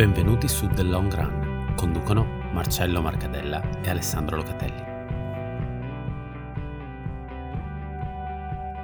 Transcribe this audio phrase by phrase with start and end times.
[0.00, 1.74] Benvenuti su The Long Run.
[1.76, 4.82] Conducono Marcello Marcadella e Alessandro Locatelli.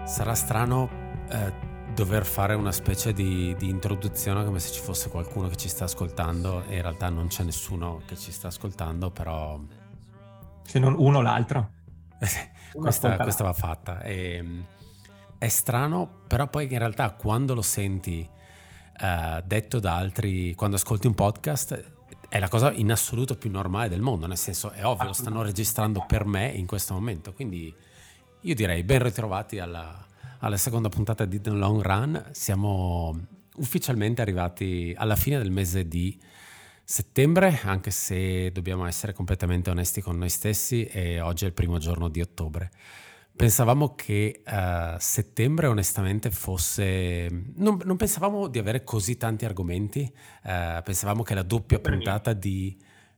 [0.04, 0.91] Sarà strano
[1.31, 1.65] eh,
[1.96, 5.85] dover fare una specie di, di, introduzione come se ci fosse qualcuno che ci sta
[5.85, 6.63] ascoltando.
[6.68, 9.59] E in realtà non c'è nessuno che ci sta ascoltando, però...
[10.63, 11.71] Se non uno o l'altro.
[12.73, 14.03] questa, questa, va fatta.
[14.03, 14.67] E, ehm,
[15.39, 18.29] è strano, però poi in realtà quando lo senti
[19.01, 21.93] uh, detto da altri, quando ascolti un podcast,
[22.29, 25.43] è la cosa in assoluto più normale del mondo, nel senso è ovvio, lo stanno
[25.43, 27.75] registrando per me in questo momento, quindi
[28.40, 30.07] io direi ben ritrovati alla,
[30.39, 33.19] alla seconda puntata di The Long Run, siamo
[33.56, 36.19] ufficialmente arrivati alla fine del mese di
[36.84, 41.79] settembre, anche se dobbiamo essere completamente onesti con noi stessi e oggi è il primo
[41.79, 42.70] giorno di ottobre.
[43.37, 47.29] Pensavamo che uh, settembre onestamente fosse...
[47.57, 50.11] Non, non, pensavamo di avere così tanti argomenti,
[50.45, 52.75] uh, pensavamo che la doppia puntata di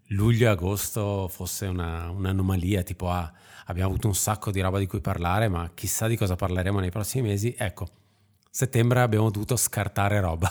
[0.09, 3.31] luglio e agosto fosse una, un'anomalia, tipo ah,
[3.67, 6.91] abbiamo avuto un sacco di roba di cui parlare, ma chissà di cosa parleremo nei
[6.91, 7.55] prossimi mesi.
[7.57, 7.87] Ecco,
[8.51, 10.51] settembre abbiamo dovuto scartare roba.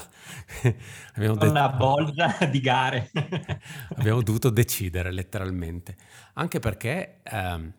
[1.16, 1.52] abbiamo detto...
[1.52, 3.12] Una bolgia di gare.
[3.96, 5.96] abbiamo dovuto decidere letteralmente,
[6.34, 7.22] anche perché...
[7.32, 7.74] Um,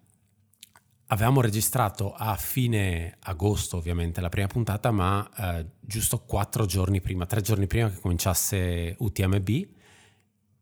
[1.10, 7.24] Avevamo registrato a fine agosto ovviamente la prima puntata, ma eh, giusto quattro giorni prima,
[7.24, 9.48] tre giorni prima che cominciasse UTMB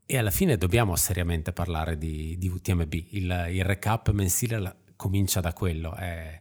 [0.07, 2.93] e alla fine dobbiamo seriamente parlare di, di UTMB.
[2.93, 5.95] Il, il, recap mensile la, comincia da quello.
[5.95, 6.41] È,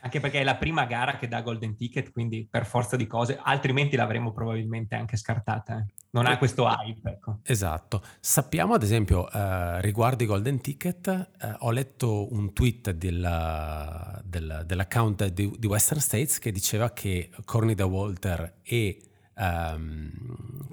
[0.00, 3.38] anche perché è la prima gara che dà Golden Ticket, quindi per forza di cose,
[3.42, 5.78] altrimenti l'avremmo probabilmente anche scartata.
[5.78, 5.86] Eh.
[6.10, 7.08] Non ha questo hype.
[7.08, 7.38] Ecco.
[7.44, 8.02] Esatto.
[8.20, 14.64] Sappiamo ad esempio eh, riguardo i Golden Ticket, eh, ho letto un tweet della, del,
[14.66, 19.02] dell'account di, di, Western States che diceva che Corny da Walter e
[19.34, 20.10] um,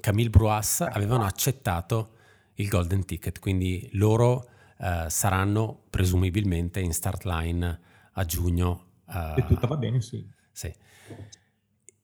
[0.00, 2.15] Camille Bruas avevano accettato
[2.56, 7.80] il Golden Ticket, quindi loro uh, saranno presumibilmente in start line
[8.12, 10.24] a giugno Uh, e tutto va bene, sì.
[10.50, 10.72] sì.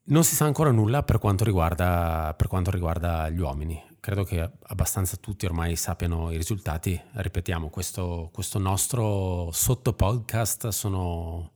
[0.05, 3.81] Non si sa ancora nulla per quanto, riguarda, per quanto riguarda gli uomini.
[4.01, 7.01] Credo che abbastanza tutti ormai sappiano i risultati.
[7.13, 11.53] Ripetiamo, questo, questo nostro sotto podcast sono,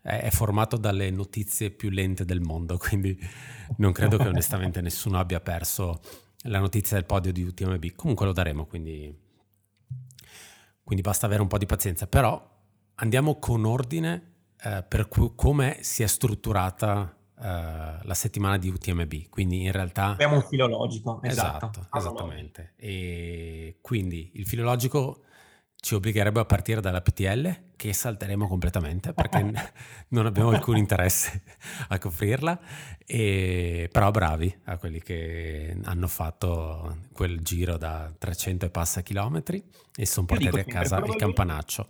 [0.00, 3.18] è formato dalle notizie più lente del mondo, quindi
[3.76, 6.00] non credo che onestamente nessuno abbia perso
[6.42, 7.94] la notizia del podio di UTMB.
[7.94, 9.14] Comunque lo daremo, quindi,
[10.82, 12.06] quindi basta avere un po' di pazienza.
[12.06, 12.56] Però
[12.96, 19.28] andiamo con ordine eh, per cu- come si è strutturata uh, la settimana di UTMB.
[19.28, 20.10] Quindi in realtà...
[20.10, 21.70] Abbiamo un filologico, esatto.
[21.70, 22.74] esatto esattamente.
[22.76, 25.24] E quindi il filologico
[25.76, 29.52] ci obbligherebbe a partire dalla PTL che salteremo completamente perché
[30.08, 31.42] non abbiamo alcun interesse
[31.88, 32.58] a coprirla
[33.06, 39.62] e, però bravi a quelli che hanno fatto quel giro da 300 e passa chilometri
[39.94, 41.88] e sono portati a casa il campanaccio.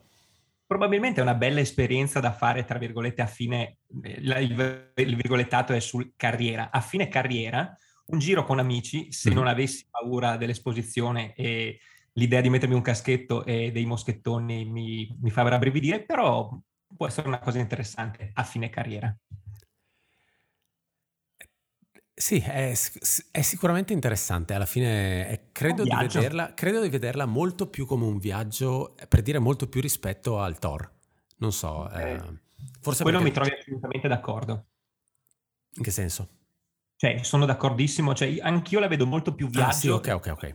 [0.66, 6.12] probabilmente è una bella esperienza da fare, tra virgolette, a fine, il, virgolettato è sul
[6.16, 7.74] carriera, a fine carriera,
[8.08, 9.34] un giro con amici, se mm.
[9.34, 11.78] non avessi paura dell'esposizione e
[12.18, 16.50] l'idea di mettermi un caschetto e dei moschettoni mi, mi fa rabbrividire, però
[16.94, 19.16] può essere una cosa interessante a fine carriera.
[22.12, 22.72] Sì, è,
[23.30, 24.52] è, sicuramente interessante.
[24.52, 29.22] Alla fine è, credo, di vederla, credo, di vederla, molto più come un viaggio, per
[29.22, 30.90] dire molto più rispetto al Thor.
[31.36, 32.22] Non so, eh, eh,
[32.80, 34.66] forse quello mi trovi assolutamente d'accordo.
[35.74, 36.28] In che senso?
[36.96, 39.68] Cioè, sono d'accordissimo, cioè, anch'io la vedo molto più viaggio.
[39.68, 40.52] Ah, sì, ok, ok, ok.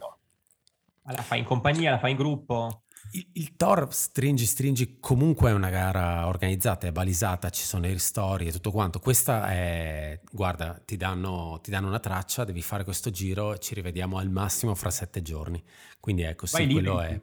[1.06, 2.84] La fai in compagnia, la fai in gruppo.
[3.12, 7.91] Il, il Thor stringi stringi comunque è una gara organizzata, è balisata, ci sono i
[7.91, 9.00] ristori e tutto quanto.
[9.00, 14.18] Questa è, guarda, ti danno, ti danno una traccia, devi fare questo giro, ci rivediamo
[14.18, 15.62] al massimo fra sette giorni.
[16.00, 17.19] Quindi ecco, sì, quello è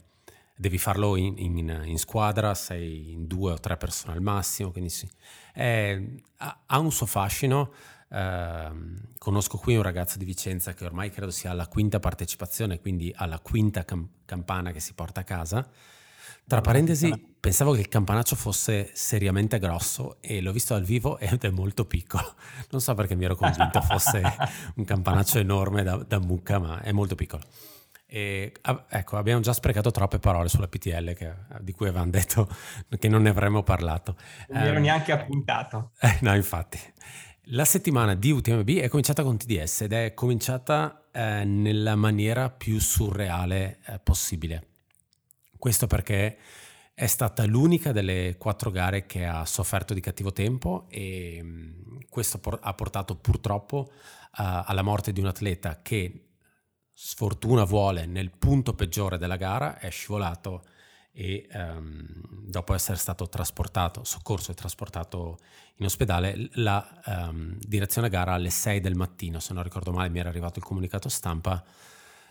[0.60, 4.90] devi farlo in, in, in, squadra, sei in due o tre persone al massimo, quindi
[4.90, 5.08] sì.
[5.55, 5.99] È,
[6.37, 7.72] ha, ha, un suo fascino.
[8.12, 8.70] Eh,
[9.18, 13.38] conosco qui un ragazzo di Vicenza che ormai credo sia alla quinta partecipazione, quindi alla
[13.38, 15.68] quinta cam- campana che si porta a casa.
[16.46, 21.44] Tra parentesi, pensavo che il campanaccio fosse seriamente grosso e l'ho visto dal vivo ed
[21.44, 22.34] è molto piccolo.
[22.70, 24.20] Non so perché mi ero convinto fosse
[24.74, 27.44] un campanaccio enorme da, da mucca, ma è molto piccolo.
[28.12, 28.52] E,
[28.88, 32.48] ecco, abbiamo già sprecato troppe parole sulla PTL che, di cui avevamo detto
[32.98, 34.16] che non ne avremmo parlato.
[34.48, 35.92] Non mi ero um, neanche appuntato.
[36.02, 36.80] Eh, no, infatti.
[37.52, 42.79] La settimana di UTMB è cominciata con TDS ed è cominciata eh, nella maniera più
[42.79, 44.67] surreale eh, possibile.
[45.58, 46.38] Questo perché
[46.94, 52.38] è stata l'unica delle quattro gare che ha sofferto di cattivo tempo e mm, questo
[52.38, 53.96] por- ha portato purtroppo uh,
[54.37, 56.29] alla morte di un atleta che
[56.93, 60.62] sfortuna vuole nel punto peggiore della gara è scivolato
[61.12, 62.06] e um,
[62.46, 65.38] dopo essere stato trasportato, soccorso e trasportato
[65.76, 70.18] in ospedale, la um, direzione gara alle 6 del mattino, se non ricordo male mi
[70.18, 71.62] era arrivato il comunicato stampa,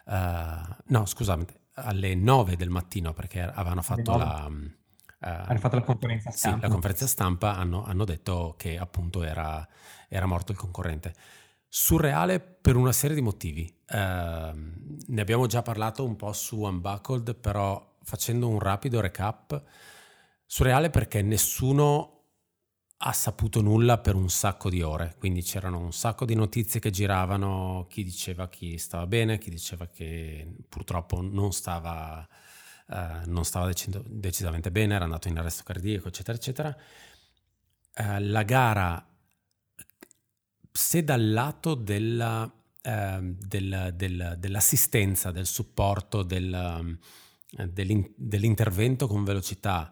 [0.06, 4.48] uh, no scusate, alle 9 del mattino perché avevano fatto la...
[4.50, 4.78] Uh,
[5.22, 6.58] hanno fatto la conferenza stampa.
[6.58, 9.68] Sì, la conferenza stampa hanno, hanno detto che appunto era,
[10.08, 11.14] era, morto il concorrente.
[11.68, 13.70] Surreale per una serie di motivi.
[13.90, 19.62] Uh, ne abbiamo già parlato un po' su Unbuckled, però facendo un rapido recap,
[20.46, 22.20] surreale perché nessuno
[23.02, 26.90] ha saputo nulla per un sacco di ore, quindi c'erano un sacco di notizie che
[26.90, 32.28] giravano, chi diceva chi stava bene, chi diceva che purtroppo non stava,
[32.88, 36.78] uh, non stava dec- decisamente bene, era andato in arresto cardiaco, eccetera, eccetera.
[37.96, 39.08] Uh, la gara,
[40.70, 47.00] se dal lato della, uh, del, del, dell'assistenza, del supporto, del,
[47.50, 49.92] dell'in- dell'intervento con velocità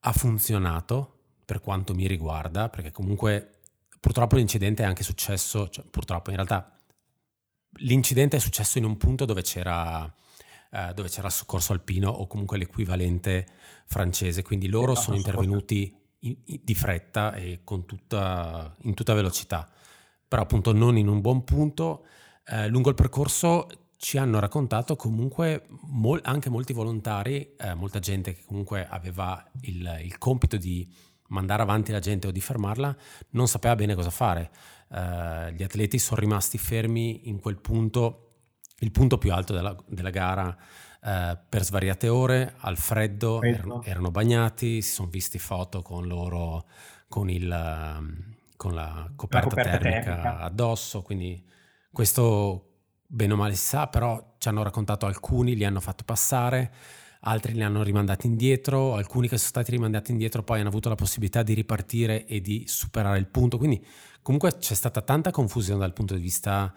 [0.00, 3.60] ha funzionato, per quanto mi riguarda, perché comunque
[3.98, 6.74] purtroppo l'incidente è anche successo, cioè, purtroppo in realtà
[7.78, 10.12] l'incidente è successo in un punto dove c'era,
[10.70, 13.46] eh, dove c'era il soccorso alpino o comunque l'equivalente
[13.86, 19.68] francese, quindi loro sono intervenuti in, in, di fretta e tutta, in tutta velocità,
[20.26, 22.06] però appunto non in un buon punto.
[22.44, 23.68] Eh, lungo il percorso
[24.02, 30.00] ci hanno raccontato comunque mol, anche molti volontari, eh, molta gente che comunque aveva il,
[30.02, 30.90] il compito di
[31.28, 32.96] mandare avanti la gente o di fermarla,
[33.32, 34.50] non sapeva bene cosa fare.
[34.88, 38.36] Uh, gli atleti sono rimasti fermi in quel punto,
[38.78, 44.10] il punto più alto della, della gara, uh, per svariate ore, al freddo, erano, erano,
[44.10, 46.64] bagnati, si sono visti foto con loro,
[47.06, 51.44] con, il, uh, con la, coperta la coperta, termica, termica addosso, quindi
[51.92, 52.69] questo
[53.12, 56.72] bene o male si sa, però ci hanno raccontato alcuni, li hanno fatto passare
[57.20, 60.94] altri li hanno rimandati indietro, alcuni che sono stati rimandati indietro poi hanno avuto la
[60.94, 63.58] possibilità di ripartire e di superare il punto.
[63.58, 63.84] Quindi
[64.22, 66.72] comunque c'è stata tanta confusione dal punto di vista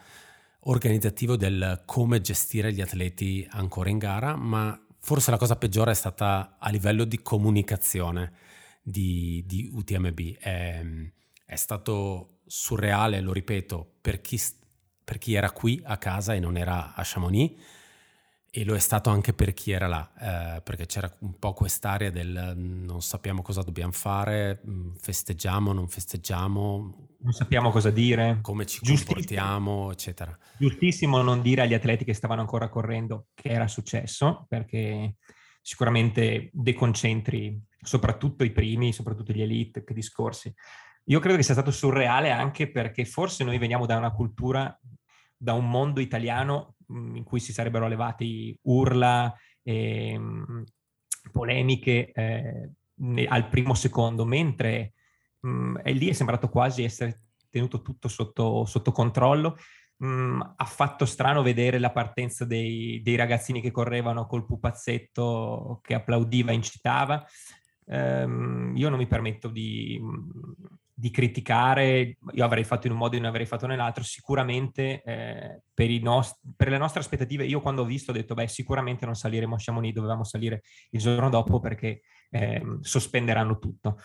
[0.66, 5.96] organizzativo del come gestire gli atleti ancora in gara, ma forse la cosa peggiore è
[5.96, 8.34] stata a livello di comunicazione
[8.82, 10.38] di, di UTMB.
[10.40, 10.86] È,
[11.46, 14.40] è, stato surreale, lo ripeto, per chi,
[15.04, 17.56] per chi era qui a casa e non era a Chamonix
[18.56, 22.12] e lo è stato anche per chi era là, eh, perché c'era un po' quest'area
[22.12, 27.08] del non sappiamo cosa dobbiamo fare, mm, festeggiamo, non festeggiamo.
[27.18, 28.38] Non sappiamo cosa dire.
[28.42, 30.38] Come ci comportiamo, eccetera.
[30.56, 35.16] Giustissimo non dire agli atleti che stavano ancora correndo che era successo, perché
[35.60, 40.54] sicuramente deconcentri soprattutto i primi, soprattutto gli elite, che discorsi.
[41.06, 44.80] Io credo che sia stato surreale anche perché forse noi veniamo da una cultura,
[45.44, 50.62] da un mondo italiano Mm, in cui si sarebbero levati urla e mm,
[51.32, 52.70] polemiche eh,
[53.28, 54.94] al primo secondo, mentre
[55.40, 59.58] mh, mm, lì è sembrato quasi essere tenuto tutto sotto, sotto controllo.
[60.04, 65.94] Mm, ha fatto strano vedere la partenza dei, dei, ragazzini che correvano col pupazzetto che
[65.94, 67.26] applaudiva, incitava.
[67.86, 70.00] Um, io non mi permetto di,
[71.04, 75.62] di criticare, io avrei fatto in un modo e non avrei fatto nell'altro, sicuramente eh,
[75.74, 79.14] per, nost- per, le nostre aspettative, io quando ho visto ho detto, beh, sicuramente non
[79.14, 84.00] saliremo a Chamonix, dovevamo salire il giorno dopo perché eh, sospenderanno tutto.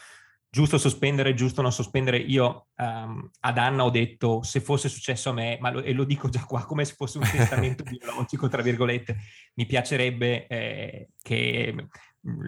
[0.50, 2.17] Giusto sospendere, giusto non sospendere.
[2.17, 6.02] Io um, ad Anna ho detto, se fosse successo a me, ma lo, e lo
[6.02, 9.19] dico già qua come se fosse un testamento biologico, tra virgolette,
[9.55, 11.76] mi piacerebbe eh, che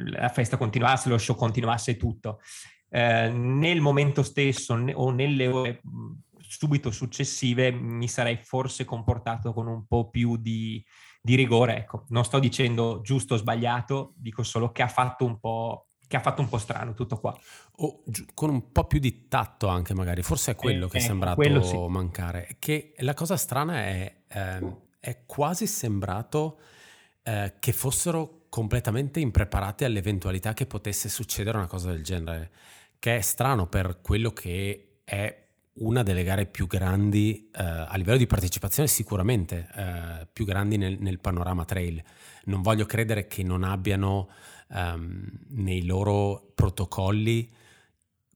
[0.06, 2.40] la festa continuasse, lo show continuasse tutto
[2.90, 5.80] eh, nel momento stesso ne, o nelle ore
[6.38, 10.84] subito successive mi sarei forse comportato con un po' più di,
[11.22, 11.76] di rigore.
[11.76, 16.16] Ecco, non sto dicendo giusto o sbagliato, dico solo che ha fatto un po' che
[16.16, 17.38] ha fatto un po' strano tutto qua.
[17.76, 18.02] O
[18.34, 21.08] con un po' più di tatto anche magari, forse è quello eh, che è ecco,
[21.08, 21.76] sembrato sì.
[21.88, 22.56] mancare.
[22.58, 26.58] Che la cosa strana è, eh, è quasi sembrato
[27.22, 32.50] eh, che fossero completamente impreparati all'eventualità che potesse succedere una cosa del genere
[33.00, 38.18] che è strano per quello che è una delle gare più grandi eh, a livello
[38.18, 42.02] di partecipazione, sicuramente eh, più grandi nel, nel, panorama trail.
[42.44, 44.28] Non voglio credere che non abbiano
[44.68, 47.50] um, nei loro protocolli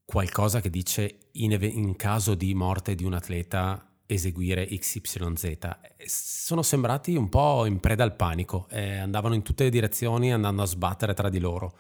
[0.07, 5.59] qualcosa che dice in, in, caso di morte di un atleta eseguire XYZ.
[6.07, 10.63] Sono sembrati un po' in preda al panico, eh, andavano in tutte le direzioni andando
[10.63, 11.77] a sbattere tra di loro.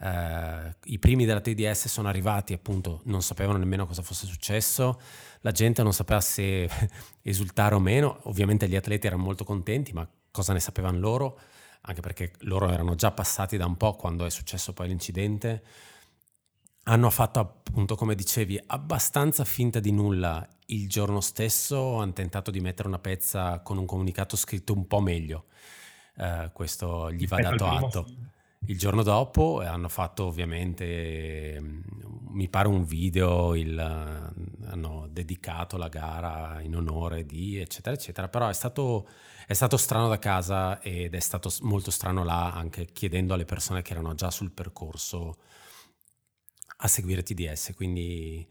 [0.00, 5.00] Eh, I primi della TDS sono arrivati, appunto, non sapevano nemmeno cosa fosse successo,
[5.40, 6.68] la gente non sapeva se
[7.22, 11.38] esultare o meno, ovviamente gli atleti erano molto contenti, ma cosa ne sapevano loro?
[11.82, 15.62] Anche perché loro erano già passati da un po' quando è successo poi l'incidente
[16.88, 22.60] hanno fatto appunto, come dicevi, abbastanza finta di nulla il giorno stesso, hanno tentato di
[22.60, 25.46] mettere una pezza con un comunicato scritto un po' meglio.
[26.16, 28.06] Uh, questo gli va dato atto.
[28.66, 31.58] Il giorno dopo hanno fatto ovviamente,
[32.30, 38.48] mi pare un video, il, hanno dedicato la gara in onore di eccetera eccetera, però
[38.48, 39.08] è stato,
[39.46, 43.80] è stato strano da casa ed è stato molto strano là anche chiedendo alle persone
[43.82, 45.36] che erano già sul percorso
[46.80, 48.46] a seguire TDS, quindi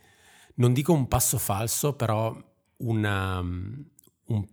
[0.55, 2.35] non dico un passo falso, però
[2.77, 4.47] una, un,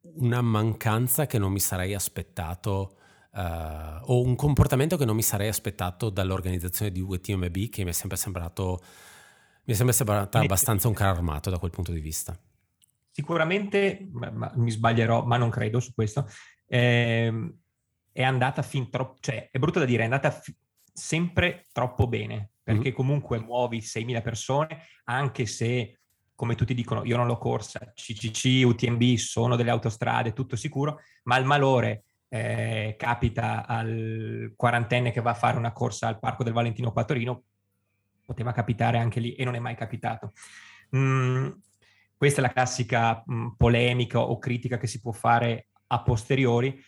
[0.00, 2.96] una mancanza che non mi sarei aspettato
[3.32, 7.92] uh, o un comportamento che non mi sarei aspettato dall'organizzazione di UTMB che mi è
[7.92, 8.80] sempre sembrato
[9.64, 12.36] mi è sempre sembrato abbastanza un carro armato da quel punto di vista.
[13.10, 16.26] Sicuramente, ma, mi sbaglierò, ma non credo su questo,
[16.66, 17.52] eh,
[18.10, 20.56] è andata fin troppo, cioè è brutto da dire, è andata fi-
[20.92, 26.00] sempre troppo bene perché comunque muovi 6.000 persone, anche se,
[26.34, 31.36] come tutti dicono, io non l'ho corsa, CCC, UTMB sono delle autostrade, tutto sicuro, ma
[31.36, 36.52] il malore eh, capita al quarantenne che va a fare una corsa al Parco del
[36.52, 37.42] Valentino Quattorino,
[38.24, 40.32] poteva capitare anche lì e non è mai capitato.
[40.96, 41.48] Mm,
[42.16, 46.80] questa è la classica mh, mm, polemica o critica che si può fare a posteriori.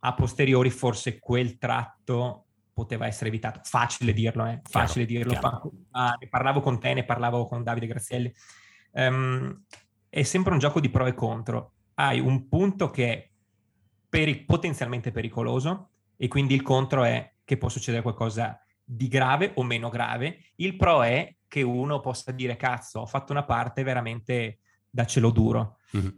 [0.00, 2.44] A posteriori forse quel tratto
[2.74, 3.60] poteva essere evitato.
[3.64, 4.60] Facile dirlo, eh?
[4.62, 5.40] facile chiaro, dirlo.
[5.40, 5.72] Chiaro.
[5.92, 8.32] Ah, ne parlavo con te, ne parlavo con Davide Grazielli.
[8.92, 9.64] Um,
[10.08, 11.72] è sempre un gioco di pro e contro.
[11.94, 13.30] Hai un punto che è
[14.08, 19.62] peri- potenzialmente pericoloso e quindi il contro è che può succedere qualcosa di grave o
[19.62, 20.38] meno grave.
[20.56, 25.30] Il pro è che uno possa dire cazzo, ho fatto una parte veramente da cielo
[25.30, 25.78] duro.
[25.96, 26.08] Mm-hmm.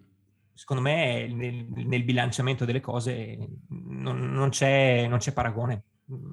[0.55, 5.85] Secondo me nel, nel, bilanciamento delle cose non, non, c'è, non c'è paragone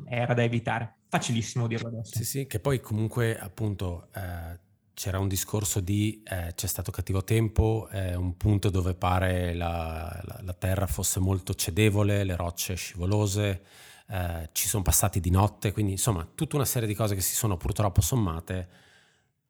[0.05, 0.97] era da evitare.
[1.07, 2.17] Facilissimo dirlo adesso.
[2.17, 4.59] Sì, sì, che poi comunque appunto eh,
[4.97, 10.19] c'era un discorso di eh, c'è stato cattivo tempo, eh, un punto dove pare la,
[10.23, 13.61] la, la, terra fosse molto cedevole, le rocce scivolose,
[14.07, 17.35] eh, ci sono passati di notte, quindi insomma tutta una serie di cose che si
[17.35, 18.69] sono purtroppo sommate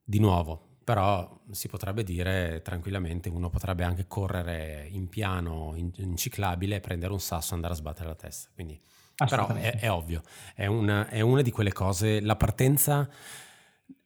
[0.04, 0.80] di nuovo.
[0.84, 7.13] Però si potrebbe dire tranquillamente, uno potrebbe anche correre in piano, in, in ciclabile, prendere
[7.13, 8.50] un sasso e andare a sbattere la testa.
[8.54, 8.77] Quindi
[9.16, 10.24] però è, è ovvio,
[10.54, 13.10] è una, è una, di quelle cose, la partenza,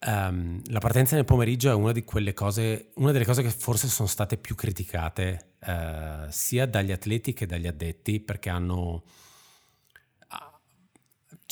[0.05, 3.87] um, la partenza nel pomeriggio è una di quelle cose, una delle cose che forse
[3.87, 9.03] sono state più criticate uh, sia dagli atleti che dagli addetti perché hanno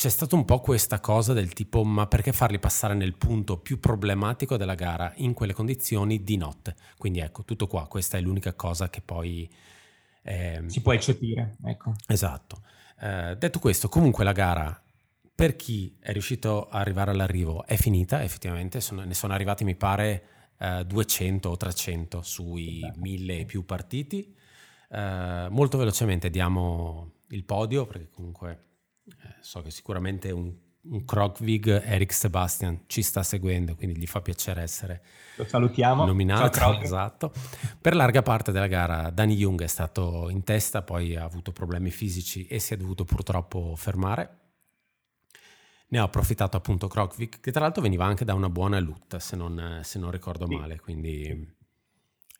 [0.00, 3.78] c'è stata un po' questa cosa del tipo ma perché farli passare nel punto più
[3.78, 6.74] problematico della gara in quelle condizioni di notte?
[6.96, 9.46] Quindi ecco, tutto qua, questa è l'unica cosa che poi...
[10.22, 11.92] Eh, si può eccepire, ecco.
[12.06, 12.62] Esatto.
[12.98, 14.82] Eh, detto questo, comunque la gara
[15.40, 19.74] per chi è riuscito ad arrivare all'arrivo è finita, effettivamente sono, ne sono arrivati mi
[19.74, 20.24] pare
[20.58, 23.00] eh, 200 o 300 sui esatto.
[23.00, 24.36] 1000 e più partiti.
[24.90, 28.64] Eh, molto velocemente diamo il podio perché comunque
[29.06, 34.22] eh, so che sicuramente un un Krogvig Eric Sebastian ci sta seguendo, quindi gli fa
[34.22, 35.02] piacere essere
[35.36, 36.06] Lo salutiamo.
[36.06, 36.58] nominato.
[36.58, 37.32] Ciao, esatto.
[37.78, 41.90] Per larga parte della gara Danny Jung è stato in testa, poi ha avuto problemi
[41.90, 44.39] fisici e si è dovuto purtroppo fermare.
[45.90, 49.36] Ne ha approfittato appunto Krogvig, che tra l'altro veniva anche da una buona loot, se
[49.36, 50.54] non, se non ricordo sì.
[50.54, 51.54] male, quindi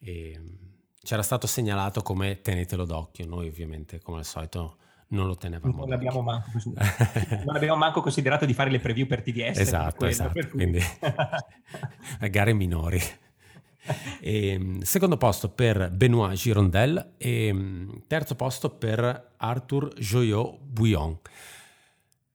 [0.01, 0.41] e,
[1.03, 4.77] c'era stato segnalato come tenetelo d'occhio, noi ovviamente come al solito
[5.09, 5.77] non lo tenevamo.
[5.77, 6.51] Non l'abbiamo, manco,
[7.45, 9.59] non abbiamo manco considerato di fare le preview per TDS.
[9.59, 10.49] Esatto, quello, esatto.
[10.49, 10.81] Quindi
[12.31, 13.01] gare minori.
[14.21, 21.19] E, ehm, secondo posto per Benoit Girondel e ehm, terzo posto per Arthur Joyot Bouillon.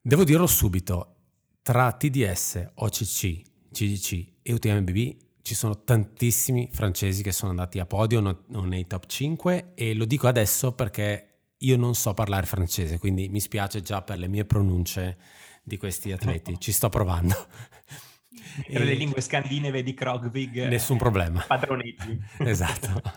[0.08, 1.16] Devo dirlo subito,
[1.64, 8.20] tra TDS, OCC, CDC e UTMB ci sono tantissimi francesi che sono andati a podio,
[8.20, 13.30] non nei top 5 e lo dico adesso perché io non so parlare francese, quindi
[13.30, 15.18] mi spiace già per le mie pronunce
[15.64, 17.34] di questi atleti, ci sto provando.
[18.68, 18.86] Per e...
[18.86, 20.68] le lingue scandinave di Krogvig.
[20.68, 21.44] Nessun problema.
[21.48, 22.22] Padronetti.
[22.46, 23.02] esatto.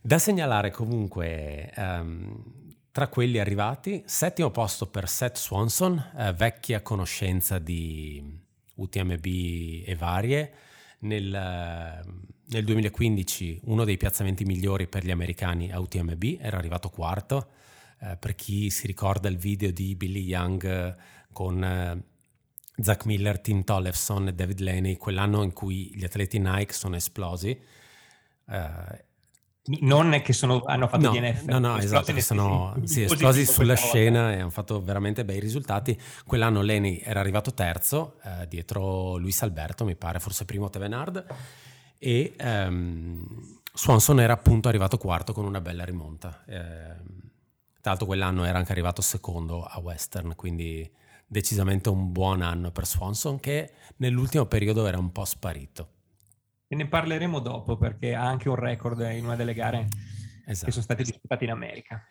[0.00, 7.58] Da segnalare comunque um, tra quelli arrivati, settimo posto per Seth Swanson, eh, vecchia conoscenza
[7.58, 8.22] di
[8.74, 10.52] UTMB e varie,
[11.00, 12.02] nel,
[12.46, 17.50] nel 2015 uno dei piazzamenti migliori per gli americani a UTMB, era arrivato quarto.
[18.00, 20.96] Eh, per chi si ricorda il video di Billy Young
[21.32, 22.02] con eh,
[22.80, 27.58] Zach Miller, Tim Tollefson e David Laney, quell'anno in cui gli atleti Nike sono esplosi.
[28.48, 29.06] Eh,
[29.80, 31.44] non che sono, hanno fatto no, DNF.
[31.44, 35.98] No, no, esatto, sono sì, esplosi sulla scena e hanno fatto veramente bei risultati.
[36.26, 41.24] Quell'anno Leni era arrivato terzo, eh, dietro Luis Alberto, mi pare, forse primo Tevenard,
[41.98, 46.42] e ehm, Swanson era appunto arrivato quarto con una bella rimonta.
[46.46, 47.16] Eh,
[47.80, 50.90] tra l'altro quell'anno era anche arrivato secondo a Western, quindi
[51.26, 55.96] decisamente un buon anno per Swanson che nell'ultimo periodo era un po' sparito.
[56.68, 59.88] E ne parleremo dopo perché ha anche un record in una delle gare
[60.46, 60.66] esatto.
[60.66, 62.04] che sono state disputate in America.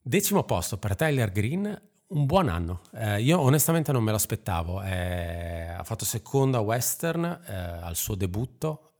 [0.00, 2.82] Decimo posto per Tyler Green, un buon anno.
[2.92, 4.82] Eh, io onestamente non me lo aspettavo.
[4.82, 8.94] Eh, ha fatto secondo a Western eh, al suo debutto,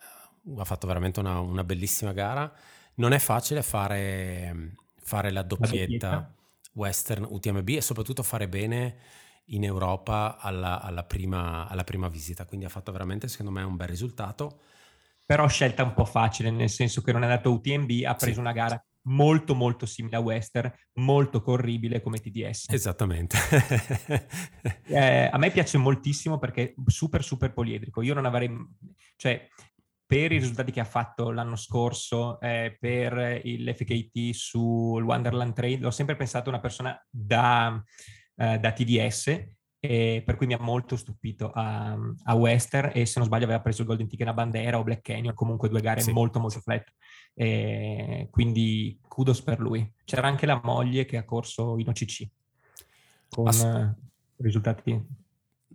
[0.46, 2.50] eh, ha fatto veramente una, una, bellissima gara.
[2.96, 6.34] Non è facile fare, fare la, doppietta la doppietta
[6.74, 8.96] Western UTMB e soprattutto fare bene
[9.46, 13.76] in Europa alla, alla, prima, alla, prima, visita, quindi ha fatto veramente secondo me un
[13.76, 14.60] bel risultato.
[15.24, 18.40] Però scelta un po' facile, nel senso che non è andato UTMB, ha preso sì.
[18.40, 22.68] una gara molto molto simile a Western, molto corribile come TDS.
[22.70, 23.36] Esattamente.
[24.86, 28.02] eh, a me piace moltissimo perché è super super poliedrico.
[28.02, 28.50] Io non avrei,
[29.16, 29.46] cioè
[30.06, 35.90] per i risultati che ha fatto l'anno scorso, eh, per l'FKT sul Wonderland Trade, ho
[35.90, 37.82] sempre pensato a una persona da
[38.36, 39.46] eh, da TDS,
[39.86, 43.60] e per cui mi ha molto stupito a, a, Western e se non sbaglio aveva
[43.60, 46.10] preso il Golden Ticket a bandera o Black Canyon, comunque due gare sì.
[46.10, 46.90] molto molto flat.
[47.34, 49.86] E quindi kudos per lui.
[50.04, 52.26] C'era anche la moglie che ha corso in OCC
[53.28, 53.94] con Ass-
[54.38, 55.22] risultati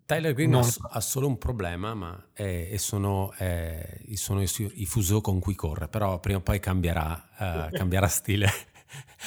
[0.09, 0.67] Tyler Green non...
[0.89, 5.53] ha solo un problema, ma è, e sono, è, sono i, i, fuso con cui
[5.53, 8.49] corre, però prima o poi cambierà, uh, cambierà stile.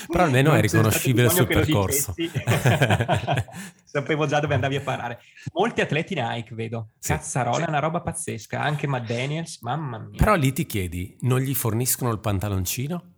[0.07, 2.15] Però almeno non è riconoscibile sul percorso.
[3.85, 5.21] Sapevo già dove andavi a parare.
[5.53, 6.91] Molti atleti Nike, vedo.
[6.99, 7.13] Sì.
[7.13, 8.61] Cazzarola, è una roba pazzesca.
[8.61, 10.17] Anche Matt Daniels, mamma mia.
[10.17, 13.11] Però lì ti chiedi, non gli forniscono il pantaloncino?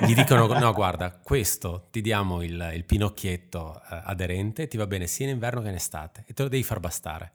[0.00, 5.08] Gli dicono, no guarda, questo ti diamo il, il pinocchietto eh, aderente, ti va bene
[5.08, 7.32] sia in inverno che in estate e te lo devi far bastare.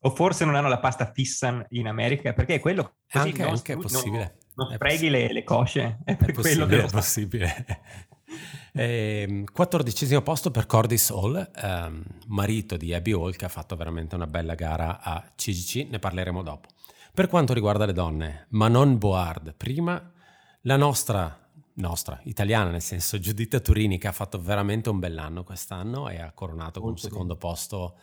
[0.00, 2.98] O forse non hanno la pasta Fissan in America, perché è quello...
[3.10, 4.37] Così anche, anche è possibile.
[4.58, 7.64] Non non freghi le, le, cosce, è per è quello che è possibile.
[8.74, 14.16] eh, quattordicesimo posto per Cordis Hall, ehm, marito di Abby Hall, che ha fatto veramente
[14.16, 16.66] una bella gara a CGC, ne parleremo dopo.
[17.14, 20.12] Per quanto riguarda le donne, Manon Board prima,
[20.62, 21.38] la nostra,
[21.74, 26.32] nostra italiana, nel senso Giuditta Turini, che ha fatto veramente un bell'anno quest'anno e ha
[26.32, 27.96] coronato con un secondo posto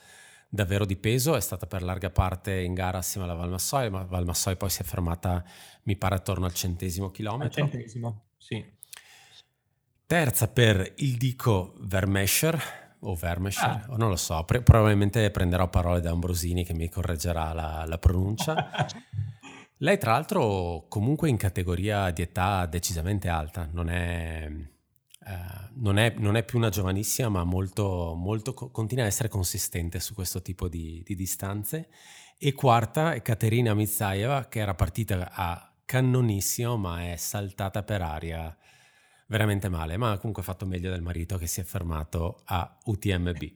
[0.55, 4.55] davvero di peso, è stata per larga parte in gara assieme alla Valmassoy, ma Valmassoy
[4.55, 5.43] poi si è fermata,
[5.83, 7.63] mi pare, attorno al centesimo chilometro.
[7.63, 8.73] Al centesimo, sì.
[10.07, 12.59] Terza per il dico Vermescher,
[12.99, 13.85] o Vermescher, ah.
[13.89, 17.97] o non lo so, pre- probabilmente prenderò parole da Ambrosini che mi correggerà la, la
[17.97, 18.69] pronuncia.
[19.79, 24.49] Lei tra l'altro comunque in categoria di età decisamente alta, non è
[25.75, 30.13] non, è, non, è, più una giovanissima, ma molto, molto, continua a essere consistente su
[30.13, 31.89] questo tipo di, di distanze.
[32.38, 38.55] E quarta è Caterina Mizaeva, che era partita a cannonissimo, ma è saltata per aria
[39.27, 39.97] veramente male.
[39.97, 43.51] Ma ha comunque fatto meglio del marito che si è fermato a UTMB.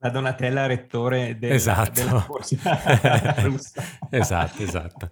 [0.00, 1.90] La Donatella rettore del, esatto.
[1.92, 2.56] della corsa
[3.42, 3.82] russa.
[4.10, 5.10] esatto, esatto.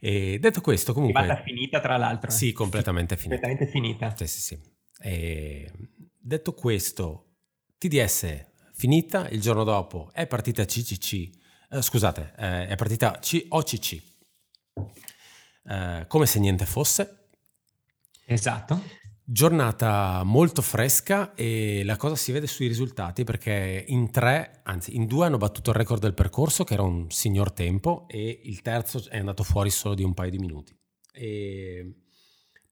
[0.00, 1.26] E detto questo, comunque...
[1.26, 2.30] È finita tra l'altro.
[2.30, 3.40] Sì, completamente finita.
[3.40, 4.14] Completamente finita.
[4.16, 4.74] Sì, sì, sì.
[4.98, 5.70] E
[6.18, 7.34] detto questo,
[7.78, 11.30] TDS finita, il giorno dopo è partita CCC,
[11.70, 14.02] eh, scusate, eh, è partita OCC,
[15.64, 17.28] eh, come se niente fosse.
[18.26, 19.04] Esatto.
[19.28, 25.06] Giornata molto fresca e la cosa si vede sui risultati perché in tre, anzi in
[25.06, 29.04] due hanno battuto il record del percorso che era un signor tempo e il terzo
[29.08, 30.78] è andato fuori solo di un paio di minuti.
[31.12, 32.05] E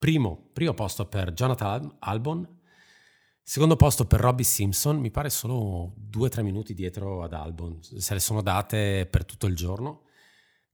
[0.04, 2.46] Primo, primo posto per Jonathan Albon,
[3.42, 8.20] secondo posto per Robbie Simpson, mi pare solo 2-3 minuti dietro ad Albon, se le
[8.20, 10.02] sono date per tutto il giorno.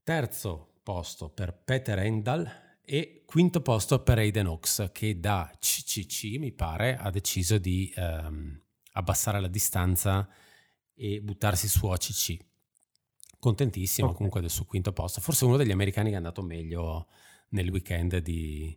[0.02, 6.50] Terzo posto per Peter Endal e quinto posto per Aiden Oaks che da CCC mi
[6.50, 8.60] pare ha deciso di ehm,
[8.94, 10.28] abbassare la distanza
[10.92, 12.36] e buttarsi su OCC.
[13.38, 14.16] Contentissimo okay.
[14.16, 17.06] comunque del suo quinto posto, forse uno degli americani che è andato meglio
[17.50, 18.76] nel weekend di,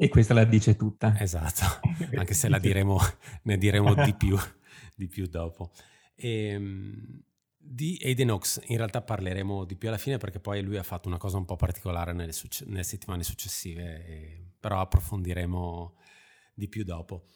[0.00, 1.18] e questa la dice tutta.
[1.18, 1.80] Esatto,
[2.16, 3.00] anche se la diremo,
[3.42, 4.38] ne diremo di più,
[4.94, 5.72] di più dopo.
[6.14, 7.22] E, ehm,
[7.56, 11.08] Di Aiden Oaks in realtà parleremo di più alla fine perché poi lui ha fatto
[11.08, 15.96] una cosa un po' particolare nelle, succe- nelle settimane successive, e, però approfondiremo
[16.54, 17.26] di più dopo.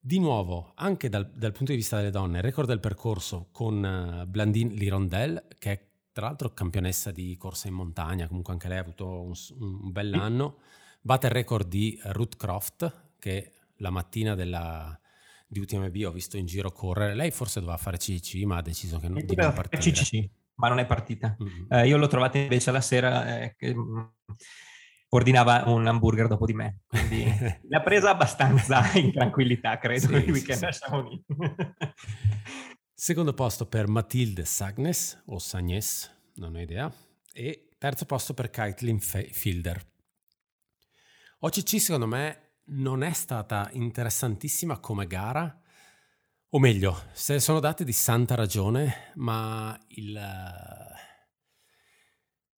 [0.00, 4.26] Di nuovo, anche dal, dal, punto di vista delle donne, record del percorso con uh,
[4.26, 8.80] Blandine Lirondelle, che è tra l'altro campionessa di corsa in montagna, comunque anche lei ha
[8.80, 10.56] avuto un, un bell'anno,
[11.00, 14.98] batte il record di Ruth Croft, che la mattina della,
[15.46, 17.14] di UTMB ho visto in giro correre.
[17.14, 19.82] Lei forse doveva fare CC, ma ha deciso che non, di non partire.
[19.82, 21.36] CCC, ma non è partita.
[21.42, 21.64] Mm-hmm.
[21.68, 24.00] Eh, io l'ho trovata invece alla sera eh, che mm,
[25.08, 27.24] ordinava un hamburger dopo di me, quindi
[27.68, 31.24] l'ha presa abbastanza in tranquillità, credo, sì, il weekend sì, sì.
[32.94, 36.92] Secondo posto per Matilde Sagnes o Sagnes, non ho idea,
[37.32, 39.89] e terzo posto per Kaitlin Fielder.
[41.40, 45.60] OCC secondo me non è stata interessantissima come gara,
[46.52, 50.20] o meglio, se ne sono date di santa ragione, ma il,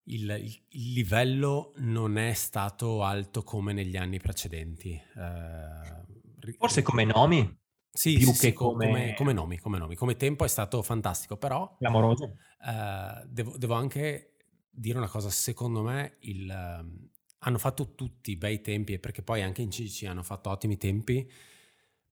[0.05, 4.99] il, il livello non è stato alto come negli anni precedenti.
[5.15, 7.59] Uh, Forse come nomi?
[7.91, 8.87] Sì, più sì, che sì, come...
[8.87, 9.33] Come, come...
[9.33, 9.95] nomi, come nomi.
[9.95, 11.75] Come tempo è stato fantastico, però...
[11.77, 12.37] Clamoroso.
[12.65, 14.37] Uh, devo, devo, anche
[14.69, 17.10] dire una cosa, secondo me il,
[17.43, 21.29] hanno fatto tutti bei tempi, perché poi anche in CC hanno fatto ottimi tempi,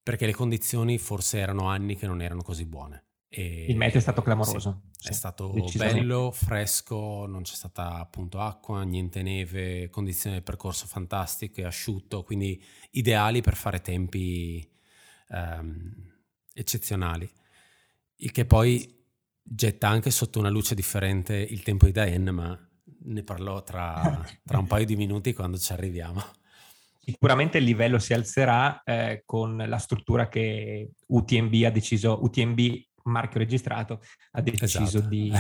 [0.02, 3.06] perché le condizioni forse erano anni che non erano così buone.
[3.30, 4.84] E, il meteo è stato clamoroso.
[4.98, 10.88] Sì, è stato bello, fresco, non c'è stata appunto acqua, niente neve, condizioni del percorso
[10.88, 12.62] fantastiche, asciutto, quindi
[12.92, 14.68] ideali per fare tempi
[15.30, 15.94] um,
[16.54, 17.32] eccezionali.
[18.16, 18.98] Il che poi
[19.44, 22.69] getta anche sotto una luce differente il tempo di Diane, ma
[23.02, 26.22] ne parlò tra, tra un paio di minuti quando ci arriviamo.
[27.00, 32.60] Sicuramente il livello si alzerà eh, con la struttura che UTMB ha deciso, UTMB
[33.04, 35.08] marchio registrato, ha deciso esatto.
[35.08, 35.34] di,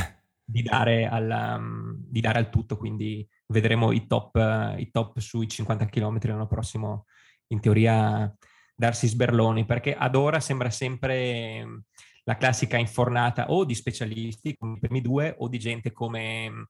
[0.43, 5.47] di, dare alla, um, di, dare al tutto, quindi vedremo i top, i top sui
[5.47, 7.05] 50 km l'anno prossimo,
[7.47, 8.33] in teoria
[8.75, 11.81] darsi sberloni, perché ad ora sembra sempre um,
[12.23, 16.69] la classica infornata o di specialisti come i primi due o di gente come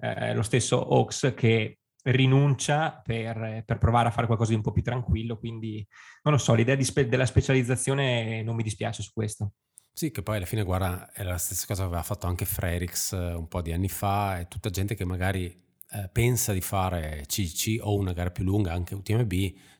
[0.00, 4.72] eh, lo stesso Oaks che rinuncia per, per, provare a fare qualcosa di un po'
[4.72, 5.86] più tranquillo, quindi
[6.22, 9.52] non lo so, l'idea spe- della specializzazione non mi dispiace su questo.
[9.92, 13.12] Sì, che poi alla fine, guarda, è la stessa cosa che aveva fatto anche Frerix
[13.12, 15.44] eh, un po' di anni fa, è tutta gente che magari
[15.92, 19.32] eh, pensa di fare CC o una gara più lunga, anche UTMB,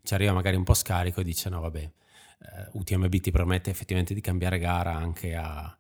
[0.03, 4.13] ci arriva magari un po' scarico e dice no vabbè, eh, UTMB ti permette effettivamente
[4.13, 5.75] di cambiare gara anche a,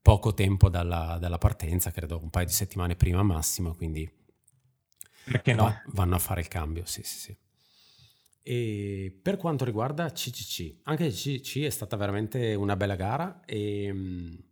[0.00, 4.10] poco tempo dalla, dalla, partenza, credo un paio di settimane prima massimo, quindi
[5.24, 5.82] perché no?
[5.88, 7.36] vanno a fare il cambio, sì, sì, sì.
[8.42, 14.42] E per quanto riguarda CCC, anche CCC è stata veramente una bella gara e,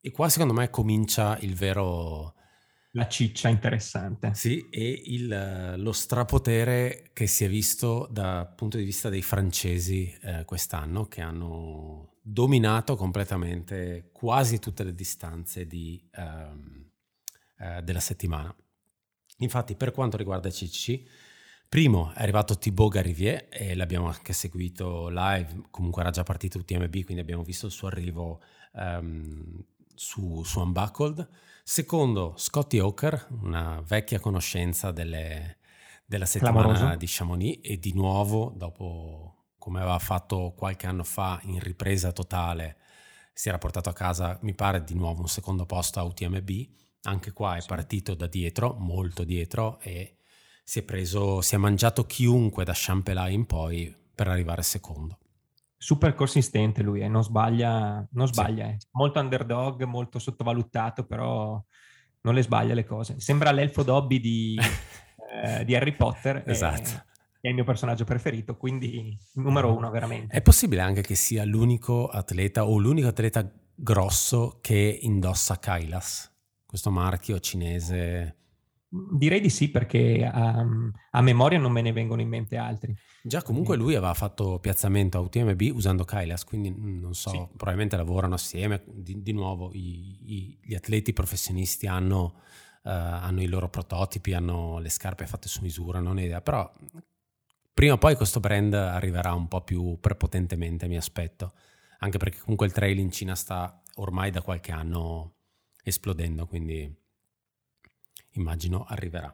[0.00, 2.34] e qua secondo me comincia il vero...
[2.92, 4.32] La ciccia interessante.
[4.34, 10.12] Sì, e il, lo strapotere che si è visto dal punto di vista dei francesi
[10.22, 16.84] eh, quest'anno, che hanno dominato completamente quasi tutte le distanze di, um,
[17.58, 18.52] uh, della settimana.
[19.38, 21.02] Infatti, per quanto riguarda CC,
[21.68, 27.04] primo è arrivato Thibaut Garivier e l'abbiamo anche seguito live, comunque era già partito UTMB,
[27.04, 31.28] quindi abbiamo visto il suo arrivo um, su, su Unbuckled.
[31.62, 35.58] Secondo, Scotty Hawker, una vecchia conoscenza delle,
[36.04, 36.96] della settimana Clamoroso.
[36.96, 39.35] di Chamonix e di nuovo, dopo
[39.66, 42.76] come aveva fatto qualche anno fa in ripresa totale,
[43.32, 46.50] si era portato a casa, mi pare, di nuovo un secondo posto a UTMB.
[47.02, 50.18] Anche qua è partito da dietro, molto dietro, e
[50.62, 55.18] si è preso, si è mangiato chiunque da Champelay in poi per arrivare secondo.
[55.76, 57.08] Super consistente lui, eh?
[57.08, 58.70] non sbaglia, non sbaglia sì.
[58.70, 58.78] eh.
[58.92, 61.60] molto underdog, molto sottovalutato, però
[62.20, 63.18] non le sbaglia le cose.
[63.18, 64.56] Sembra l'elfo Dobby di,
[65.42, 66.44] eh, di Harry Potter.
[66.46, 67.14] esatto
[67.46, 70.34] è il mio personaggio preferito, quindi numero uno veramente.
[70.34, 76.32] È possibile anche che sia l'unico atleta o l'unico atleta grosso che indossa Kailas,
[76.66, 78.36] questo marchio cinese?
[78.88, 82.94] Direi di sì, perché um, a memoria non me ne vengono in mente altri.
[83.22, 87.46] Già, comunque lui aveva fatto piazzamento a UTMB usando Kailas, quindi non so, sì.
[87.56, 88.84] probabilmente lavorano assieme.
[88.86, 92.34] Di, di nuovo, i, i, gli atleti professionisti hanno,
[92.84, 96.70] uh, hanno, i loro prototipi, hanno le scarpe fatte su misura, non ho idea, però
[97.76, 101.52] prima o poi questo brand arriverà un po' più prepotentemente, mi aspetto,
[101.98, 105.34] anche perché comunque il trail in Cina sta ormai da qualche anno
[105.84, 106.90] esplodendo, quindi
[108.30, 109.30] immagino arriverà.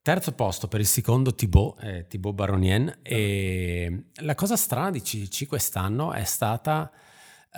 [0.00, 5.46] Terzo posto per il secondo Thibaut, eh, Thibaut Baronien, e la cosa strana di CC
[5.46, 6.90] quest'anno è stata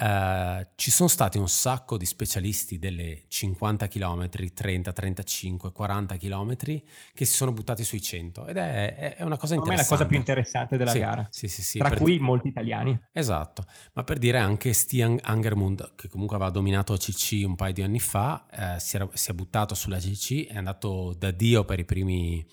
[0.01, 6.57] Uh, ci sono stati un sacco di specialisti delle 50 km, 30, 35, 40 km
[6.57, 9.73] che si sono buttati sui 100 ed è, è una cosa interessante.
[9.73, 12.23] è la cosa più interessante della sì, gara, sì, sì, tra cui dire...
[12.23, 12.97] molti italiani.
[13.11, 17.83] Esatto, ma per dire anche Stian Angermund, che comunque aveva dominato CC un paio di
[17.83, 21.81] anni fa, eh, si, era, si, è buttato sulla CC, è andato da Dio per
[21.81, 22.47] i primi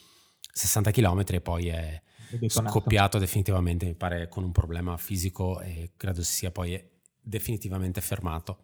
[0.52, 2.02] 60 km e poi è,
[2.40, 6.94] è scoppiato definitivamente, mi pare, con un problema fisico e credo sia poi
[7.26, 8.60] definitivamente fermato.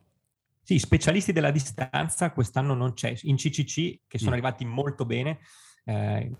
[0.63, 3.13] Sì, specialisti della distanza quest'anno non c'è.
[3.23, 4.33] In CCC, che sono mm.
[4.33, 5.39] arrivati molto bene,
[5.85, 6.31] eh,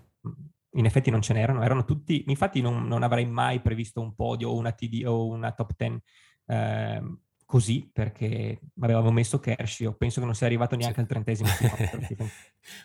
[0.74, 4.50] in effetti non ce n'erano, erano tutti, infatti non, non, avrei mai previsto un podio
[4.50, 6.00] o una TD o una top 10
[6.46, 7.02] eh,
[7.44, 11.00] così, perché avevamo messo Kershaw, penso che non sia arrivato neanche sì.
[11.00, 11.48] al trentesimo.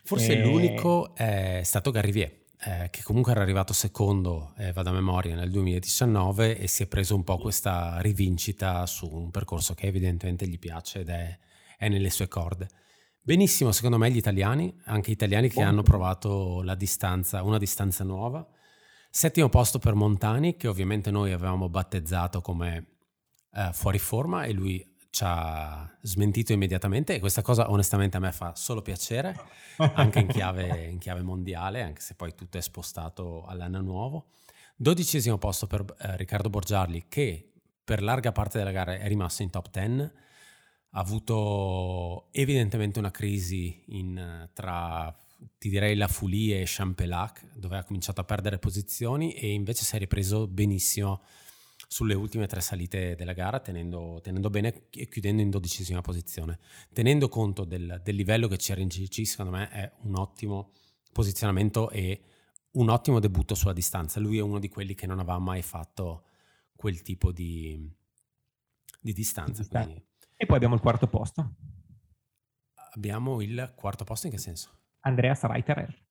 [0.04, 0.44] Forse e...
[0.44, 5.52] l'unico è stato Garrivier eh, che comunque era arrivato secondo, eh, vado a memoria, nel
[5.52, 10.58] 2019 e si è preso un po' questa rivincita su un percorso che evidentemente gli
[10.58, 11.38] piace ed è,
[11.78, 12.68] è nelle sue corde.
[13.22, 18.48] Benissimo, secondo me, gli italiani, anche italiani che hanno provato la distanza, una distanza nuova.
[19.10, 22.98] Settimo posto per Montani, che ovviamente noi avevamo battezzato come
[23.52, 28.32] eh, fuori forma e lui ci ha smentito immediatamente e questa cosa onestamente a me
[28.32, 29.36] fa solo piacere,
[29.96, 34.28] anche in chiave, in chiave mondiale, anche se poi tutto è spostato all'anno nuovo.
[34.76, 37.52] Dodicesimo posto per eh, Riccardo Borgiarli che
[37.84, 40.12] per larga parte della gara è rimasto in top 10, ha
[41.00, 45.12] avuto evidentemente una crisi in, tra,
[45.58, 49.96] ti direi, la Foulie e Champelac, dove ha cominciato a perdere posizioni e invece si
[49.96, 51.24] è ripreso benissimo
[51.88, 56.60] sulle ultime tre salite della gara, tenendo, tenendo bene e chiudendo in dodicesima posizione.
[56.92, 60.74] Tenendo conto del, del livello che c'era in CC, secondo me è un ottimo
[61.14, 62.22] posizionamento e
[62.72, 64.20] un ottimo debutto sulla distanza.
[64.20, 66.26] Lui è uno di quelli che non aveva mai fatto
[66.76, 67.90] quel tipo di,
[69.00, 69.66] di distanza.
[69.66, 70.06] Quindi...
[70.36, 71.56] E poi abbiamo il quarto posto.
[72.94, 74.78] Abbiamo il quarto posto in che senso?
[75.02, 76.07] Andreas Reiterer.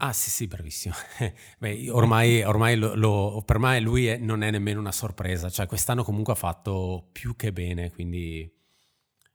[0.00, 0.94] Ah sì sì, bravissimo.
[1.58, 5.66] Beh, ormai, ormai lo, lo, per me lui è, non è nemmeno una sorpresa, cioè
[5.66, 8.50] quest'anno comunque ha fatto più che bene, quindi...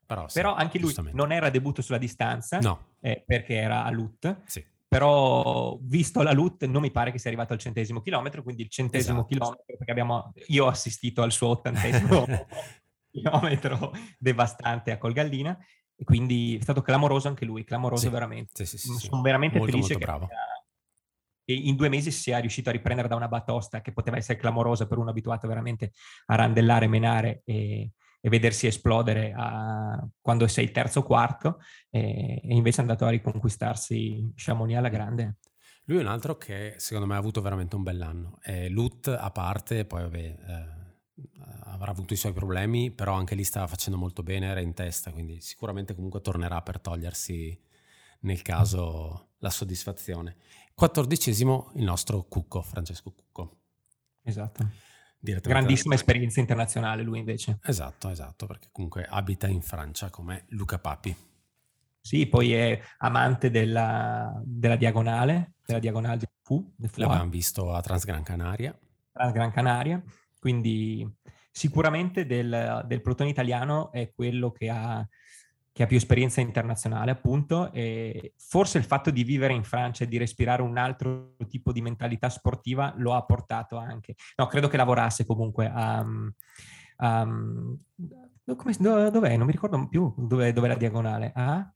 [0.06, 2.96] Però, sì, Però anche lui non era debutto sulla distanza, no.
[3.00, 4.42] eh, perché era a LUT.
[4.46, 4.66] Sì.
[4.88, 8.70] Però visto la LUT non mi pare che sia arrivato al centesimo chilometro, quindi il
[8.70, 9.28] centesimo esatto.
[9.28, 12.26] chilometro, perché abbiamo, io ho assistito al suo ottantesimo
[13.12, 15.58] chilometro devastante a Colgallina
[15.96, 18.66] e quindi è stato clamoroso anche lui, clamoroso sì, veramente.
[18.66, 20.28] Sì, sì, Sono veramente molto, felice molto bravo.
[21.44, 24.88] Che in due mesi sia riuscito a riprendere da una batosta che poteva essere clamorosa
[24.88, 25.92] per uno abituato veramente
[26.28, 32.54] a randellare, menare e, e vedersi esplodere a, quando sei terzo o quarto e, e,
[32.54, 35.38] invece è andato a riconquistarsi Chamonix alla grande.
[35.86, 38.40] Lui è un altro che secondo me ha avuto veramente un bell'anno.
[38.42, 40.20] Eh, Lut a parte, poi vabbè...
[40.20, 40.82] Eh
[41.66, 45.12] avrà avuto i suoi problemi, però anche lì stava facendo molto bene, era in testa,
[45.12, 47.60] quindi sicuramente comunque tornerà per togliersi
[48.22, 50.38] nel caso la soddisfazione.
[50.74, 53.60] Quattordicesimo il nostro Cucco, Francesco Cucco.
[54.24, 54.68] Esatto.
[55.20, 57.60] Grandissima esperienza internazionale lui invece.
[57.64, 61.16] Esatto, esatto, perché comunque abita in Francia come Luca Papi.
[62.02, 66.74] Sì, poi è amante della, della diagonale, della diagonale del Fu.
[66.96, 68.78] L'abbiamo visto a Transgran Canaria.
[69.14, 70.04] Transgran Canaria,
[70.38, 71.10] quindi
[71.50, 75.08] sicuramente del, del pelotone italiano è quello che ha,
[75.74, 80.08] che ha, più esperienza internazionale, appunto, e forse il fatto di vivere in Francia e
[80.08, 84.16] di respirare un altro tipo di mentalità sportiva lo ha portato anche.
[84.36, 86.06] No, credo che lavorasse comunque a...
[86.98, 87.28] a
[88.56, 89.36] come, dov'è?
[89.36, 91.32] Non mi ricordo più dove, è la diagonale.
[91.34, 91.74] Ah?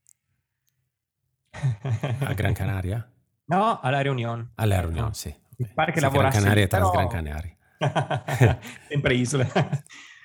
[2.20, 3.12] A Gran Canaria?
[3.48, 4.52] No, alla Reunion.
[4.56, 5.30] Alla Reunion, sì.
[5.30, 5.40] Okay.
[5.56, 6.42] Mi pare che sì, lavorasse...
[6.42, 8.60] Gran Canaria e Trans Gran Canaria.
[8.90, 9.50] Sempre isole.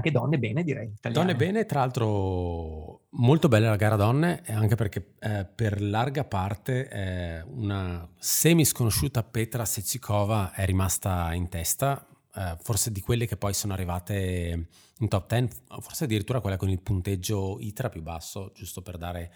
[0.00, 0.92] Anche donne bene, direi.
[0.96, 1.26] Italiane.
[1.26, 6.88] Donne bene, tra l'altro molto bella la gara donne, anche perché eh, per larga parte
[6.88, 13.36] eh, una semi sconosciuta Petra Secikova è rimasta in testa, eh, forse di quelle che
[13.36, 18.52] poi sono arrivate in top 10, forse addirittura quella con il punteggio ITRA più basso,
[18.54, 19.32] giusto per dare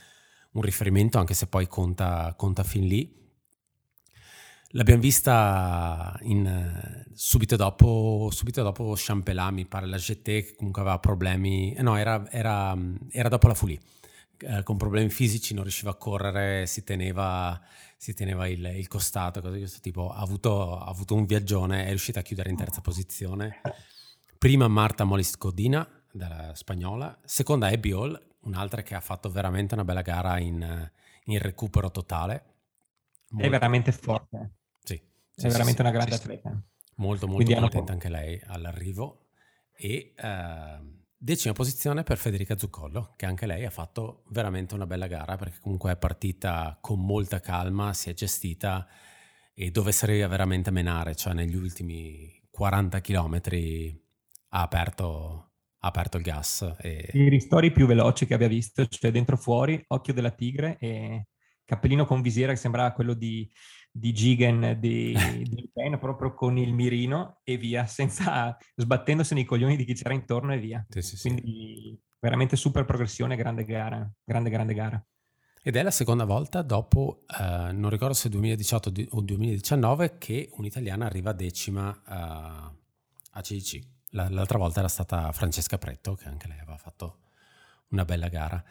[0.53, 3.23] un riferimento, anche se poi conta, conta fin lì.
[4.77, 10.99] L'abbiamo vista in, subito, dopo, subito dopo Champelà, mi pare la GT che comunque aveva
[10.99, 12.77] problemi, eh no, era, era,
[13.11, 13.81] era dopo la Fulì,
[14.39, 17.61] eh, con problemi fisici, non riusciva a correre, si teneva,
[17.97, 20.11] si teneva il, il, costato, cose di questo tipo.
[20.11, 23.61] Ha avuto, ha avuto, un viaggione, è riuscita a chiudere in terza posizione.
[24.37, 29.85] Prima Marta Molis Codina, della spagnola, seconda Abby Hall, un'altra che ha fatto veramente una
[29.85, 30.91] bella gara in,
[31.27, 32.45] in recupero totale.
[33.29, 34.51] Molto, è veramente forte.
[35.35, 35.47] Sì.
[35.47, 36.51] È veramente una grande atleta.
[36.97, 39.27] Molto, molto Quindi contenta anche lei all'arrivo.
[39.77, 45.07] e uh, decima posizione per Federica Zuccollo, che anche lei ha fatto veramente una bella
[45.07, 48.87] gara perché comunque è partita con molta calma, si è gestita
[49.55, 53.41] e dove serviva veramente menare, cioè negli ultimi 40 km
[54.51, 56.75] ha aperto, ha aperto il gas.
[56.79, 57.11] E...
[57.13, 61.29] I ristori più veloci che abbia visto, cioè dentro fuori, occhio della tigre e
[61.65, 63.51] cappellino con visiera che sembrava quello di,
[63.97, 65.17] di Gigan di,
[65.49, 70.15] di Pen, proprio con il mirino e via, senza sbattendosi nei coglioni di chi c'era
[70.15, 70.85] intorno e via.
[70.89, 72.01] Sì, sì, Quindi sì.
[72.19, 75.07] veramente super progressione, grande gara, grande grande gara.
[75.63, 81.07] Ed è la seconda volta dopo, uh, non ricordo se 2018 o 2019, che un'italiana
[81.07, 82.77] arriva decima uh,
[83.31, 83.93] a CIC.
[84.11, 87.21] L'altra volta era stata Francesca Pretto, che anche lei aveva fatto
[87.91, 88.63] una bella gara.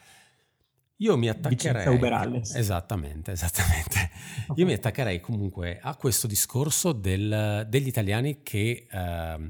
[0.97, 1.83] Io mi attaccherei...
[2.57, 4.09] Esattamente, esattamente.
[4.55, 8.95] Io mi attaccherei comunque a questo discorso del, degli italiani che uh,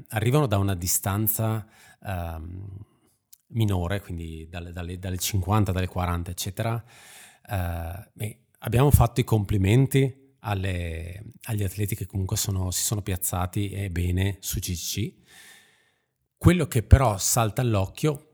[0.09, 1.67] arrivano da una distanza
[1.99, 2.85] uh,
[3.47, 6.83] minore, quindi dalle, dalle, dalle, 50, dalle 40, eccetera.
[8.13, 13.89] Beh, abbiamo fatto i complimenti alle, agli atleti che comunque sono, si sono piazzati e
[13.89, 15.13] bene su CC.
[16.37, 18.32] Quello che però salta all'occhio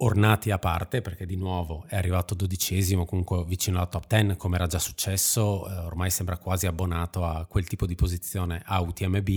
[0.00, 4.56] ornati a parte, perché di nuovo è arrivato dodicesimo, comunque vicino alla top 10, come
[4.56, 9.28] era già successo, eh, ormai sembra quasi abbonato a quel tipo di posizione a UTMB.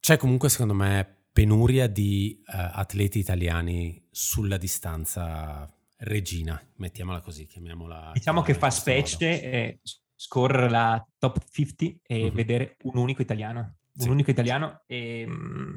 [0.00, 8.10] C'è comunque, secondo me, penuria di eh, atleti italiani sulla distanza regina, mettiamola così, chiamiamola.
[8.12, 9.80] Diciamo che fa specie eh,
[10.14, 12.34] scorrere la top 50 e mm-hmm.
[12.34, 13.76] vedere un unico italiano.
[13.96, 14.08] Un sì.
[14.08, 15.76] unico italiano e mh, mm,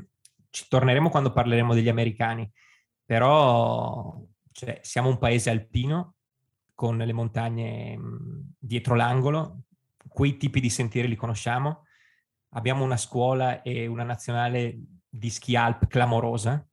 [0.49, 2.51] ci torneremo quando parleremo degli americani
[3.07, 6.15] però cioè, siamo un paese alpino
[6.75, 7.97] con le montagne
[8.59, 9.61] dietro l'angolo,
[10.09, 11.85] quei tipi di sentieri li conosciamo,
[12.49, 16.67] abbiamo una scuola e una nazionale di ski alp clamorosa,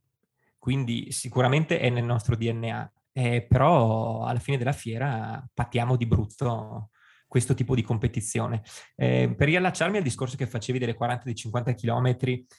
[0.59, 6.90] quindi sicuramente è nel nostro DNA, eh, però alla fine della fiera patiamo di brutto
[7.29, 8.62] questo tipo di competizione.
[8.97, 12.16] Eh, per riallacciarmi al discorso che facevi delle 40 e 50 km,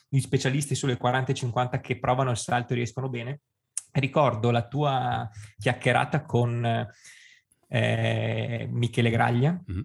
[0.08, 3.42] gli specialisti sulle 40 e 50 che provano il salto e riescono bene,
[4.00, 6.88] ricordo la tua chiacchierata con
[7.68, 9.82] eh, Michele Graglia, mm-hmm.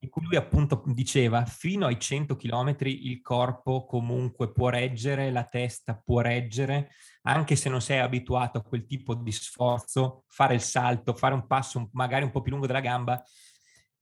[0.00, 5.44] in cui lui appunto diceva fino ai 100 km il corpo comunque può reggere, la
[5.44, 6.90] testa può reggere,
[7.22, 11.46] anche se non sei abituato a quel tipo di sforzo, fare il salto, fare un
[11.46, 13.22] passo magari un po' più lungo della gamba,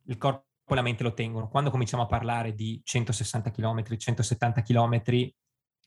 [0.06, 1.48] il corpo e la mente lo tengono.
[1.48, 5.02] Quando cominciamo a parlare di 160 km, 170 km,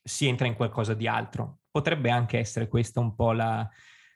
[0.08, 1.60] si entra in qualcosa di altro.
[1.70, 3.70] Potrebbe anche essere questa un po' la,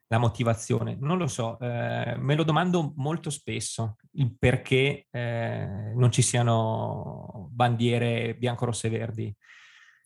[0.08, 0.98] la motivazione.
[1.00, 7.50] Non lo so, eh, me lo domando molto spesso, il perché eh, non ci siano
[7.52, 9.36] bandiere bianco, rosse e verdi,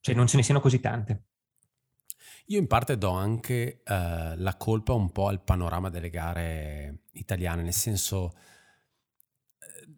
[0.02, 1.24] cioè non ce ne siano così tante.
[2.48, 7.64] Io in parte do anche eh, la colpa un po' al panorama delle gare italiane,
[7.64, 8.34] nel senso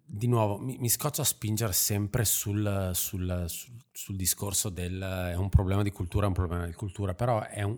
[0.10, 5.50] di nuovo mi, mi, scoccia spingere sempre sul, sul, sul, sul, discorso del è un
[5.50, 7.78] problema di cultura, è un problema di cultura, però è un,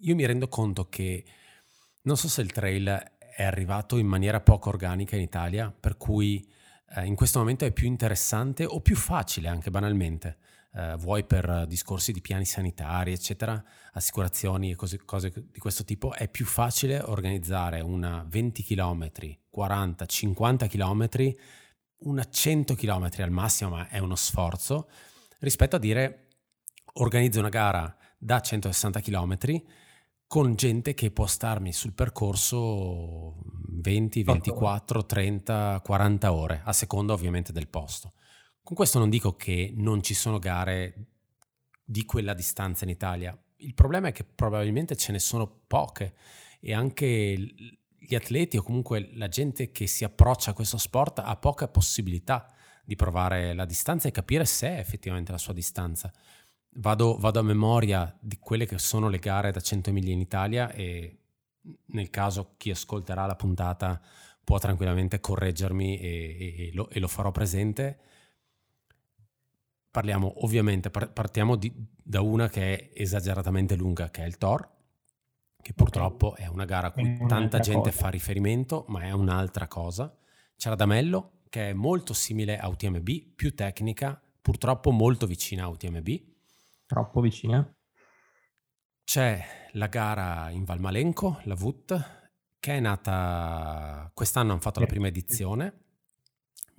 [0.00, 1.24] io mi rendo conto che
[2.02, 2.86] non so se il trail
[3.34, 6.46] è arrivato in maniera poco organica in Italia, per cui
[6.96, 10.36] eh, in questo momento è più interessante o più facile anche banalmente
[10.74, 16.12] eh, vuoi per discorsi di piani sanitari, eccetera, assicurazioni e cose, cose di questo tipo,
[16.14, 19.10] è più facile organizzare una 20 km,
[19.50, 21.08] 40, 50 km,
[22.04, 24.88] una 100 km al massimo, ma è uno sforzo,
[25.40, 26.28] rispetto a dire
[26.94, 29.38] organizzo una gara da 160 km
[30.26, 37.52] con gente che può starmi sul percorso 20, 24, 30, 40 ore, a seconda ovviamente
[37.52, 38.14] del posto.
[38.64, 41.06] Con questo non dico che non ci sono gare
[41.84, 43.36] di quella distanza in Italia.
[43.56, 46.14] Il problema è che probabilmente ce ne sono poche
[46.60, 47.04] e anche
[47.98, 52.52] gli atleti o comunque la gente che si approccia a questo sport ha poca possibilità
[52.84, 56.12] di provare la distanza e capire se è effettivamente la sua distanza.
[56.76, 60.70] Vado, vado a memoria di quelle che sono le gare da 100 miglia in Italia
[60.72, 61.18] e
[61.86, 64.00] nel caso chi ascolterà la puntata
[64.42, 67.98] può tranquillamente correggermi e, e, e, lo, e lo farò presente
[69.92, 71.70] parliamo ovviamente, partiamo di,
[72.02, 74.66] da una che è esageratamente lunga, che è il Thor,
[75.60, 78.02] che purtroppo è una gara a cui tanta gente cosa.
[78.04, 80.12] fa riferimento, ma è un'altra cosa.
[80.56, 85.68] C'è la Damello, che è molto simile a UTMB, più tecnica, purtroppo molto vicina a
[85.68, 86.08] UTMB.
[86.86, 87.76] Troppo vicina.
[89.04, 95.08] C'è la gara in Valmalenco, la VUT, che è nata quest'anno, hanno fatto la prima
[95.08, 95.80] edizione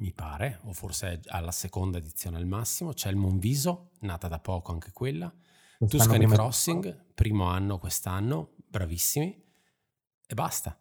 [0.03, 2.91] mi pare, o forse alla seconda edizione al massimo.
[2.91, 5.33] C'è il Monviso, nata da poco anche quella.
[5.79, 9.41] Tuscany Crossing, primo anno quest'anno, bravissimi,
[10.27, 10.77] e basta.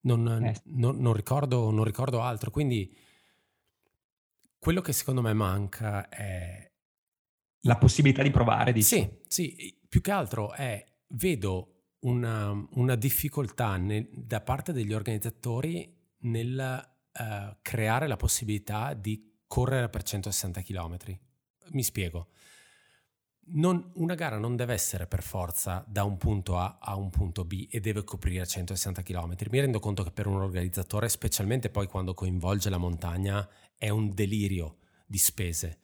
[0.00, 0.60] Non, eh.
[0.64, 2.50] non, non, ricordo, non ricordo altro.
[2.50, 2.94] Quindi
[4.58, 6.70] quello che secondo me manca è...
[7.62, 8.86] La possibilità di provare, dici?
[8.86, 15.94] Sì, sì, più che altro è, vedo una, una difficoltà nel, da parte degli organizzatori
[16.20, 20.96] nel uh, creare la possibilità di correre per 160 km.
[21.70, 22.28] Mi spiego.
[23.50, 27.44] Non, una gara non deve essere per forza da un punto A a un punto
[27.44, 29.34] B e deve coprire 160 km.
[29.50, 34.12] Mi rendo conto che per un organizzatore, specialmente poi quando coinvolge la montagna, è un
[34.12, 35.80] delirio di spese.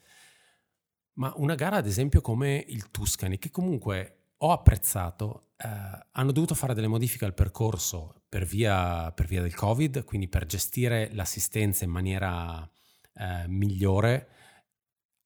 [1.14, 5.68] Ma una gara, ad esempio, come il Tuscany, che comunque ho apprezzato, eh,
[6.12, 10.45] hanno dovuto fare delle modifiche al percorso per via, per via del Covid, quindi per
[10.45, 12.68] gestire l'assistenza in maniera
[13.14, 14.28] eh, migliore,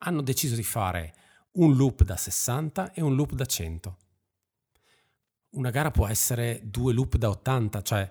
[0.00, 1.14] hanno deciso di fare
[1.52, 3.98] un loop da 60 e un loop da 100.
[5.52, 8.10] Una gara può essere due loop da 80, cioè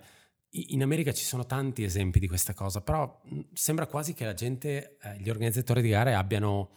[0.50, 3.22] in America ci sono tanti esempi di questa cosa, però
[3.54, 6.72] sembra quasi che la gente, eh, gli organizzatori di gare abbiano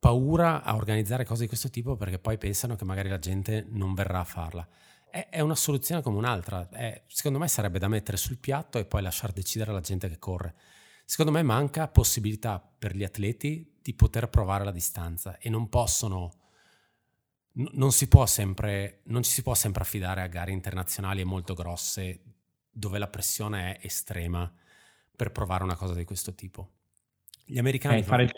[0.00, 3.94] paura a organizzare cose di questo tipo perché poi pensano che magari la gente non
[3.94, 4.68] verrà a farla.
[5.12, 8.86] È, è una soluzione come un'altra, è, secondo me sarebbe da mettere sul piatto e
[8.86, 10.54] poi lasciar decidere alla gente che corre.
[11.04, 16.40] Secondo me manca possibilità per gli atleti di poter provare la distanza e non possono
[17.54, 21.52] non, si può sempre, non ci si può sempre affidare a gare internazionali e molto
[21.52, 22.22] grosse
[22.70, 24.50] dove la pressione è estrema
[25.14, 26.70] per provare una cosa di questo tipo.
[27.44, 27.98] Gli americani...
[27.98, 28.32] Eh, fare, il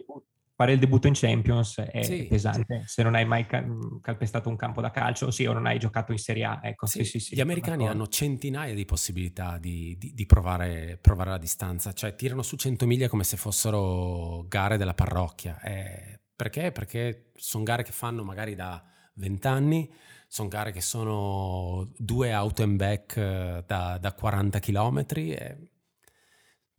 [0.55, 2.93] fare, il debutto, in Champions è sì, pesante, sì.
[2.95, 6.19] se non hai mai calpestato un campo da calcio, sì, o non hai giocato in
[6.19, 6.61] Serie A.
[6.63, 11.93] Ecco, sì, gli americani hanno centinaia di possibilità di, di, di provare, provare, la distanza,
[11.93, 15.61] cioè tirano su 100 miglia come se fossero gare della parrocchia.
[15.61, 16.73] Eh, perché?
[16.73, 18.83] Perché sono gare che fanno magari da
[19.15, 19.93] 20 anni,
[20.29, 25.05] sono gare che sono due out and back eh, da, da 40 km.
[25.15, 25.74] E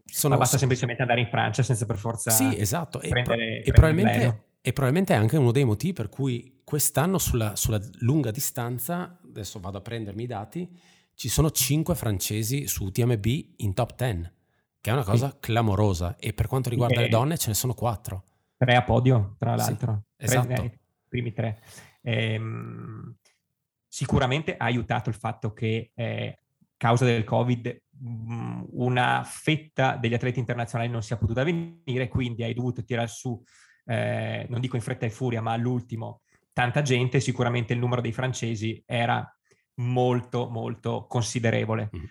[0.05, 2.29] sono, Ma basta semplicemente andare in Francia senza per forza.
[2.29, 2.99] Sì, esatto.
[2.99, 7.17] Prendere, e, pro- e, probabilmente, e, probabilmente, è anche uno dei motivi per cui quest'anno
[7.17, 10.79] sulla, sulla, lunga distanza, adesso vado a prendermi i dati,
[11.15, 13.25] ci sono 5 francesi su UTMB
[13.57, 14.31] in top 10,
[14.81, 15.37] che è una cosa sì.
[15.39, 16.15] clamorosa.
[16.17, 18.23] E per quanto riguarda le donne ce ne sono 4.
[18.57, 20.03] Tre a podio, tra l'altro.
[20.15, 20.63] Sì, esatto.
[20.63, 20.79] I
[21.09, 21.61] primi tre.
[22.01, 23.15] Ehm,
[23.87, 26.39] sicuramente ha aiutato il fatto che, eh,
[26.77, 32.83] causa del Covid, una fetta degli atleti internazionali non sia potuta venire, quindi hai dovuto
[32.83, 33.41] tirare su,
[33.85, 36.21] eh, non dico in fretta e furia, ma all'ultimo,
[36.51, 39.27] tanta gente, sicuramente il numero dei francesi era
[39.75, 41.89] molto, molto considerevole.
[41.95, 42.03] Mm.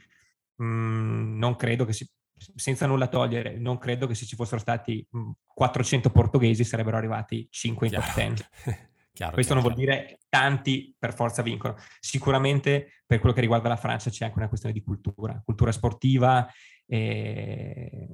[0.62, 5.06] Mm, non credo che si, senza nulla togliere, non credo che se ci fossero stati
[5.46, 8.44] 400 portoghesi sarebbero arrivati 5 in top 10.
[9.14, 11.76] Chiaro, Questo chiaro, non vuol dire tanti per forza vincono.
[12.00, 16.50] Sicuramente per quello che riguarda la Francia c'è anche una questione di cultura, cultura sportiva.
[16.84, 18.08] E...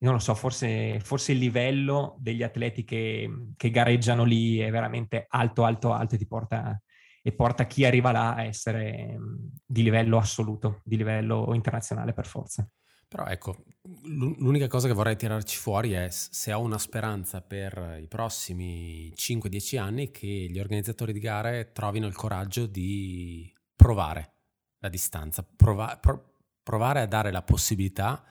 [0.00, 5.24] Non lo so, forse, forse il livello degli atleti che, che, gareggiano lì è veramente
[5.28, 6.80] alto, alto, alto e ti porta,
[7.20, 9.16] e porta chi arriva là a essere
[9.64, 12.68] di livello assoluto, di livello internazionale per forza.
[13.08, 13.64] Però ecco,
[14.04, 19.78] l'unica cosa che vorrei tirarci fuori è se ho una speranza per i prossimi 5-10
[19.78, 24.34] anni che gli organizzatori di gare trovino il coraggio di provare
[24.80, 28.22] la distanza, prova, pro, provare a dare la possibilità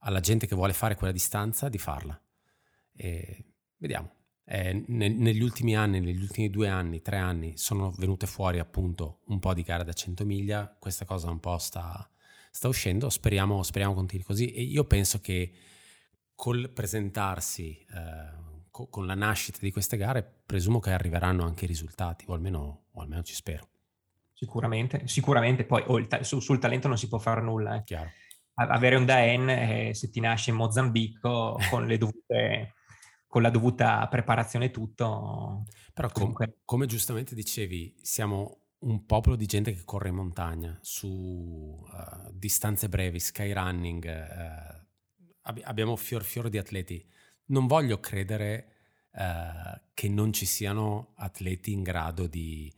[0.00, 2.20] alla gente che vuole fare quella distanza di farla.
[2.92, 4.16] E vediamo.
[4.44, 9.20] Eh, ne, negli ultimi anni, negli ultimi due anni, tre anni, sono venute fuori appunto
[9.26, 12.10] un po' di gare da 100 miglia, questa cosa un po' sta
[12.50, 15.52] sta uscendo, speriamo, speriamo continui così e io penso che
[16.34, 21.68] col presentarsi, eh, co- con la nascita di queste gare, presumo che arriveranno anche i
[21.68, 23.68] risultati, o almeno, o almeno ci spero.
[24.32, 27.76] Sicuramente, sicuramente poi oh, ta- su- sul talento non si può fare nulla.
[27.76, 27.82] Eh.
[27.84, 28.10] Chiaro.
[28.54, 32.74] avere un Daen, eh, se ti nasce in Mozambico, con, le dovute,
[33.26, 35.64] con la dovuta preparazione e tutto.
[35.92, 36.34] Però com-
[36.64, 42.88] come giustamente dicevi, siamo un popolo di gente che corre in montagna su uh, distanze
[42.88, 44.86] brevi, skyrunning, uh,
[45.42, 47.04] ab- abbiamo fior fior di atleti.
[47.46, 48.72] Non voglio credere
[49.12, 52.72] uh, che non ci siano atleti in grado di,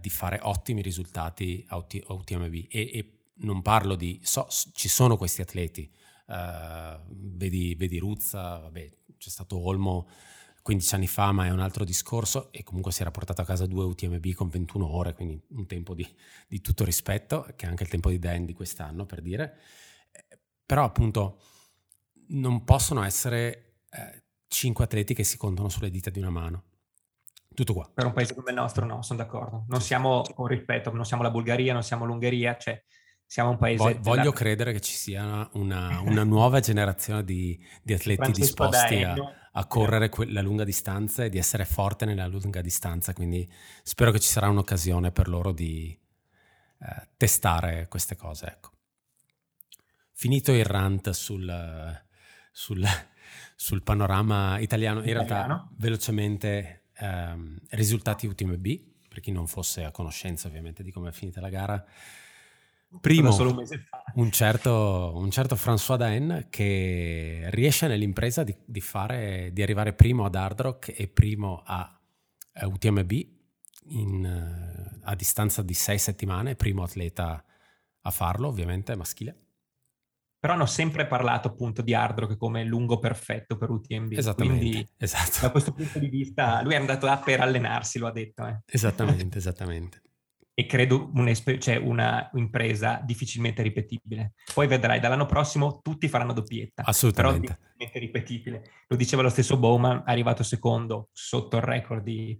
[0.00, 4.18] di fare ottimi risultati a, UT- UTMB e, e, non parlo di...
[4.22, 5.92] So, ci sono questi atleti,
[7.08, 10.08] vedi, vedi Ruzza, vabbè, c'è stato Olmo
[10.66, 13.66] 15 anni fa, ma è un altro discorso e comunque si era portato a casa
[13.66, 16.04] due UTMB con 21 ore, quindi un tempo di,
[16.48, 19.58] di tutto rispetto, che è anche il tempo di Dan di quest'anno, per dire.
[20.10, 21.38] Eh, però appunto
[22.30, 26.64] non possono essere eh, 5 atleti che si contano sulle dita di una mano.
[27.54, 27.88] Tutto qua.
[27.94, 29.66] Per un paese come il nostro no, sono d'accordo.
[29.68, 32.82] Non siamo, con rispetto, non siamo la Bulgaria, non siamo l'Ungheria, cioè
[33.26, 33.82] siamo un paese...
[33.82, 39.02] Voglio, voglio credere che ci sia una, una nuova generazione di, di atleti Francesco disposti
[39.02, 39.14] a,
[39.52, 43.48] a, correre que- la lunga distanza e di essere forte nella lunga distanza, quindi
[43.82, 45.98] spero che ci sarà un'occasione per loro di
[46.78, 48.46] eh, testare queste cose.
[48.46, 48.70] Ecco.
[50.12, 52.02] Finito il rant sul,
[52.52, 52.86] sul,
[53.54, 55.28] sul panorama italiano, in italiano.
[55.28, 58.66] realtà velocemente ehm, risultati UTMB,
[59.08, 61.84] per chi non fosse a conoscenza ovviamente di come è finita la gara.
[63.00, 63.64] Primo, un,
[64.14, 70.24] un, certo, un certo François Daen che riesce nell'impresa di, di, fare, di arrivare primo
[70.24, 72.00] ad Hard Rock e primo a,
[72.52, 73.12] a UTMB
[73.88, 77.44] in, a distanza di sei settimane, primo atleta
[78.00, 79.46] a farlo ovviamente, maschile
[80.46, 84.12] però hanno sempre parlato appunto di hard rock come lungo perfetto per UTMB.
[84.12, 85.38] Esattamente, Quindi, esatto.
[85.40, 88.46] da questo punto di vista lui è andato là per allenarsi, lo ha detto.
[88.46, 88.60] Eh.
[88.66, 90.02] Esattamente, esattamente.
[90.58, 92.30] E credo un'impresa cioè una
[93.04, 94.32] difficilmente ripetibile.
[94.54, 96.82] Poi vedrai, dall'anno prossimo tutti faranno doppietta.
[96.82, 97.46] Assolutamente.
[97.46, 98.70] Però difficilmente ripetibile.
[98.86, 102.38] Lo diceva lo stesso Bowman, arrivato secondo sotto il record di,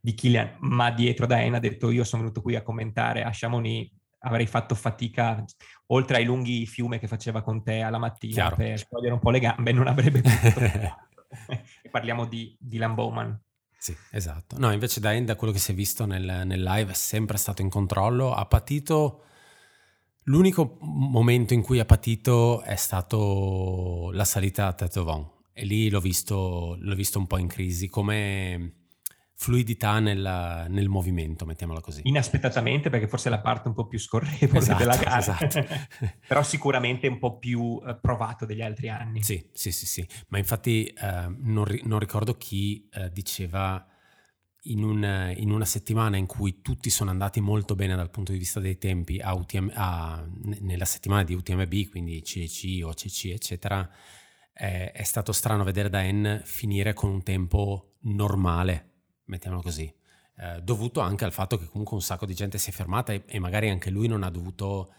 [0.00, 3.92] di Killian, ma dietro da ha detto io sono venuto qui a commentare a Chamonix
[4.24, 5.44] avrei fatto fatica,
[5.88, 8.56] oltre ai lunghi fiumi che faceva con te alla mattina Chiaro.
[8.56, 10.60] per sciogliere un po' le gambe, non avrebbe potuto.
[11.82, 13.38] e parliamo di, di Bowman.
[13.82, 14.56] Sì, esatto.
[14.60, 17.62] No, invece da Enda, quello che si è visto nel, nel, live, è sempre stato
[17.62, 18.32] in controllo.
[18.32, 19.24] Ha patito.
[20.26, 25.28] L'unico momento in cui ha patito è stato la salita a Tetovon.
[25.52, 28.81] E lì l'ho visto, l'ho visto un po' in crisi, come
[29.42, 32.02] fluidità nel, nel, movimento, mettiamola così.
[32.04, 35.66] Inaspettatamente, perché forse è la parte un po' più scorrevole esatto, della gara, esatto.
[36.28, 39.20] però sicuramente un po' più eh, provato degli altri anni.
[39.24, 40.06] Sì, sì, sì, sì.
[40.28, 43.84] ma infatti eh, non, non, ricordo chi eh, diceva
[44.66, 48.38] in, un, in, una settimana in cui tutti sono andati molto bene dal punto di
[48.38, 50.24] vista dei tempi a UTM, a,
[50.60, 53.90] nella settimana di UTMB, quindi CEC, OCC, eccetera,
[54.54, 58.90] eh, è stato strano vedere Dan finire con un tempo normale
[59.24, 59.92] mettiamolo così,
[60.38, 63.24] eh, dovuto anche al fatto che comunque un sacco di gente si è fermata e,
[63.26, 64.94] e magari anche lui non ha dovuto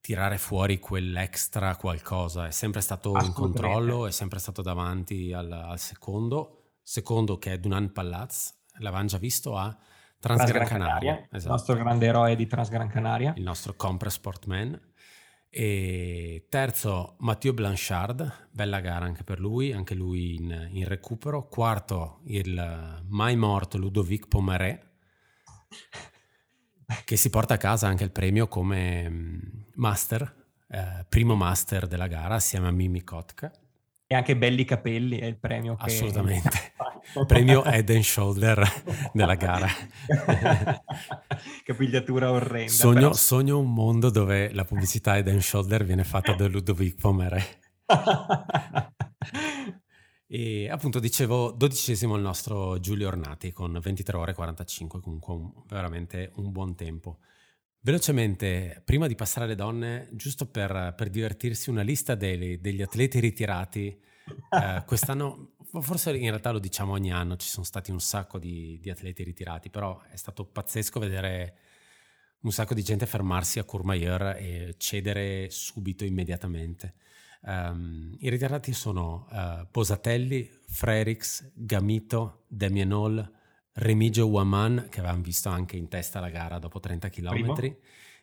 [0.00, 5.78] tirare fuori quell'extra qualcosa, è sempre stato in controllo, è sempre stato davanti al, al
[5.80, 9.76] secondo, secondo che è Dunan Palaz, l'avevamo già visto a
[10.18, 11.36] Transgran Canaria, Canaria esatto.
[11.36, 13.32] il nostro grande eroe di Transgran Canaria.
[13.36, 14.80] Il nostro Compra Sportman.
[15.58, 21.48] E terzo, Matteo Blanchard, bella gara anche per lui, anche lui in, in recupero.
[21.48, 24.96] Quarto, il mai morto Ludovic Pomaré,
[27.06, 29.38] che si porta a casa anche il premio come mm,
[29.76, 33.50] master, eh, primo master della gara assieme a Mimi Kotka.
[34.06, 35.74] E anche belli capelli è il premio.
[35.78, 36.50] Assolutamente.
[37.26, 39.68] premio Head and Shoulder della gara.
[41.64, 42.72] Capigliatura orrenda.
[42.72, 47.60] Sogno, sogno, un mondo dove la pubblicità Head and Shoulder viene fatta da Ludovic Pomeré.
[50.26, 55.52] e appunto dicevo, dodicesimo il nostro Giulio Ornati con 23 ore e 45, comunque un,
[55.66, 57.18] veramente un buon tempo.
[57.86, 63.20] Velocemente, prima di passare alle donne, giusto per, per divertirsi, una lista dei, degli atleti
[63.20, 63.96] ritirati.
[64.50, 68.78] Eh, quest'anno, forse in realtà lo diciamo ogni anno, ci sono stati un sacco di,
[68.80, 71.58] di, atleti ritirati, però è stato pazzesco vedere
[72.40, 76.94] un sacco di gente fermarsi a Courmayeur e cedere subito, immediatamente.
[77.42, 83.32] Um, I ritirati sono uh, Posatelli, Frerix, Gamito, Damien Hall,
[83.72, 87.76] Remigio Waman, che avevamo visto anche in testa alla gara dopo 30 km, Primo.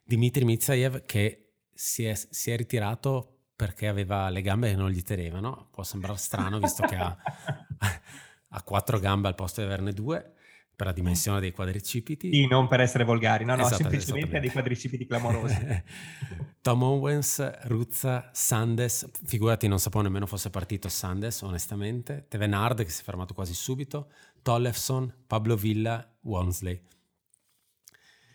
[0.04, 3.33] Dimitri Mitsayev che si è, si è, ritirato
[3.64, 7.16] perché aveva le gambe che non gli tenevano, può sembrare strano visto che ha,
[8.50, 10.34] ha quattro gambe al posto di averne due
[10.76, 12.30] per la dimensione dei quadricipiti.
[12.30, 15.82] Sì, non per essere volgari, no, no, esatto, semplicemente dei quadricipiti clamorosi.
[16.62, 23.00] Tom Owens, Ruzza, Sandes, figurati non sapevo nemmeno fosse partito Sandes, onestamente, Tevenard che si
[23.00, 24.12] è fermato quasi subito,
[24.42, 26.82] Tollefson, Pablo Villa, Wonsley.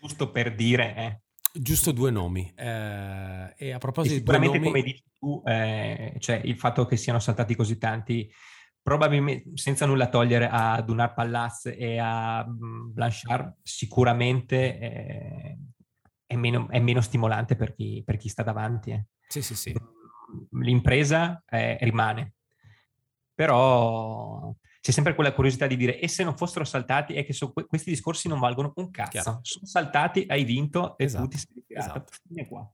[0.01, 1.21] Giusto per dire, eh.
[1.53, 2.51] Giusto due nomi.
[2.55, 4.59] Eh, e a proposito e di due nomi...
[4.59, 8.31] come dici tu, eh, cioè il fatto che siano saltati così tanti
[8.81, 15.57] probabilmente senza nulla togliere a Dunar Pallas e a mm, Blanchard, sicuramente è,
[16.25, 18.91] è, meno, è meno, stimolante per chi, per chi sta davanti.
[18.91, 19.05] Eh.
[19.27, 19.75] Sì, sì, sì.
[19.75, 22.33] Mm, l'impresa eh, rimane,
[23.33, 24.51] però
[24.89, 27.91] c'è sempre quella curiosità di dire e se non fossero saltati è che so, questi
[27.91, 29.09] discorsi non valgono un cazzo.
[29.11, 29.39] Chiaro.
[29.43, 31.23] Sono saltati, hai vinto e esatto.
[31.25, 32.05] tu ti sei ritirato.
[32.09, 32.73] Esatto.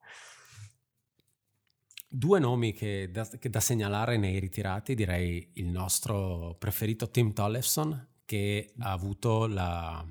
[2.08, 8.08] Due nomi che da, che da, segnalare nei ritirati, direi il nostro preferito Tim Tollefson,
[8.24, 10.06] che ha avuto la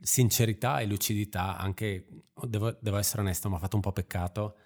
[0.00, 2.08] sincerità e lucidità, anche,
[2.48, 4.56] devo, devo essere onesto, mi ha fatto un po' peccato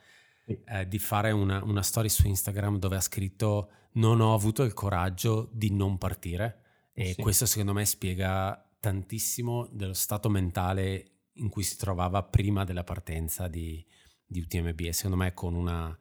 [0.47, 4.75] eh, di fare una, una story su Instagram dove ha scritto non ho avuto il
[4.75, 6.63] coraggio di non partire
[6.93, 7.23] e sì.
[7.23, 13.49] questo secondo me spiega tantissimo dello stato mentale in cui si trovava prima della partenza
[13.49, 13.85] di,
[14.25, 15.97] di UTMB e secondo me con una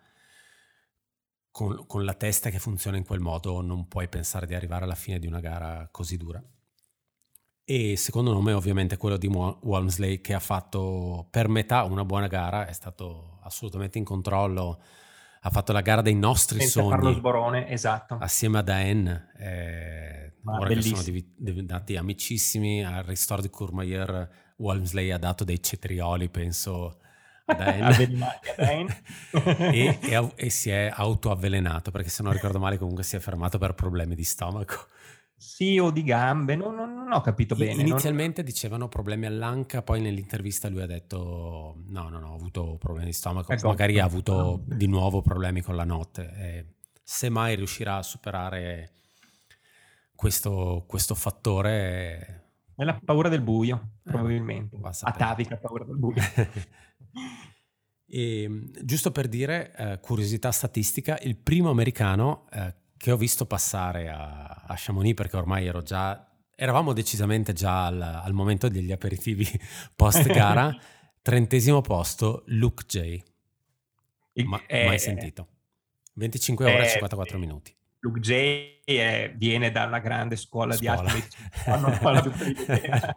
[1.51, 4.93] con, con, la testa che funziona in quel modo non puoi pensare di arrivare alla
[4.93, 6.43] fine di una gara così dura.
[7.63, 12.67] E secondo nome ovviamente quello di Walmsley che ha fatto per metà una buona gara,
[12.67, 14.81] è stato assolutamente in controllo,
[15.47, 17.01] ha fatto la gara dei nostri Senza sogni.
[17.01, 18.17] Senza sborone, esatto.
[18.19, 20.97] Assieme a Daen, eh, ora bellissimo.
[20.97, 24.27] che sono diventati amicissimi, al ristoro di Courmayeur
[24.57, 26.99] Walmsley ha dato dei cetrioli, penso,
[29.71, 33.57] e, e, e, si è autoavvelenato perché se non ricordo male comunque si è fermato
[33.57, 34.87] per problemi di stomaco.
[35.39, 37.79] Sì, o di gambe, non, non, non ho capito bene.
[37.79, 38.49] Inizialmente non...
[38.49, 43.13] dicevano problemi all'anca, poi nell'intervista lui ha detto no, no, no, ho avuto problemi di
[43.13, 43.67] stomaco, ecco.
[43.67, 46.33] magari ha avuto di nuovo problemi con la notte.
[46.35, 46.65] E
[47.03, 48.93] se mai riuscirà a superare
[50.15, 52.45] questo, questo fattore...
[52.75, 54.79] È la paura del buio, eh, probabilmente.
[55.01, 56.21] Atavica paura del buio.
[58.07, 63.45] E, ehm, giusto per dire, eh, curiosità statistica, il primo americano eh, che ho visto
[63.45, 68.91] passare a, a, Chamonix, perché ormai ero già, eravamo decisamente già al, al momento degli
[68.91, 69.47] aperitivi
[69.95, 70.75] post gara,
[71.21, 73.23] trentesimo posto, Luke J.
[74.43, 75.47] Ma, eh, mai sentito.
[76.15, 77.75] 25 ore e 54 minuti.
[77.99, 81.11] Luke J è, viene da una grande scuola, scuola.
[81.11, 81.23] di
[81.65, 83.15] arte.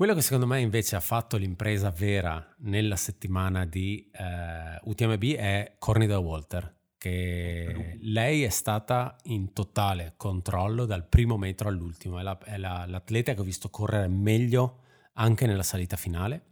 [0.00, 5.74] Quello che secondo me invece ha fatto l'impresa vera nella settimana di uh, UTMB è
[5.78, 12.38] Cornida Walter, che lei è stata in totale controllo dal primo metro all'ultimo, è, la,
[12.38, 14.84] è la, l'atleta che ho visto correre meglio
[15.16, 16.44] anche nella salita finale.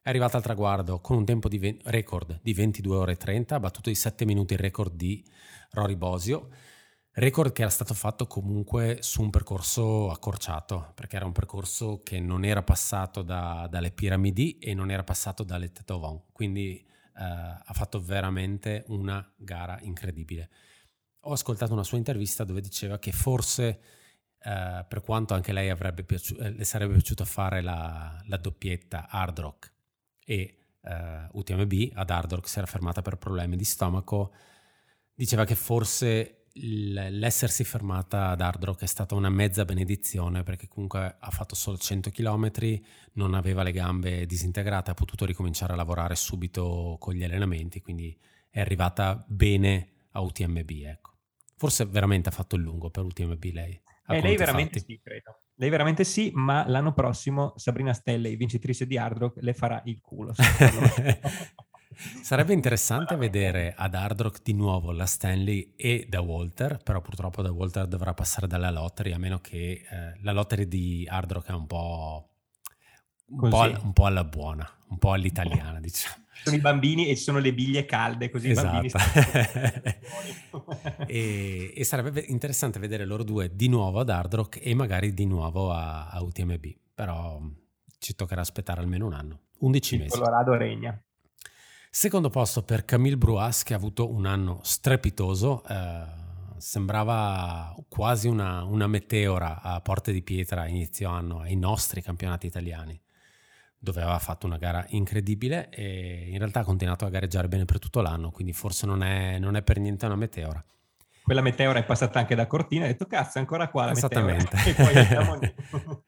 [0.00, 3.56] È arrivata al traguardo con un tempo di ve- record di 22 ore e 30,
[3.56, 5.24] ha battuto di 7 minuti il record di
[5.72, 6.50] Rory Bosio
[7.16, 12.18] Record che era stato fatto comunque su un percorso accorciato, perché era un percorso che
[12.18, 17.72] non era passato da, dalle piramidi e non era passato dalle Tetovon, quindi eh, ha
[17.72, 20.50] fatto veramente una gara incredibile.
[21.20, 23.80] Ho ascoltato una sua intervista dove diceva che forse,
[24.40, 25.72] eh, per quanto anche lei
[26.04, 29.72] piaciuto, eh, le sarebbe piaciuto fare la, la doppietta hard rock
[30.18, 34.34] e eh, UTMB, ad hard rock si era fermata per problemi di stomaco,
[35.14, 41.16] diceva che forse l'essersi fermata ad Hard Rock è stata una mezza benedizione perché comunque
[41.18, 42.50] ha fatto solo 100 km,
[43.14, 48.16] non aveva le gambe disintegrate, ha potuto ricominciare a lavorare subito con gli allenamenti, quindi
[48.48, 50.70] è arrivata bene a UTMB.
[50.70, 51.12] Ecco.
[51.56, 53.80] Forse veramente ha fatto il lungo per UTMB lei.
[54.06, 54.92] Eh, lei veramente fatti.
[54.92, 55.40] sì, credo.
[55.56, 60.00] Lei veramente sì, ma l'anno prossimo Sabrina Stelli, vincitrice di Hard Rock, le farà il
[60.00, 60.34] culo.
[62.22, 67.42] Sarebbe interessante vedere ad Hard Rock di nuovo la Stanley e da Walter, però purtroppo
[67.42, 71.48] da Walter dovrà passare dalla lottery, a meno che eh, la lottery di Hard Rock
[71.48, 72.28] è un po',
[73.26, 76.22] un po', un po', alla buona, un po' all'italiana, diciamo.
[76.34, 78.84] Ci sono i bambini e ci sono le biglie calde, così esatto.
[78.84, 79.96] i bambini
[81.06, 85.26] e, e, sarebbe interessante vedere loro due di nuovo ad Hard Rock e magari di
[85.26, 86.64] nuovo a, a UTMB,
[86.94, 87.40] però
[87.98, 90.18] ci toccherà aspettare almeno un anno, 11 Il mesi.
[90.18, 91.02] Colorado regna.
[91.96, 96.02] Secondo posto per Camille Bruas che ha avuto un anno strepitoso, eh,
[96.56, 102.48] sembrava quasi una, una, meteora a porte di pietra a inizio anno ai nostri campionati
[102.48, 103.00] italiani,
[103.78, 107.78] dove aveva fatto una gara incredibile e in realtà ha continuato a gareggiare bene per
[107.78, 110.62] tutto l'anno, quindi forse non è, non è per niente una meteora.
[111.22, 113.92] Quella meteora è passata anche da Cortina e ha detto cazzo è ancora qua la
[113.92, 114.56] Esattamente.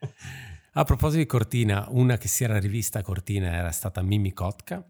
[0.73, 4.85] a proposito di Cortina, una che si era rivista a Cortina era stata Mimi Kotka,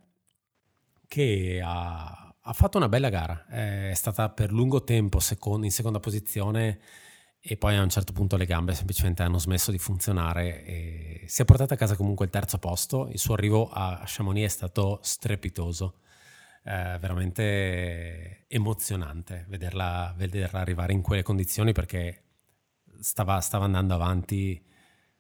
[1.09, 6.01] che ha, ha, fatto una bella gara, è stata per lungo tempo secondo, in seconda
[6.01, 6.79] posizione
[7.41, 11.43] e poi a un certo punto le gambe semplicemente hanno smesso di funzionare e si
[11.43, 14.99] è portata a casa comunque il terzo posto, il suo arrivo a Chamonix è stato
[15.03, 16.01] strepitoso,
[16.65, 22.25] eh, veramente emozionante vederla, vederla, arrivare in quelle condizioni perché
[23.01, 24.65] stava, stava andando avanti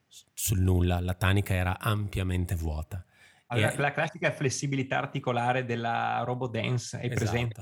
[0.08, 3.04] sul nulla, la tanica era ampiamente vuota.
[3.48, 3.76] Allora, e...
[3.76, 7.60] La classica flessibilità articolare della robo dance, hai esatto, presente?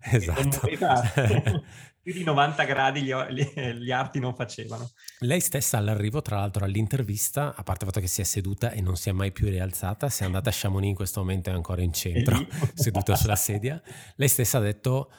[0.00, 0.66] Esatto.
[2.06, 4.88] più di 90 gradi gli, gli, arti non facevano.
[5.18, 8.80] Lei stessa all'arrivo, tra l'altro, all'intervista, a parte il fatto che si è seduta e
[8.80, 11.52] non si è mai più rialzata, si è andata a Chamonix in questo momento è
[11.52, 13.82] ancora in centro, seduta sulla sedia,
[14.14, 15.10] lei stessa ha detto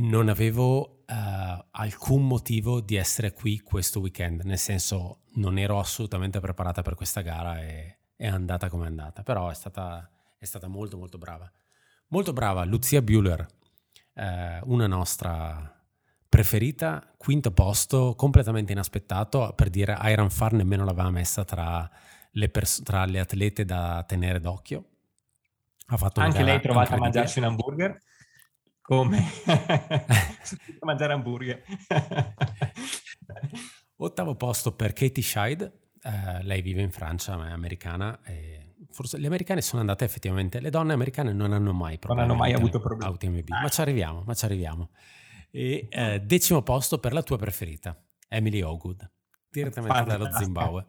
[0.00, 6.40] non avevo uh, alcun motivo di essere qui questo weekend, nel senso non ero assolutamente
[6.40, 10.66] preparata per questa gara e è andata come è andata, però è stata, è stata
[10.66, 11.50] molto molto brava.
[12.08, 13.46] Molto brava Lucia Bueller,
[14.14, 15.72] eh, una nostra
[16.28, 21.88] preferita, quinto posto, completamente inaspettato, per dire Iron Far nemmeno l'aveva messa tra
[22.32, 24.84] le, pers- tra le atlete da tenere d'occhio.
[25.86, 28.02] Ha fatto Anche lei è trovata a mangiarsi un hamburger?
[28.80, 29.22] Come?
[30.80, 31.62] mangiare hamburger.
[33.96, 35.72] Ottavo posto per Katie Scheid,
[36.08, 38.18] uh, lei vive in Francia, è americana.
[38.90, 42.52] Forse le americane sono andate effettivamente, le donne americane non hanno mai, non hanno mai
[42.52, 43.44] avuto problemi.
[43.48, 43.60] Ah.
[43.60, 44.90] ma ci arriviamo, ma ci arriviamo.
[45.50, 47.96] E uh, decimo posto per la tua preferita,
[48.28, 49.08] Emily Ogood,
[49.50, 50.86] direttamente dallo Zimbabwe.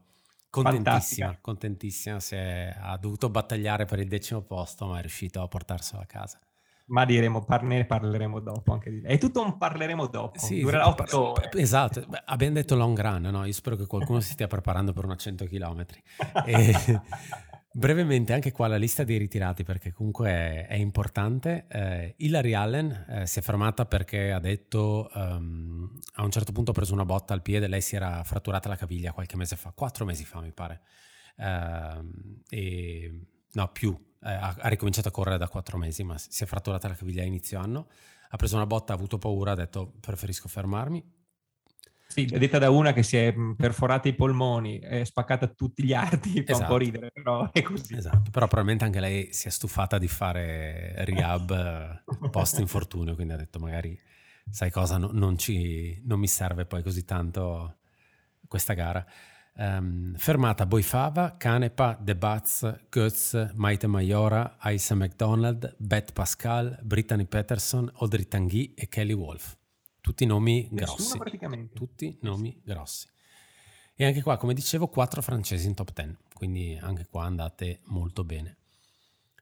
[0.50, 1.38] Contentissima, Fantastica.
[1.42, 6.02] contentissima, si è, ha dovuto battagliare per il decimo posto, ma è riuscito a portarselo
[6.02, 6.40] a casa.
[6.90, 11.32] Ma diremo, ne parleremo dopo anche di È tutto un parleremo dopo, sì, durerà otto
[11.32, 11.50] ore.
[11.54, 13.46] Esatto, abbiamo detto long run, no?
[13.46, 15.86] Io spero che qualcuno si stia preparando per una 100 km.
[16.46, 16.74] E,
[17.72, 21.68] brevemente, anche qua la lista dei ritirati, perché comunque è, è importante.
[21.70, 26.72] Eh, Hilary Allen eh, si è fermata perché ha detto, um, a un certo punto
[26.72, 29.72] ha preso una botta al piede, lei si era fratturata la caviglia qualche mese fa,
[29.76, 30.82] quattro mesi fa mi pare.
[31.38, 36.44] Uh, e, no, più, eh, ha, ha, ricominciato a correre da quattro mesi, ma si
[36.44, 37.88] è fratturata la caviglia a inizio anno,
[38.30, 41.18] ha preso una botta, ha avuto paura, ha detto preferisco fermarmi.
[42.12, 45.94] Sì, è detta da una che si è perforata i polmoni, è spaccata tutti gli
[45.94, 46.52] arti, fa esatto.
[46.52, 46.78] un po' esatto.
[46.78, 47.96] ridere, però è così.
[47.96, 53.34] Esatto, però probabilmente anche lei si è stufata di fare rehab eh, post infortunio, quindi
[53.34, 53.98] ha detto magari,
[54.50, 57.78] sai cosa, no, non, ci, non mi serve poi così tanto
[58.48, 59.06] questa gara.
[59.60, 67.92] Um, fermata Boifava, Canepa, De Baz, Götz, Maite Maiora, Aisa McDonald, Beth Pascal, Brittany Peterson,
[67.96, 69.58] Audrey Tanguy e Kelly Wolf.
[70.00, 71.18] Tutti nomi Nessuno grossi.
[71.18, 71.76] praticamente.
[71.76, 73.06] Tutti nomi grossi.
[73.96, 78.24] E anche qua, come dicevo, quattro francesi in top 10, quindi anche qua andate molto
[78.24, 78.60] bene.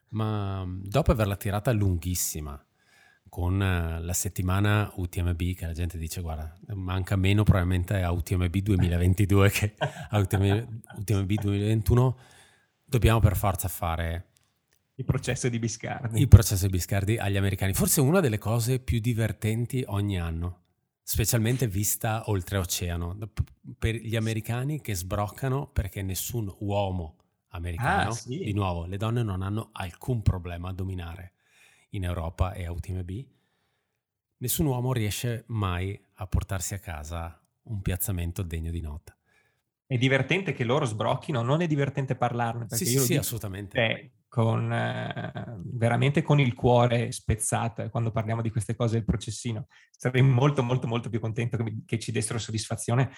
[0.08, 2.60] Ma dopo averla tirata lunghissima,
[3.28, 8.56] con eh, la settimana UTMB che la gente dice guarda manca meno probabilmente a UTMB
[8.56, 10.68] 2022 che a UTMB,
[10.98, 12.18] UTMB 2021
[12.84, 14.26] dobbiamo per forza fare
[14.94, 16.20] il processo di Biscardi.
[16.20, 17.72] il processo di Biscardi agli americani.
[17.72, 20.62] Forse una delle cose più divertenti ogni anno
[21.08, 23.16] specialmente vista oltreoceano
[23.78, 27.16] per gli americani che sbroccano perché nessun uomo
[27.52, 28.38] americano ah, sì.
[28.38, 31.32] di nuovo le donne non hanno alcun problema a dominare
[31.90, 33.10] in Europa e a UTMB,
[34.38, 39.16] nessun uomo riesce mai a portarsi a casa un piazzamento degno di nota.
[39.86, 42.66] È divertente che loro sbrocchino, non è divertente parlarne.
[42.66, 43.78] Perché sì, io sì, assolutamente.
[43.78, 45.32] Eh, con, eh,
[45.64, 49.66] veramente con il cuore spezzato eh, quando parliamo di queste cose del processino.
[49.90, 53.12] Sarei molto, molto, molto più contento che, che ci dessero soddisfazione,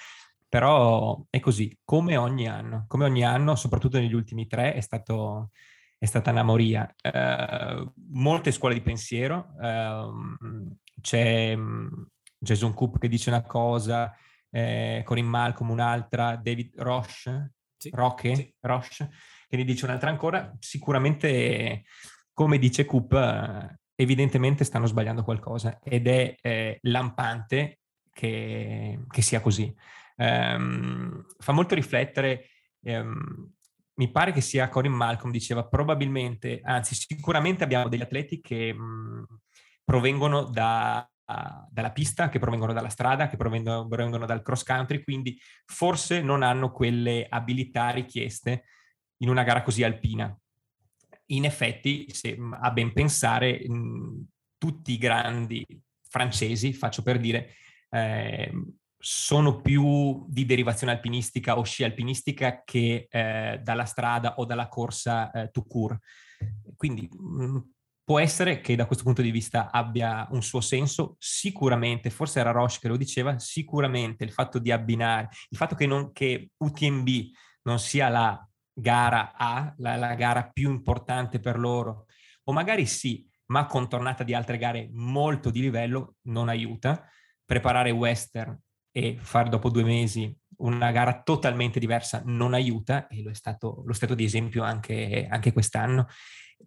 [0.48, 2.84] però è così, come ogni anno.
[2.86, 5.50] Come ogni anno, soprattutto negli ultimi tre, è stato
[6.00, 6.90] è stata una moria.
[7.02, 12.06] Uh, molte scuole di pensiero, uh, c'è um,
[12.38, 14.16] Jason Coop che dice una cosa,
[14.50, 18.54] eh, Corinne Malcolm un'altra, David Roche, sì, Roche, sì.
[18.60, 19.10] Roche,
[19.46, 20.50] che ne dice un'altra ancora.
[20.58, 21.82] Sicuramente,
[22.32, 27.80] come dice Coop, uh, evidentemente stanno sbagliando qualcosa ed è eh, lampante
[28.10, 29.70] che, che, sia così.
[30.16, 32.46] Um, fa molto riflettere
[32.84, 33.52] um,
[34.00, 39.26] mi pare che sia Corin Malcolm, diceva probabilmente, anzi sicuramente abbiamo degli atleti che mh,
[39.84, 41.06] provengono da,
[41.68, 46.42] dalla pista, che provengono dalla strada, che provengono, provengono dal cross country, quindi forse non
[46.42, 48.64] hanno quelle abilità richieste
[49.18, 50.34] in una gara così alpina.
[51.26, 55.62] In effetti, se, a ben pensare, mh, tutti i grandi
[56.08, 57.50] francesi, faccio per dire,
[57.90, 58.50] eh,
[59.02, 65.30] sono più di derivazione alpinistica o sci alpinistica che eh, dalla strada o dalla corsa
[65.30, 66.00] eh, to cure.
[66.76, 67.56] Quindi mh, mm,
[68.04, 72.50] può essere che da questo punto di vista abbia un suo senso, sicuramente, forse era
[72.50, 77.08] Roche che lo diceva, sicuramente il fatto di abbinare, il fatto che, non, che UTMB
[77.62, 82.04] non sia la gara A, la, la gara più importante per loro,
[82.44, 87.08] o magari sì, ma contornata di altre gare molto di livello, non aiuta.
[87.44, 88.56] Preparare western
[88.92, 93.82] e fare dopo due mesi una gara totalmente diversa non aiuta e lo è stato,
[93.84, 96.06] lo stato di esempio anche, anche quest'anno.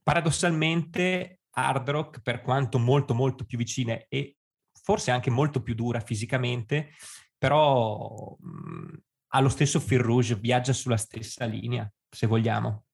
[0.01, 4.38] Paradossalmente Hard Rock, per quanto molto molto più vicina e
[4.71, 6.89] forse anche molto più dura fisicamente,
[7.38, 8.97] però mh,
[9.30, 12.86] ha lo stesso fil rouge, viaggia sulla stessa linea, se vogliamo.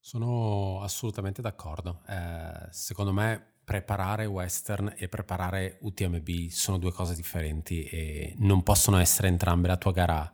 [0.00, 2.02] Sono assolutamente d'accordo.
[2.06, 8.98] Eh, secondo me preparare Western e preparare UTMB sono due cose differenti e non possono
[8.98, 10.32] essere entrambe la tua gara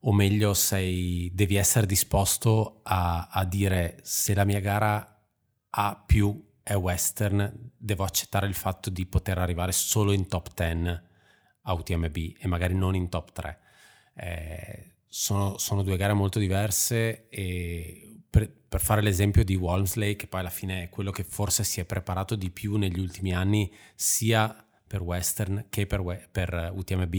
[0.00, 5.20] o meglio sei, devi essere disposto a, a dire se la mia gara
[5.70, 11.00] A più è western, devo accettare il fatto di poter arrivare solo in top 10
[11.62, 13.58] a UTMB e magari non in top 3.
[14.14, 18.05] Eh, sono, sono, due gare molto diverse e
[18.36, 21.80] per, per, fare l'esempio di Walmsley, che poi alla fine è quello che forse si
[21.80, 24.54] è preparato di più negli ultimi anni, sia
[24.86, 27.14] per western che per, per UTMB,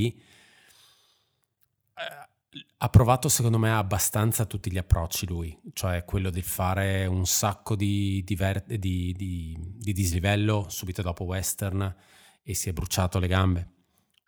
[2.78, 7.76] ha provato secondo me abbastanza tutti gli approcci lui, cioè quello di fare un sacco
[7.76, 8.38] di, di,
[8.78, 11.96] di, di, dislivello subito dopo western
[12.44, 13.72] e si è bruciato le gambe.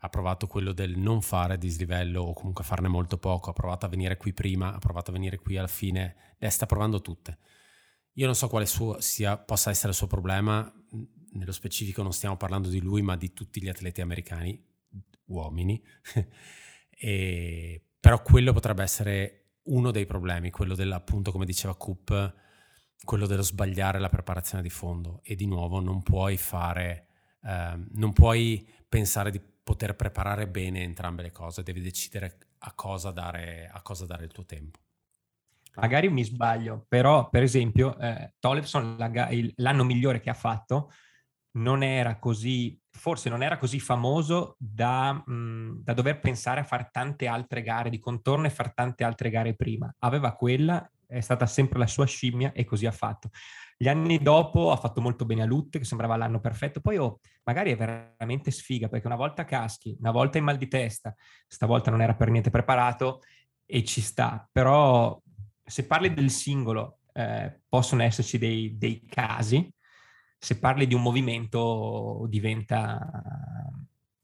[0.02, 3.90] Ha provato quello del non fare dislivello o comunque farne molto poco, ha provato a
[3.90, 7.38] venire qui prima, ha provato a venire qui alla fine, le sta provando tutte.
[8.14, 10.72] Io non so quale suo, sia, possa essere il suo problema,
[11.32, 14.62] nello specifico non stiamo parlando di lui ma di tutti gli atleti americani,
[15.26, 15.82] uomini,
[16.90, 22.36] e però quello potrebbe essere uno dei problemi, quello dell'appunto, come diceva Coop,
[23.04, 25.22] quello dello sbagliare la preparazione di fondo.
[25.24, 27.08] E di nuovo non puoi fare,
[27.44, 33.12] eh, non puoi pensare di poter preparare bene entrambe le cose, devi decidere a cosa
[33.12, 34.80] dare, a cosa dare il tuo tempo.
[35.76, 38.98] Magari mi sbaglio, però per esempio eh, Tollefson
[39.58, 40.92] l'anno migliore che ha fatto
[41.58, 46.90] non era così, forse non era così famoso da, mh, da dover pensare a fare
[46.92, 49.94] tante altre gare di contorno e fare tante altre gare prima.
[50.00, 53.30] Aveva quella, è stata sempre la sua scimmia e così ha fatto.
[53.78, 56.82] Gli anni dopo ha fatto molto bene a Lutte, che sembrava l'anno perfetto.
[56.82, 60.68] Poi oh, magari è veramente sfiga, perché una volta caschi, una volta in mal di
[60.68, 61.16] testa,
[61.48, 63.22] stavolta non era per niente preparato
[63.66, 64.48] e ci sta.
[64.52, 65.20] Però
[65.64, 69.68] se parli del singolo, eh, possono esserci dei, dei casi,
[70.38, 73.00] se parli di un movimento diventa,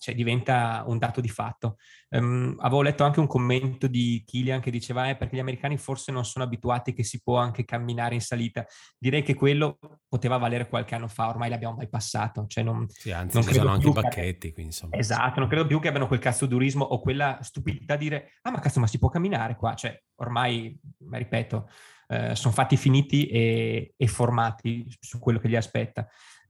[0.05, 1.77] cioè diventa un dato di fatto.
[2.09, 6.11] Um, avevo letto anche un commento di Kilian che diceva eh, perché gli americani forse
[6.11, 8.63] non sono abituati che si può anche camminare in salita.
[8.99, 12.45] Direi che quello poteva valere qualche anno fa, ormai l'abbiamo mai passato.
[12.45, 14.53] Cioè non, sì, anzi, non ci sono anche i bacchetti.
[14.53, 14.95] Quindi, insomma.
[14.95, 18.51] Esatto, non credo più che abbiano quel cazzo durismo o quella stupidità di dire ah
[18.51, 19.73] ma cazzo ma si può camminare qua.
[19.73, 20.79] Cioè ormai,
[21.09, 21.67] ripeto,
[22.09, 26.07] eh, sono fatti finiti e, e, formati su quello che li aspetta.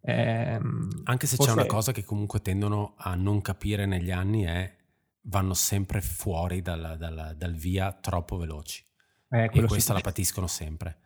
[0.07, 0.59] Eh,
[1.05, 4.75] Anche se c'è una cosa che comunque tendono a non capire negli anni è
[5.21, 8.85] vanno sempre fuori dal, dal, dal via troppo veloci.
[9.29, 10.99] Eh, e questa la patiscono sempre.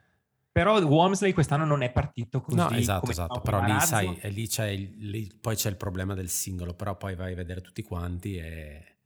[0.52, 2.58] Però Wormsley quest'anno non è partito così.
[2.58, 3.40] No, esatto, esatto.
[3.40, 7.16] Però lì, sai, lì, c'è il, lì poi c'è il problema del singolo, però poi
[7.16, 8.98] vai a vedere tutti quanti e...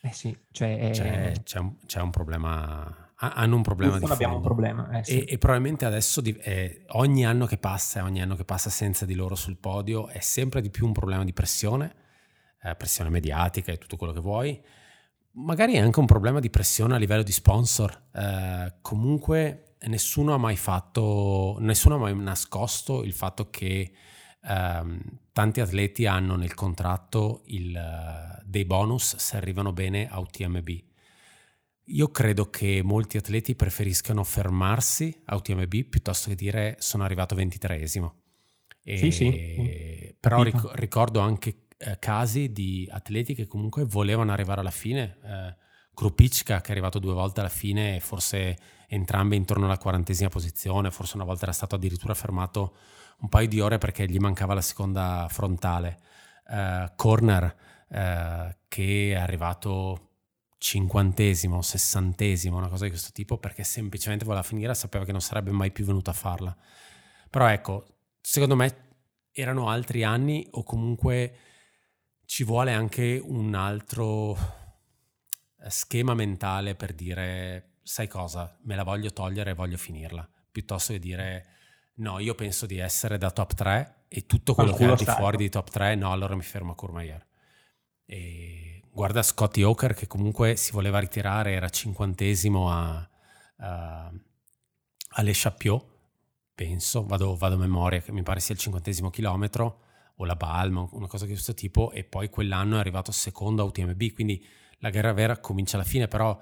[0.00, 0.90] Eh sì, cioè...
[0.92, 4.98] C'è, c'è, un, c'è un problema hanno un problema di abbiamo un problema.
[4.98, 5.20] Eh, sì.
[5.20, 9.06] e, e, probabilmente adesso di, eh, ogni anno che passa, ogni anno che passa senza
[9.06, 11.94] di loro sul podio è sempre di più un problema di pressione,
[12.60, 14.60] eh, pressione mediatica e tutto quello che vuoi.
[15.34, 18.08] Magari è anche un problema di pressione a livello di sponsor.
[18.12, 23.92] Eh, comunque nessuno ha mai fatto, nessuno ha mai nascosto il fatto che
[24.42, 25.00] ehm,
[25.32, 30.90] tanti atleti hanno nel contratto il, dei bonus se arrivano bene a UTMB
[31.86, 38.20] io credo che molti atleti preferiscano fermarsi a UTMB piuttosto che dire sono arrivato ventitreesimo.
[38.84, 40.14] E, sì, sì.
[40.18, 45.18] Però ric- ricordo anche eh, casi di atleti che comunque volevano arrivare alla fine.
[45.24, 45.56] Eh,
[45.94, 48.56] Krupicka che è arrivato due volte alla fine, forse
[48.86, 52.76] entrambe intorno alla quarantesima posizione, forse una volta era stato addirittura fermato
[53.20, 55.98] un paio di ore perché gli mancava la seconda frontale.
[56.48, 57.56] Eh, Corner
[57.88, 60.11] eh, che è arrivato
[60.62, 65.50] cinquantesimo, sessantesimo, una cosa di questo tipo, perché semplicemente voleva finire, sapeva che non sarebbe
[65.50, 66.56] mai più venuto a farla.
[67.28, 68.90] Però ecco, secondo me
[69.32, 71.36] erano altri anni o comunque
[72.26, 74.36] ci vuole anche un altro
[75.58, 80.92] eh, schema mentale per dire, sai cosa, me la voglio togliere e voglio finirla, piuttosto
[80.92, 81.46] che dire,
[81.94, 85.38] no, io penso di essere da top 3 e tutto quello che è di fuori
[85.38, 87.26] di top 3, no, allora mi fermo a Courmayeur.
[88.04, 93.08] E guarda Scotty Hawker che comunque si voleva ritirare, era cinquantesimo a,
[93.56, 94.12] a,
[95.14, 95.86] alle Chapiot,
[96.54, 99.80] penso, vado, vado, a memoria, che mi pare sia il cinquantesimo chilometro,
[100.16, 103.64] o la Balma, una cosa di questo tipo, e poi quell'anno è arrivato secondo a
[103.64, 104.44] UTMB, quindi
[104.78, 106.38] la guerra vera comincia alla fine, però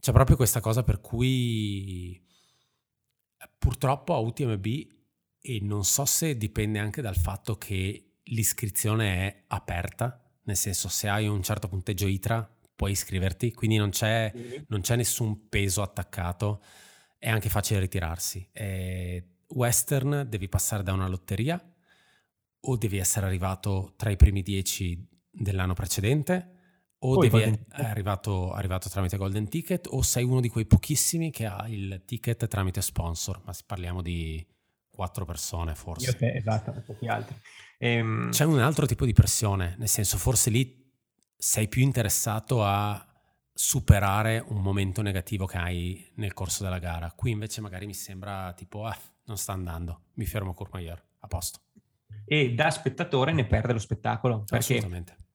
[0.00, 2.24] c'è proprio questa cosa per cui
[3.58, 4.66] purtroppo a UTMB,
[5.40, 11.08] e non so se dipende anche dal fatto che l'iscrizione è aperta, nel senso se
[11.08, 14.62] hai un certo punteggio ITRA puoi iscriverti, quindi non c'è, mm-hmm.
[14.68, 16.62] non c'è nessun peso attaccato,
[17.18, 18.48] è anche facile ritirarsi.
[18.52, 21.60] E Western devi passare da una lotteria
[22.60, 26.54] o devi essere arrivato tra i primi dieci dell'anno precedente
[26.98, 31.46] o devi essere arrivato, arrivato, tramite Golden Ticket o sei uno di quei pochissimi che
[31.46, 34.44] ha il ticket tramite sponsor, ma parliamo di
[34.90, 36.16] quattro persone forse.
[36.16, 37.36] Te, esatto, pochi altri.
[37.78, 38.30] Ehm...
[38.30, 40.84] C'è un altro tipo di pressione, nel senso forse lì
[41.36, 43.06] sei più interessato a
[43.52, 47.12] superare un momento negativo che hai nel corso della gara.
[47.14, 51.60] Qui invece magari mi sembra tipo, ah, non sta andando, mi fermo Courmayeur, a posto.
[52.24, 54.44] E da spettatore ne perde lo spettacolo.
[54.44, 54.80] Perché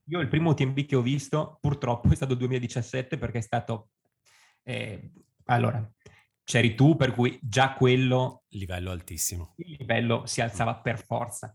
[0.05, 3.91] io il primo UTMB che ho visto, purtroppo, è stato il 2017 perché è stato...
[4.63, 5.11] Eh,
[5.45, 5.89] allora,
[6.43, 8.43] c'eri tu, per cui già quello...
[8.49, 9.53] Livello altissimo.
[9.57, 11.53] Il livello si alzava per forza.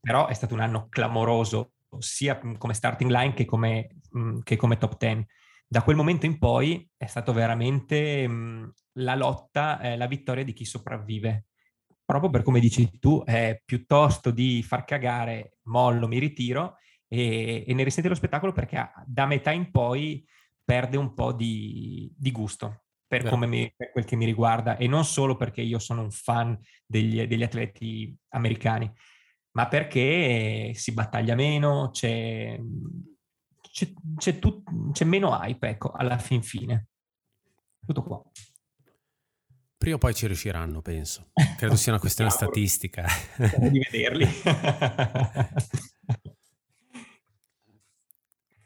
[0.00, 4.76] Però è stato un anno clamoroso, sia come starting line che come, mh, che come
[4.76, 5.26] top 10.
[5.66, 10.52] Da quel momento in poi è stato veramente mh, la lotta, eh, la vittoria di
[10.52, 11.46] chi sopravvive.
[12.04, 16.76] Proprio per come dici tu, eh, piuttosto di far cagare, mollo, mi ritiro
[17.06, 20.26] e, e ne risente lo spettacolo perché da metà in poi
[20.64, 25.04] perde un po' di, di gusto per, mi, per, quel che mi riguarda e non
[25.04, 28.92] solo perché io sono un fan degli, degli atleti americani,
[29.52, 32.58] ma perché si battaglia meno, c'è,
[33.60, 36.88] c'è, c'è, tut, c'è meno hype, ecco, alla fin fine.
[37.86, 38.22] Tutto qua.
[39.76, 41.30] Prima o poi ci riusciranno, penso.
[41.56, 43.06] Credo sia una questione statistica.
[43.70, 44.24] di vederli.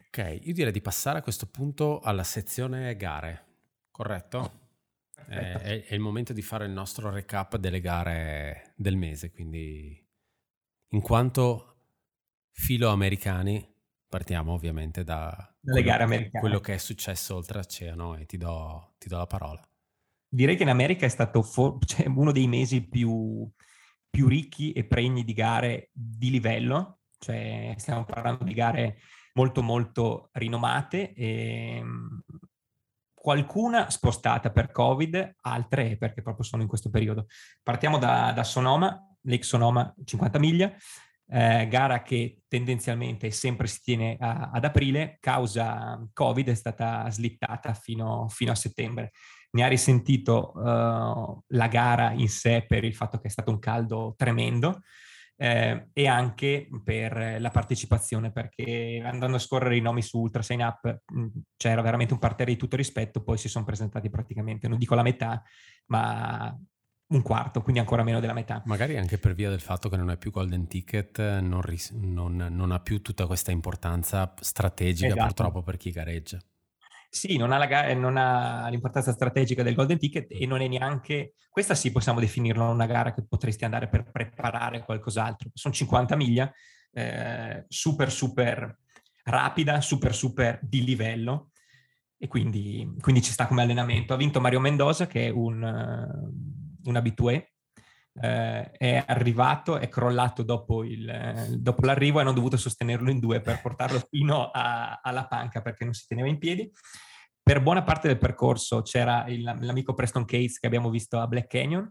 [0.09, 3.51] ok, io direi di passare a questo punto alla sezione gare
[3.93, 4.39] corretto?
[4.39, 4.61] Oh,
[5.29, 10.02] è, è, il momento di fare il nostro recap delle gare del mese, quindi
[10.93, 11.77] in quanto
[12.51, 13.67] filo americani
[14.09, 16.41] partiamo ovviamente da quello, gare americane.
[16.41, 19.61] quello che è successo oltreoceano e ti do, ti do la parola.
[20.29, 23.51] Direi che in America è stato for- cioè, uno dei mesi più,
[24.09, 28.99] più ricchi e pregni di gare di livello, cioè stiamo parlando di gare
[29.35, 32.23] molto molto rinomate e ehm,
[33.15, 37.27] qualcuna spostata per Covid, altre perché proprio sono in questo periodo.
[37.63, 40.73] Partiamo da, da Sonoma, Lake Sonoma 50 miglia,
[41.29, 47.75] eh, gara che tendenzialmente sempre si tiene a, ad aprile, causa Covid è stata slittata
[47.75, 49.13] fino, fino a settembre.
[49.53, 53.59] Ne ha risentito uh, la gara in sé per il fatto che è stato un
[53.59, 54.81] caldo tremendo,
[55.43, 60.61] eh, e anche per la partecipazione, perché andando a scorrere i nomi su Ultra Sign
[60.61, 64.79] Up mh, c'era veramente un parterre di tutto rispetto, poi si sono presentati praticamente, non
[64.79, 65.43] dico la metà,
[65.87, 66.57] ma
[67.17, 68.63] un quarto, quindi ancora meno della metà.
[68.67, 72.37] Magari anche per via del fatto che non è più Golden Ticket, non, ris- non,
[72.37, 75.27] non ha più tutta questa importanza strategica esatto.
[75.27, 76.39] purtroppo per chi gareggia.
[77.09, 81.35] Sì, non ha, la, non ha, l'importanza strategica del Golden Ticket e non è neanche,
[81.51, 85.51] questa sì possiamo definirla una gara che potresti andare per preparare qualcos'altro.
[85.53, 86.51] Sono 50 miglia,
[86.91, 88.79] eh, super super
[89.25, 91.51] rapida, super super di livello
[92.17, 94.15] e quindi, quindi, ci sta come allenamento.
[94.15, 95.61] Ha vinto Mario Mendoza che è un,
[96.85, 97.53] un abitué
[98.21, 103.41] eh, è arrivato, è crollato dopo, il, dopo, l'arrivo e hanno dovuto sostenerlo in due
[103.41, 106.71] per portarlo fino a, alla panca perché non si teneva in piedi.
[107.43, 111.49] Per buona parte del percorso c'era il, l'amico Preston Cates che abbiamo visto a Black
[111.49, 111.91] Canyon,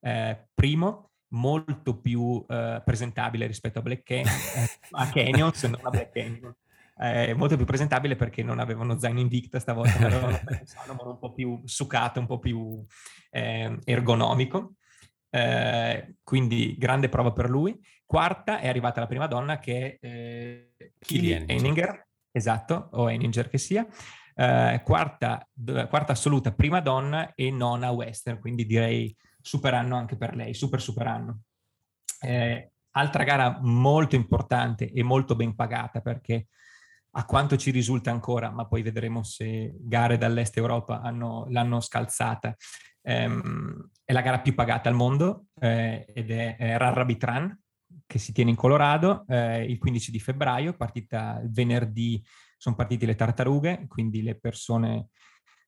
[0.00, 5.80] eh, primo, molto più eh, presentabile rispetto a Black Canyon, eh, a Canyon, se non
[5.82, 6.54] a Black Canyon.
[7.00, 10.40] Eh, molto più presentabile perché non avevano zaino Invicta stavolta, avevano
[11.12, 12.84] un po' più succato, un po' più
[13.30, 14.74] eh, ergonomico.
[15.30, 17.78] Eh, quindi grande prova per lui.
[18.04, 23.58] Quarta è arrivata la prima donna che è eh, Kili Eininger, esatto, o Eininger che
[23.58, 23.86] sia.
[24.34, 25.46] Eh, quarta,
[25.88, 30.80] quarta, assoluta prima donna e nona western, quindi direi super anno anche per lei, super
[30.80, 31.40] super anno.
[32.20, 36.48] Eh, altra gara molto importante e molto ben pagata perché
[37.18, 42.54] a quanto ci risulta ancora, ma poi vedremo se gare dall'est Europa hanno, l'hanno scalzata,
[43.02, 47.60] ehm, è la gara più pagata al mondo eh, ed è, è Rabbit Run
[48.06, 52.24] che si tiene in Colorado eh, il 15 di febbraio, partita il venerdì,
[52.56, 55.08] sono partite le tartarughe, quindi le persone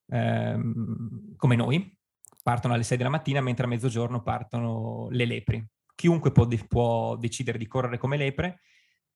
[0.06, 1.98] ehm, come noi
[2.44, 5.66] partono alle 6 della mattina, mentre a mezzogiorno partono le lepri.
[5.96, 8.60] Chiunque può, può decidere di correre come lepre,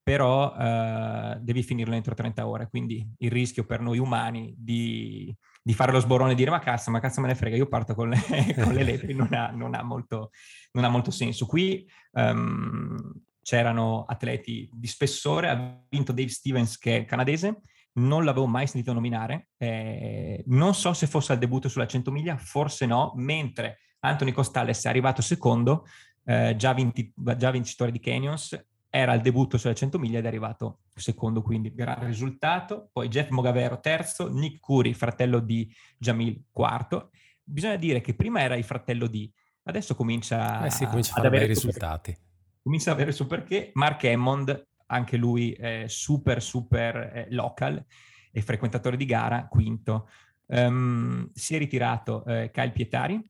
[0.04, 5.36] però eh, devi finirlo entro 30 ore, quindi il rischio per noi umani di
[5.66, 7.94] di fare lo sborone e dire ma cazzo, ma cazzo me ne frega, io parto
[7.94, 8.18] con le,
[8.62, 10.30] con le lepri, non ha, non, ha molto,
[10.72, 11.46] non ha, molto, senso.
[11.46, 12.94] Qui um,
[13.40, 17.60] c'erano atleti di spessore, ha vinto Dave Stevens che è canadese,
[17.94, 22.36] non l'avevo mai sentito nominare, eh, non so se fosse al debutto sulla 100 miglia,
[22.36, 25.86] forse no, mentre Anthony Costales è arrivato secondo,
[26.26, 30.28] eh, già, vinti, già vincitore di Canyons, era il debutto sulle 100 miglia ed è
[30.28, 32.90] arrivato secondo, quindi gran risultato.
[32.92, 35.68] Poi Jeff Mogavero terzo, Nick Curry, fratello di
[35.98, 37.10] Jamil quarto.
[37.42, 39.28] Bisogna dire che prima era il fratello di,
[39.64, 42.12] adesso comincia, eh sì, comincia a fare bei risultati.
[42.12, 42.26] Perché.
[42.62, 43.72] Comincia ad avere su perché.
[43.74, 47.84] Mark Hammond, anche lui eh, super super eh, local
[48.30, 50.08] e frequentatore di gara, quinto.
[50.46, 53.20] Um, si è ritirato eh, Kyle Pietari,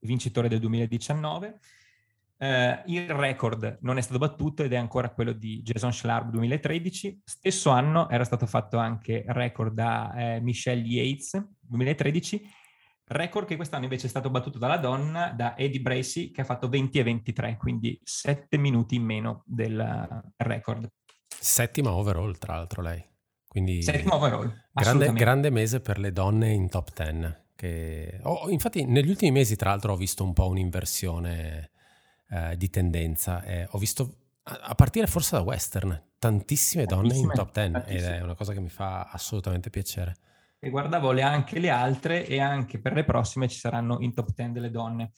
[0.00, 1.60] vincitore del 2019.
[2.42, 7.22] Uh, il record non è stato battuto ed è ancora quello di Jason Schlarb 2013.
[7.24, 12.44] Stesso anno era stato fatto anche record da eh, Michelle Yates 2013,
[13.04, 16.68] record che quest'anno invece è stato battuto dalla donna, da Eddie Bracy, che ha fatto
[16.68, 20.90] 20 e 23, quindi 7 minuti in meno del record.
[21.28, 23.00] Settima overall, tra l'altro lei.
[23.46, 24.52] Quindi Settima overall.
[24.72, 27.36] Grande, grande mese per le donne in top 10.
[27.54, 28.18] Che...
[28.22, 31.70] Oh, infatti negli ultimi mesi, tra l'altro, ho visto un po' un'inversione
[32.32, 33.42] eh, di tendenza.
[33.44, 34.14] Eh, ho visto,
[34.44, 38.54] a partire forse da western, tantissime donne tantissime, in top 10 ed è una cosa
[38.54, 40.16] che mi fa assolutamente piacere.
[40.58, 44.32] E guardavo le, anche le altre e anche per le prossime ci saranno in top
[44.34, 45.12] 10 delle donne.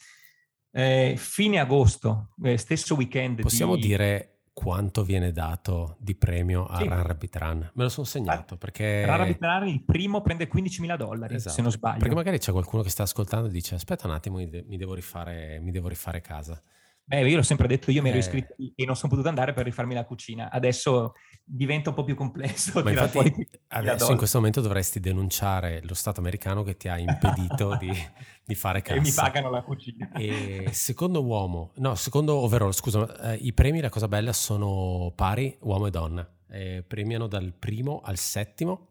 [0.73, 3.43] Eh, fine agosto, eh, stesso weekend.
[3.43, 3.83] Possiamo di...
[3.83, 6.89] dire quanto viene dato di premio a sì.
[6.89, 7.71] Run.
[7.75, 9.05] Me lo sono segnato perché...
[9.05, 11.55] Run Rabbit Run il primo prende 15.000 dollari, esatto.
[11.55, 11.99] se non sbaglio.
[11.99, 15.61] Perché magari c'è qualcuno che sta ascoltando e dice aspetta un attimo, mi devo rifare,
[15.61, 16.61] mi devo rifare casa.
[17.07, 18.21] Beh, io l'ho sempre detto, io mi ero eh.
[18.21, 20.51] iscritto e non sono potuto andare per rifarmi la cucina.
[20.51, 21.13] Adesso
[21.45, 22.83] diventa un po' più complesso.
[22.83, 27.77] Ma infatti adesso in questo momento dovresti denunciare lo Stato americano che ti ha impedito
[27.77, 27.91] di,
[28.43, 28.97] di, fare cassa.
[28.97, 30.13] E mi pagano la cucina.
[30.13, 35.55] E secondo uomo, no, secondo overall, scusa, eh, i premi, la cosa bella, sono pari
[35.61, 36.29] uomo e donna.
[36.49, 38.89] Eh, premiano dal primo al settimo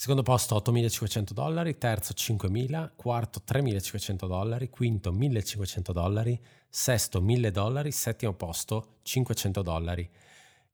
[0.00, 6.40] Secondo posto 8.500 dollari, terzo 5.000, quarto 3.500 dollari, quinto 1.500 dollari,
[6.70, 10.08] sesto 1.000 dollari, settimo posto 500 dollari.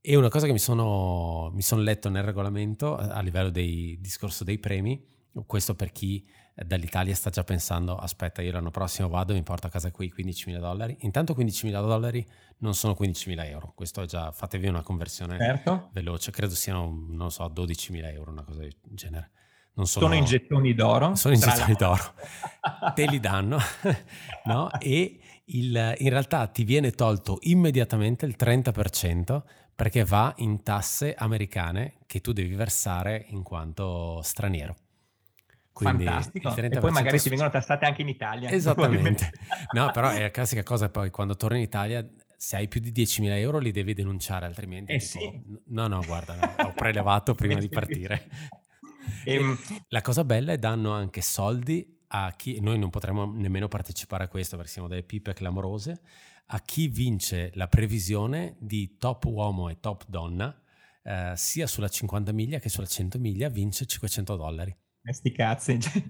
[0.01, 4.45] E una cosa che mi sono, mi sono letto nel regolamento a livello del discorso
[4.45, 5.05] dei premi,
[5.47, 6.25] questo per chi
[6.65, 10.11] dall'Italia sta già pensando aspetta io l'anno prossimo vado e mi porto a casa qui
[10.17, 12.27] 15.000 dollari intanto 15.000 dollari
[12.59, 13.73] non sono 15.000 euro.
[13.75, 15.91] Questo è già fatevi una conversione certo.
[15.93, 16.31] veloce.
[16.31, 19.31] Credo siano non so 12.000 euro una cosa del genere.
[19.75, 21.87] Non sono, sono in gettoni d'oro sono in gettoni la...
[21.87, 22.15] d'oro.
[22.95, 23.59] Te li danno
[24.47, 24.71] no?
[24.79, 29.43] e il, in realtà ti viene tolto immediatamente il 30%
[29.75, 34.77] perché va in tasse americane che tu devi versare in quanto straniero
[35.77, 36.57] quindi Fantastico.
[36.57, 38.49] E poi magari ti vengono tassate anche in Italia.
[38.49, 39.31] Esattamente.
[39.73, 42.93] no, però è la classica cosa poi quando torni in Italia se hai più di
[42.93, 44.93] 10.000 euro li devi denunciare, altrimenti...
[44.93, 45.43] Eh tipo, sì.
[45.67, 48.27] No, no, guarda, no, ho prelevato prima di partire.
[49.25, 52.61] Ehm, e, la cosa bella è danno anche soldi a chi...
[52.61, 56.01] Noi non potremmo nemmeno partecipare a questo perché siamo delle pipe clamorose.
[56.47, 60.57] A chi vince la previsione di top uomo e top donna,
[61.03, 64.77] eh, sia sulla 50 miglia che sulla 100 miglia, vince 500 dollari.
[65.03, 65.79] Eh, sti cazzi.
[65.81, 66.03] Cioè,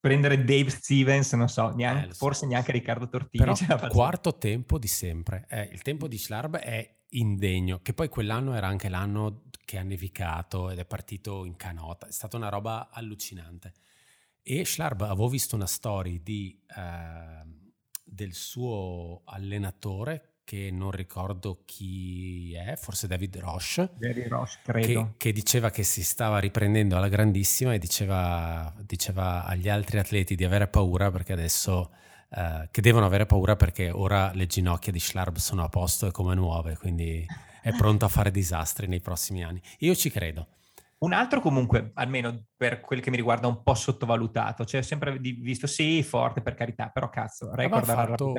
[0.00, 2.18] prendere Dave Stevens, non so, neanche, eh, so.
[2.18, 3.44] forse neanche Riccardo Tortini.
[3.44, 5.46] Però quarto tempo di sempre.
[5.48, 9.82] Eh, il tempo di Schlarb è indegno, che poi quell'anno era anche l'anno che ha
[9.82, 12.06] nevicato ed è partito in canota.
[12.06, 13.74] È stata una roba allucinante.
[14.50, 17.44] E Schlarb, avevo visto una story di, eh,
[18.02, 25.02] del suo allenatore che non ricordo chi è, forse David Roche, David Roche credo.
[25.02, 30.34] Che, che, diceva che si stava riprendendo alla grandissima e diceva, diceva agli altri atleti
[30.34, 31.92] di avere paura perché adesso,
[32.30, 36.10] uh, che devono avere paura perché ora le ginocchia di Schlarb sono a posto e
[36.10, 37.22] come nuove, quindi
[37.60, 39.60] è pronto a fare disastri nei prossimi anni.
[39.80, 40.56] Io ci credo.
[41.00, 45.66] Un altro comunque, almeno per quel che mi riguarda, un po' sottovalutato, cioè sempre visto
[45.68, 48.32] sì, forte per carità, però cazzo, record aveva fatto,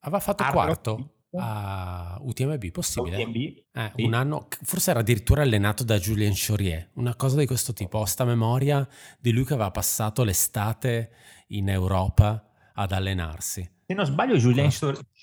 [0.00, 3.16] aveva fatto quarto a UTMB, possibile?
[3.16, 3.36] UTMB,
[3.72, 4.02] eh, sì.
[4.04, 7.98] Un anno, forse era addirittura allenato da Julien Chaurier, una cosa di questo tipo.
[7.98, 11.10] Ho sta memoria di lui che aveva passato l'estate
[11.48, 13.70] in Europa ad allenarsi.
[13.86, 14.70] Se non sbaglio, Julien.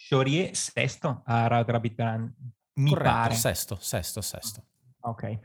[0.08, 2.36] Chaurier sesto a Rabbit Run,
[2.76, 3.34] mi Corretto, pare.
[3.34, 4.64] sesto, sesto, sesto.
[5.02, 5.40] Ok,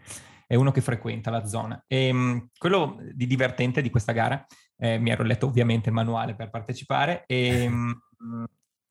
[0.50, 1.80] è uno che frequenta la zona.
[1.86, 4.44] E, ehm, quello di divertente di questa gara,
[4.78, 7.92] eh, mi ero letto ovviamente il manuale per partecipare, e mm,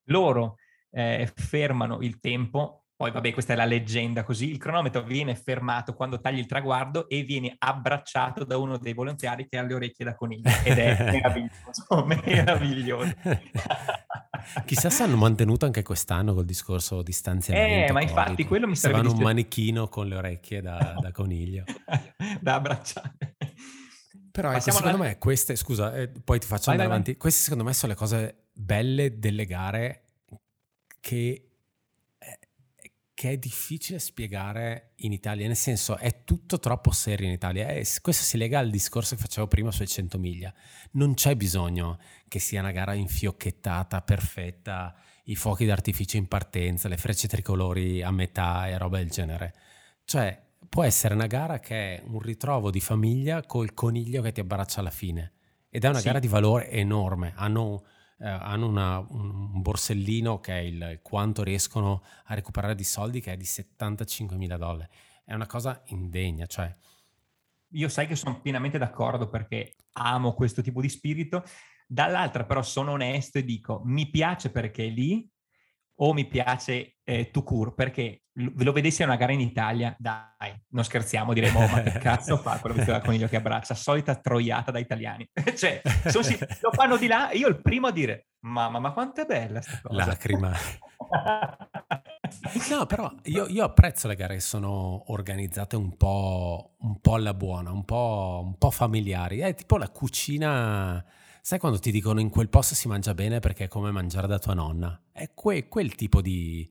[0.07, 0.55] loro
[0.89, 2.85] eh, fermano il tempo.
[2.95, 4.49] Poi, vabbè, questa è la leggenda così.
[4.49, 9.45] Il cronometro viene fermato quando tagli il traguardo e viene abbracciato da uno dei volontari
[9.45, 10.49] che ha le orecchie da coniglio.
[10.63, 13.15] Ed è meraviglioso, meraviglioso.
[14.65, 17.89] Chissà se hanno mantenuto anche quest'anno col discorso distanziamento.
[17.89, 18.47] Eh, ma infatti COVID.
[18.47, 18.99] quello mi sarebbe...
[18.99, 21.63] Avevano un manichino con le orecchie da, da coniglio.
[22.39, 23.17] da abbracciare.
[24.31, 24.97] Però ecco, secondo alla...
[24.97, 27.19] me queste, scusa, eh, poi ti faccio vai, andare vai, avanti, vai.
[27.19, 30.03] queste secondo me sono le cose belle delle gare
[30.99, 31.48] che,
[33.19, 37.67] che è difficile spiegare in Italia, nel senso è tutto troppo serio in Italia.
[37.67, 40.53] E questo si lega al discorso che facevo prima sui 100 miglia.
[40.91, 46.95] Non c'è bisogno che sia una gara infiocchettata, perfetta, i fuochi d'artificio in partenza, le
[46.95, 49.53] frecce tricolori a metà e roba del genere.
[50.05, 54.39] Cioè, può essere una gara che è un ritrovo di famiglia col coniglio che ti
[54.39, 55.33] abbraccia alla fine.
[55.69, 56.05] Ed è una sì.
[56.05, 57.33] gara di valore enorme.
[57.35, 57.83] Hanno
[58.19, 63.33] eh, hanno una, un borsellino che è il quanto riescono a recuperare di soldi che
[63.33, 64.89] è di 75 mila dollari.
[65.23, 66.75] È una cosa indegna, cioè...
[67.73, 71.43] Io sai che sono pienamente d'accordo perché amo questo tipo di spirito,
[71.87, 75.28] dall'altra però sono onesto e dico mi piace perché è lì
[76.01, 80.55] o mi piace eh, Tucur perché ve lo vedessi a una gara in Italia, dai,
[80.69, 84.15] non scherziamo, diremo, oh, ma che cazzo fa quello vestito da coniglio che abbraccia, solita
[84.15, 85.27] troiata da italiani.
[85.57, 89.25] cioè, sì, lo fanno di là, io il primo a dire, mamma, ma quanto è
[89.25, 90.05] bella questa cosa.
[90.05, 90.55] Lacrima.
[92.69, 97.33] no, però io, io, apprezzo le gare che sono organizzate un po', un po alla
[97.33, 99.39] buona, un po', un po' familiari.
[99.39, 101.03] È tipo la cucina...
[101.41, 104.39] Sai quando ti dicono in quel posto si mangia bene perché è come mangiare da
[104.39, 105.01] tua nonna?
[105.11, 106.69] È que- quel tipo di,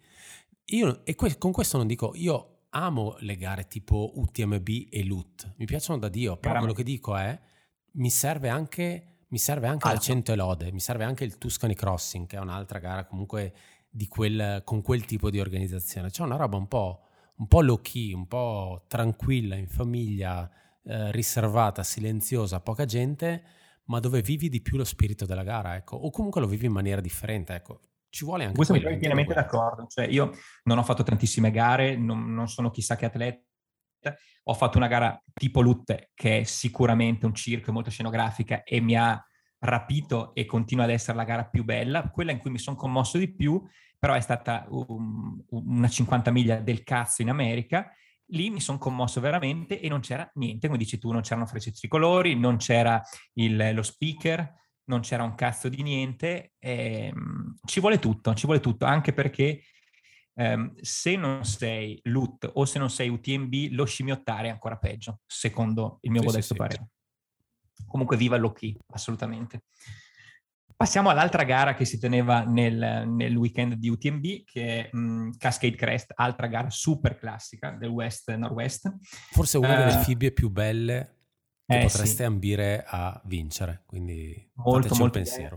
[0.67, 5.55] io, e que- con questo non dico, io amo le gare tipo UTMB e LUT,
[5.57, 7.39] mi piacciono da Dio, però quello che dico è,
[7.93, 12.27] mi serve anche, mi serve anche la 100 lode, mi serve anche il Tuscany Crossing,
[12.27, 13.55] che è un'altra gara comunque
[14.09, 16.11] quel, con quel tipo di organizzazione.
[16.11, 17.01] C'è una roba un po',
[17.37, 20.49] un po' low key, un po' tranquilla, in famiglia,
[20.85, 23.43] eh, riservata, silenziosa, poca gente,
[23.89, 26.73] ma dove vivi di più lo spirito della gara, ecco, o comunque lo vivi in
[26.73, 28.91] maniera differente, ecco ci vuole anche Questo quello.
[28.91, 29.87] mi pienamente d'accordo.
[29.87, 30.33] Cioè, io
[30.65, 33.43] non ho fatto tantissime gare, non, non, sono chissà che atleta.
[34.45, 38.97] Ho fatto una gara tipo Lutte, che è sicuramente un circo, molto scenografica, e mi
[38.97, 39.23] ha
[39.61, 42.09] rapito e continua ad essere la gara più bella.
[42.09, 43.63] Quella in cui mi sono commosso di più,
[43.99, 47.93] però è stata um, una 50 miglia del cazzo in America.
[48.29, 51.73] Lì mi sono commosso veramente e non c'era niente, come dici tu, non c'erano frecce
[51.73, 53.03] tricolori, non c'era
[53.35, 54.53] il, lo speaker,
[54.85, 59.63] non c'era un cazzo di niente, ehm, ci vuole tutto, ci vuole tutto, anche perché
[60.35, 65.21] ehm, se non sei LUT o se non sei UTMB, lo scimmiottare è ancora peggio,
[65.27, 66.89] secondo il mio sì, modesto sì, parere.
[67.73, 67.85] Sì.
[67.87, 69.65] Comunque viva l'OK, assolutamente.
[70.79, 75.75] Passiamo all'altra gara che si teneva nel, nel weekend di UTMB, che è mh, Cascade
[75.75, 78.95] Crest, altra gara super classica del West Nord-West.
[79.33, 81.17] Forse una uh, delle fibbie più belle
[81.67, 82.23] che eh, potreste sì.
[82.23, 85.57] ambire a vincere, quindi molto, molto un pensiero.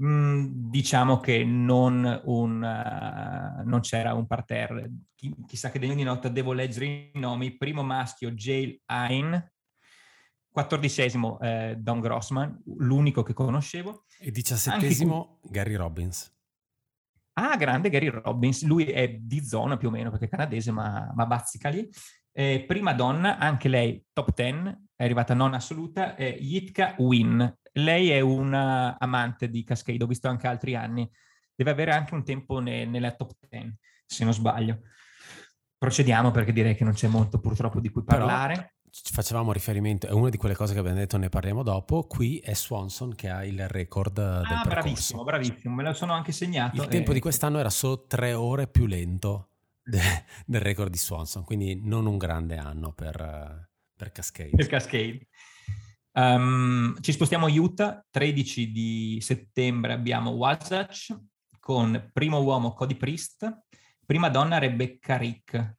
[0.00, 4.92] Mm, diciamo che non, un, uh, non, c'era un parterre.
[5.12, 7.56] Chi, chissà che degno di notte devo leggere i nomi.
[7.56, 9.52] Primo maschio, Jale Hein.
[10.50, 14.04] Quattordicesimo, eh, Don Grossman, l'unico che conoscevo.
[14.18, 15.48] E diciassettesimo, Anche...
[15.52, 16.34] Gary Robbins.
[17.34, 18.64] Ah, grande Gary Robbins.
[18.64, 21.88] Lui è di zona più o meno, perché è canadese, ma, ma bazzica lì.
[22.32, 27.58] Eh, prima donna, anche lei top 10, è arrivata non assoluta, è Yitka Win.
[27.72, 31.08] Lei è una amante di Cascade, ho visto anche altri anni.
[31.54, 34.80] Deve avere anche un tempo ne, nella top 10, se non sbaglio.
[35.78, 38.74] Procediamo perché direi che non c'è molto purtroppo di cui parlare.
[38.92, 42.04] Facevamo riferimento, è una di quelle cose che abbiamo detto, ne parliamo dopo.
[42.04, 44.68] Qui è Swanson che ha il record ah, del percorso.
[44.68, 46.76] Bravissimo, bravissimo, me lo sono anche segnato.
[46.76, 46.88] Il e...
[46.88, 49.50] tempo di quest'anno era solo tre ore più lento
[49.82, 54.50] de- del record di Swanson, quindi non un grande anno per, per Cascade.
[54.50, 55.26] Per Cascade.
[56.12, 61.16] Um, ci spostiamo a Utah, 13 di settembre abbiamo Wasatch
[61.60, 63.48] con primo uomo Cody Priest,
[64.04, 65.78] prima donna Rebecca Rick.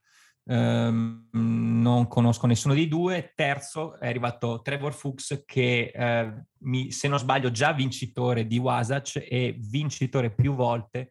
[0.51, 3.31] Um, non conosco nessuno dei due.
[3.35, 9.25] Terzo è arrivato Trevor Fuchs che uh, mi, se non sbaglio già vincitore di Wasatch
[9.29, 11.09] e vincitore più volte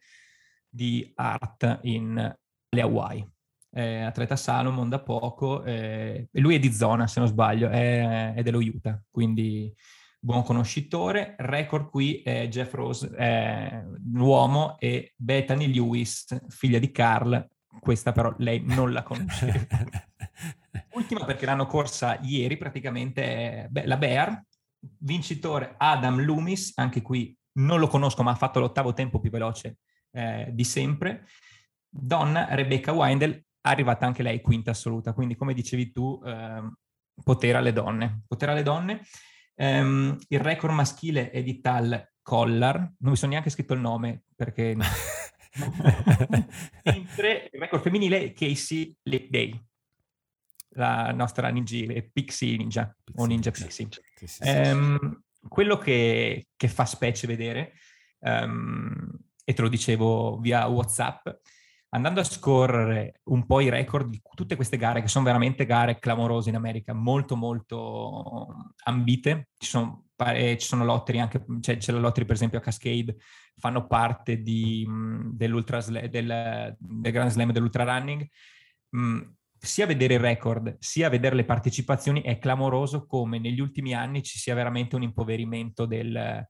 [0.69, 2.35] di Art in
[2.69, 3.27] le Hawaii
[3.73, 8.43] eh, atleta Salomon da poco, eh, lui è di zona se non sbaglio, è, è
[8.43, 9.73] dello Utah, quindi
[10.19, 11.35] buon conoscitore.
[11.37, 13.09] Record qui è Jeff Rose,
[14.13, 17.47] l'uomo, e Bethany Lewis, figlia di Carl,
[17.79, 19.67] questa però lei non la conosce.
[20.93, 24.43] Ultima perché l'hanno corsa ieri praticamente è beh, la Bear,
[24.99, 29.79] vincitore Adam Loomis, anche qui non lo conosco ma ha fatto l'ottavo tempo più veloce
[30.11, 31.27] eh, di sempre.
[31.87, 36.71] Donna Rebecca Windel, arrivata anche lei quinta assoluta, quindi come dicevi tu, eh,
[37.23, 38.23] potere alle donne.
[38.27, 39.01] Potere alle donne.
[39.55, 44.23] Um, il record maschile è di Tal Collar, non mi sono neanche scritto il nome
[44.35, 44.75] perché...
[46.83, 49.59] Mentre il record femminile è Casey Day,
[50.75, 53.87] la nostra ninja, Pixie Ninja, Pixie, o Ninja Pixie.
[54.15, 57.73] Sì, sì, um, quello che, che, fa specie vedere,
[58.19, 59.09] um,
[59.43, 61.27] e te lo dicevo via WhatsApp,
[61.89, 65.99] andando a scorrere un po' i record di tutte queste gare, che sono veramente gare
[65.99, 70.05] clamorose in America, molto molto ambite, ci sono,
[70.57, 73.17] ci sono lottery anche, cioè, c'è la lottery per esempio a Cascade,
[73.57, 74.87] fanno parte di,
[75.31, 78.27] dell'ultra, del, del Grand Slam dell'Ultra Running,
[78.95, 79.21] mm,
[79.57, 84.39] sia vedere il record, sia vedere le partecipazioni è clamoroso come negli ultimi anni ci
[84.39, 86.47] sia veramente un impoverimento del,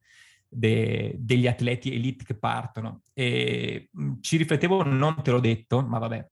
[0.47, 3.03] de, degli atleti elite che partono.
[3.13, 6.27] E mm, ci riflettevo, non te l'ho detto, ma vabbè,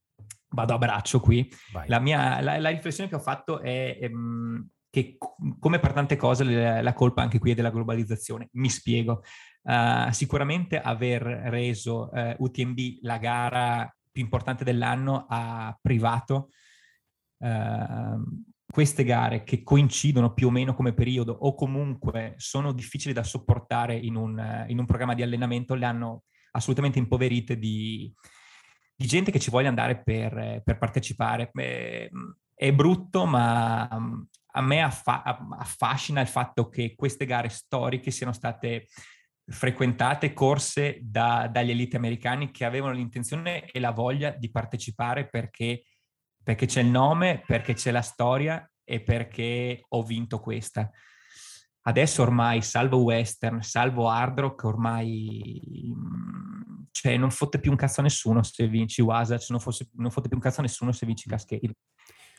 [0.49, 1.49] vado a braccio qui.
[1.87, 5.17] La, mia, la, la, riflessione che ho fatto è, è ehm, che
[5.59, 8.49] come per tante cose la, colpa anche qui è della globalizzazione.
[8.53, 9.23] Mi spiego.
[9.61, 16.49] Uh, sicuramente aver reso uh, eh, UTMB la gara più importante dell'anno a privato
[17.39, 23.23] uh, queste gare che coincidono più o meno come periodo o comunque sono difficili da
[23.23, 28.11] sopportare in un, in un programma di allenamento le hanno assolutamente impoverite di,
[28.95, 31.49] di gente che ci voglia andare per, per partecipare.
[31.51, 32.09] È,
[32.53, 33.87] è, brutto, ma
[34.51, 38.87] a me affa- affascina il fatto che queste gare storiche siano state
[39.45, 45.83] frequentate, corse da, dagli elite americani che avevano l'intenzione e la voglia di partecipare perché
[46.49, 50.89] perché c'è il nome, perché c'è la storia e perché ho vinto questa.
[51.81, 55.93] Adesso ormai, salvo western, salvo hard rock, ormai
[56.91, 60.27] cioè, non fotte più un cazzo a nessuno se vinci Wasatch, non, fosse, non fotte
[60.27, 61.75] più un cazzo a nessuno se vinci Cascade.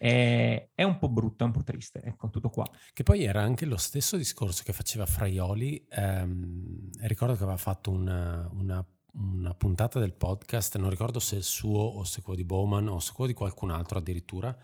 [0.03, 2.67] È, è, un po' brutto, è un po' triste, ecco, tutto qua.
[2.95, 7.91] Che poi era anche lo stesso discorso che faceva Fraioli, ehm, ricordo che aveva fatto
[7.91, 8.83] una, una
[9.13, 13.01] una puntata del podcast, non ricordo se il suo o se quello di Bowman o
[13.01, 14.57] se quello di qualcun altro addirittura,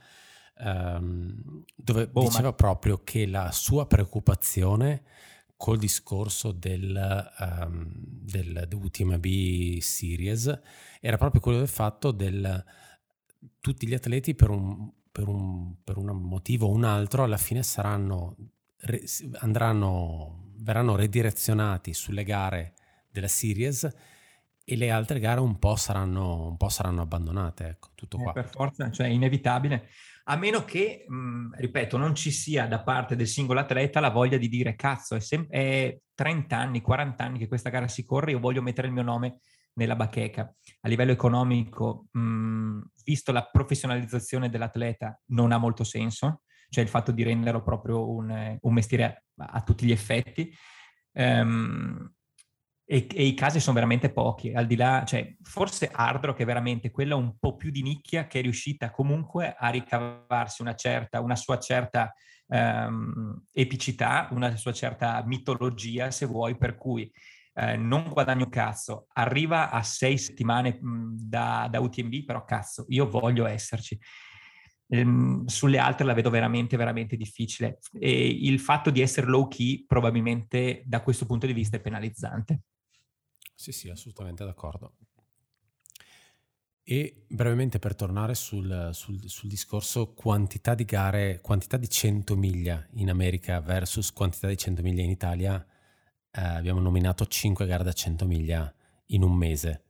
[0.59, 2.31] um, dove Bowman.
[2.31, 5.03] diceva proprio che la sua preoccupazione
[5.57, 10.61] col discorso del, um, del UTMB Series
[11.01, 12.65] era proprio quello del fatto del
[13.61, 17.63] tutti gli atleti per un, per un, per un motivo o un altro alla fine
[17.63, 18.37] saranno
[19.39, 22.75] andranno verranno redirezionati sulle gare
[23.09, 23.91] della Series
[24.63, 28.31] e le altre gare un po' saranno, un po saranno abbandonate, ecco, tutto eh, qua.
[28.33, 29.89] Eh, per forza, cioè inevitabile.
[30.25, 34.37] A meno che, mh, ripeto, non ci sia da parte del singolo atleta la voglia
[34.37, 38.33] di dire cazzo, è, sem- è 30 anni, 40 anni che questa gara si corre,
[38.33, 39.39] io voglio mettere il mio nome
[39.77, 40.53] nella bacheca.
[40.81, 47.13] A livello economico, mh, visto la professionalizzazione dell'atleta, non ha molto senso, cioè il fatto
[47.13, 50.53] di renderlo proprio un, un mestiere a, a, tutti gli effetti.
[51.13, 52.13] Um,
[52.89, 56.45] e, e, i casi sono veramente pochi, al di là, cioè forse Hard Rock è
[56.45, 61.21] veramente quella un po' più di nicchia che è riuscita comunque a ricavarsi una certa,
[61.21, 62.13] una sua certa
[62.47, 67.11] um, epicità, una sua certa mitologia, se vuoi, per cui
[67.59, 73.47] eh, non guadagno cazzo, arriva a sei settimane da, da UTMB, però cazzo, io voglio
[73.47, 73.99] esserci.
[74.89, 77.79] Ehm, sulle altre la vedo veramente, veramente difficile.
[77.99, 82.61] E il fatto di essere low key probabilmente da questo punto di vista è penalizzante.
[83.55, 84.93] Sì, sì, assolutamente d'accordo.
[86.89, 92.87] E brevemente per tornare sul, sul, sul, discorso quantità di gare, quantità di 100 miglia
[92.93, 95.67] in America versus quantità di 100 miglia in Italia,
[96.37, 98.73] eh, abbiamo nominato 5 gare da 100 miglia
[99.07, 99.83] in un mese.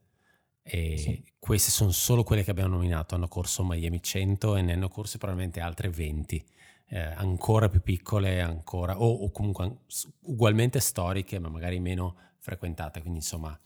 [0.61, 1.23] E sì.
[1.39, 5.17] queste sono solo quelle che abbiamo nominato, hanno corso Miami 100 e ne hanno corse
[5.17, 6.45] probabilmente altre 20,
[6.89, 9.83] eh, ancora più piccole, ancora, o, o comunque
[10.23, 13.57] ugualmente storiche, ma magari meno frequentate, quindi insomma...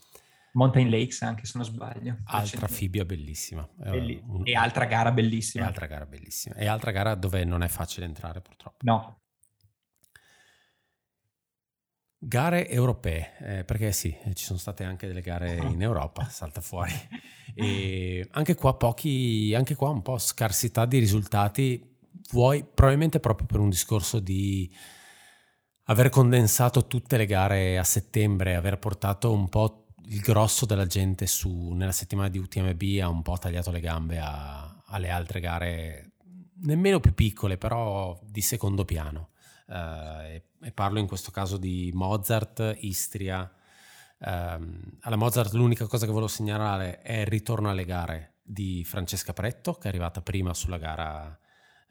[0.54, 2.18] Mountain Lakes anche se non sbaglio.
[2.26, 3.68] Altra fibbia bellissima.
[3.74, 5.64] Belli- un, e altra gara bellissima.
[5.64, 6.56] E altra gara bellissima.
[6.56, 8.78] E altra gara dove non è facile entrare purtroppo.
[8.82, 9.21] No.
[12.24, 16.94] Gare europee, eh, perché sì, ci sono state anche delle gare in Europa, salta fuori.
[17.56, 21.84] E anche qua pochi, anche qua un po' scarsità di risultati,
[22.30, 24.72] vuoi probabilmente proprio per un discorso di
[25.86, 31.26] aver condensato tutte le gare a settembre, aver portato un po' il grosso della gente
[31.26, 36.12] su, nella settimana di UTMB ha un po' tagliato le gambe a, alle altre gare
[36.64, 39.31] nemmeno più piccole, però di secondo piano.
[39.72, 43.50] Uh, e, e, parlo in questo caso di Mozart, Istria.
[44.18, 49.32] Um, alla Mozart l'unica cosa che volevo segnalare è il ritorno alle gare di Francesca
[49.32, 51.40] Pretto, che è arrivata prima sulla gara,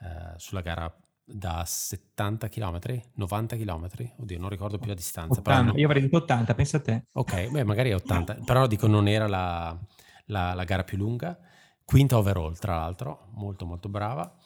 [0.00, 0.94] uh, sulla gara
[1.24, 2.78] da 70 km,
[3.14, 3.88] 90 km,
[4.18, 5.40] oddio non ricordo più la distanza.
[5.40, 5.78] 80, non...
[5.78, 7.04] Io avrei detto 80, pensa a te.
[7.12, 9.78] Ok, beh magari è 80, però dico non era la,
[10.26, 11.38] la, la, gara più lunga,
[11.84, 14.36] quinta overall tra l'altro, molto molto brava.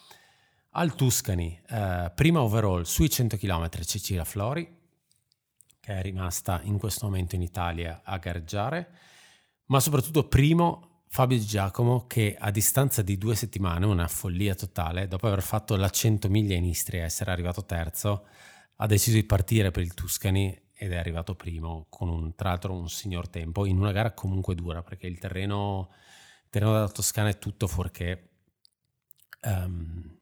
[0.76, 4.66] Al Tuscany, eh, prima overall sui 100 km Cecilia Flori,
[5.78, 8.88] che è rimasta in questo momento in Italia a gareggiare,
[9.66, 15.28] ma soprattutto primo Fabio Giacomo che a distanza di due settimane, una follia totale, dopo
[15.28, 18.26] aver fatto la 100 miglia in Istria e essere arrivato terzo,
[18.74, 22.72] ha deciso di partire per il Tuscany ed è arrivato primo con un, tra l'altro
[22.72, 25.90] un signor tempo in una gara comunque dura perché il terreno,
[26.42, 28.30] il terreno della Toscana è tutto fuorché.
[29.42, 30.14] Um,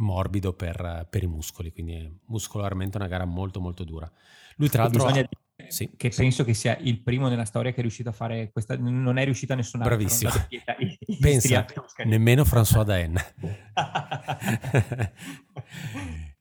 [0.00, 4.10] morbido per, per, i muscoli, quindi è muscolarmente una gara molto molto dura.
[4.56, 5.10] Lui tra l'altro...
[5.10, 5.28] Dire
[5.68, 8.76] sì, che penso che sia il primo nella storia che è riuscito a fare questa,
[8.78, 9.96] non è riuscito a nessun altro.
[9.96, 10.30] Bravissimo.
[11.20, 11.66] Pensa,
[12.04, 13.14] nemmeno François Daen.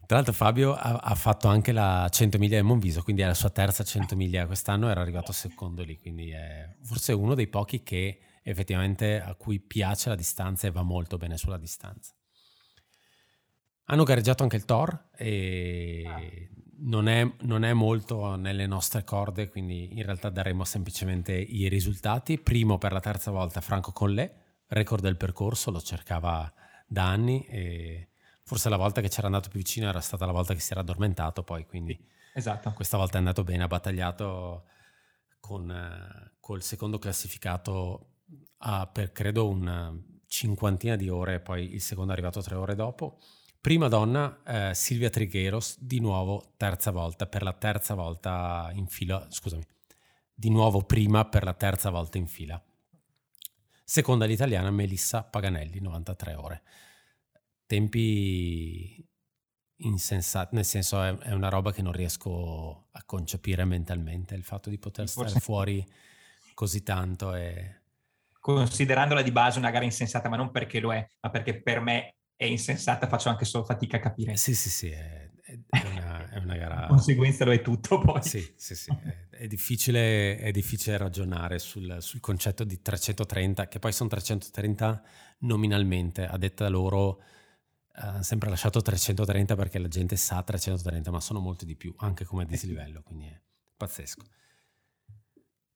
[0.10, 3.36] Tra l'altro Fabio ha, ha, fatto anche la 100 miglia di Monviso, quindi è la
[3.36, 7.84] sua terza 100 miglia quest'anno, era arrivato secondo lì, quindi è forse uno dei pochi
[7.84, 12.14] che effettivamente a cui piace la distanza e va molto bene sulla distanza.
[13.92, 16.20] Hanno gareggiato anche il Thor e ah.
[16.80, 22.40] non, è, non è molto nelle nostre corde, quindi in realtà daremo semplicemente i risultati.
[22.40, 24.34] Primo per la terza volta Franco Collet,
[24.68, 26.52] record del percorso, lo cercava
[26.88, 28.10] da anni e
[28.50, 30.82] Forse la volta che c'era andato più vicino era stata la volta che si era
[30.82, 31.96] addormentato poi, quindi
[32.34, 32.74] esatto.
[32.74, 34.64] questa volta è andato bene, ha battagliato
[35.40, 38.14] con eh, col secondo classificato
[38.58, 39.96] a, per credo una
[40.26, 43.20] cinquantina di ore, poi il secondo è arrivato tre ore dopo.
[43.62, 49.26] Prima donna, eh, Silvia Trigueros, di nuovo terza volta, per la terza volta in fila,
[49.30, 49.64] scusami,
[50.34, 52.62] di nuovo prima per la terza volta in fila.
[53.84, 56.62] Seconda l'italiana Melissa Paganelli, 93 ore
[57.70, 59.08] tempi
[59.82, 64.72] insensati, nel senso è, è, una roba che non riesco a concepire mentalmente, il fatto
[64.72, 65.30] di poter Forse...
[65.30, 65.88] stare fuori
[66.56, 67.82] così tanto e...
[68.40, 72.16] Considerandola di base una gara insensata, ma non perché lo è, ma perché per me
[72.40, 74.38] è insensata, faccio anche solo fatica a capire.
[74.38, 75.60] Sì, sì, sì, è, è,
[75.92, 76.88] una, è una, gara...
[76.88, 78.24] Conseguenza lo è tutto poi.
[78.24, 78.90] Sì, sì, sì,
[79.30, 85.04] è, difficile, è difficile ragionare sul, sul concetto di 330, che poi sono 330
[85.40, 87.22] nominalmente, a detta loro
[87.92, 92.24] ha sempre lasciato 330 perché la gente sa 330, ma sono molti di più, anche
[92.24, 93.38] come dislivello, quindi è
[93.76, 94.24] pazzesco.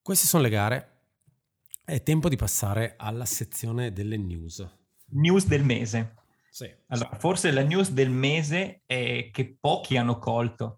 [0.02, 0.92] Queste sono le gare.
[1.84, 4.66] È tempo di passare alla sezione delle news.
[5.08, 6.22] News del mese.
[6.54, 10.78] Sì, allora, forse la news del mese è che pochi hanno colto,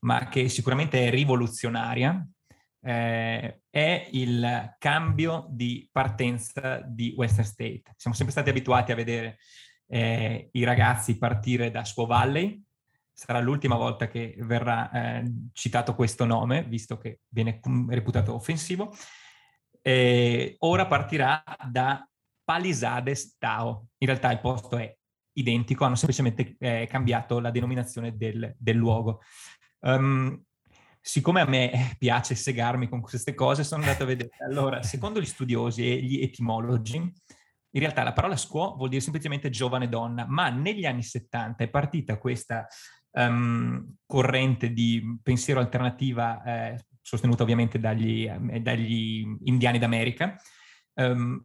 [0.00, 2.22] ma che sicuramente è rivoluzionaria,
[2.82, 7.94] eh, è il cambio di partenza di Western State.
[7.96, 9.38] Siamo sempre stati abituati a vedere
[9.86, 12.62] eh, i ragazzi partire da Squaw Valley.
[13.10, 18.94] Sarà l'ultima volta che verrà eh, citato questo nome, visto che viene reputato offensivo.
[19.80, 22.06] Eh, ora partirà da
[22.44, 23.86] Palisades Tao.
[23.96, 24.94] In realtà il posto è
[25.36, 29.20] identico, hanno semplicemente eh, cambiato la denominazione del, del luogo.
[29.80, 30.42] Um,
[31.00, 34.30] siccome a me piace segarmi con queste cose, sono andato a vedere.
[34.48, 39.50] Allora, secondo gli studiosi e gli etimologi, in realtà la parola squaw vuol dire semplicemente
[39.50, 42.66] giovane donna, ma negli anni 70 è partita questa
[43.12, 50.36] um, corrente di pensiero alternativa eh, sostenuta ovviamente dagli, eh, dagli indiani d'America,
[50.94, 51.40] um,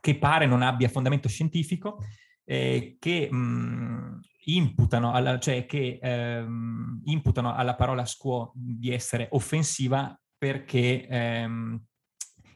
[0.00, 2.02] che pare non abbia fondamento scientifico,
[2.50, 10.18] eh, che, um, imputano alla, cioè che ehm, imputano alla parola squaw di essere offensiva
[10.36, 11.80] perché ehm,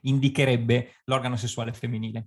[0.00, 2.26] indicherebbe l'organo sessuale femminile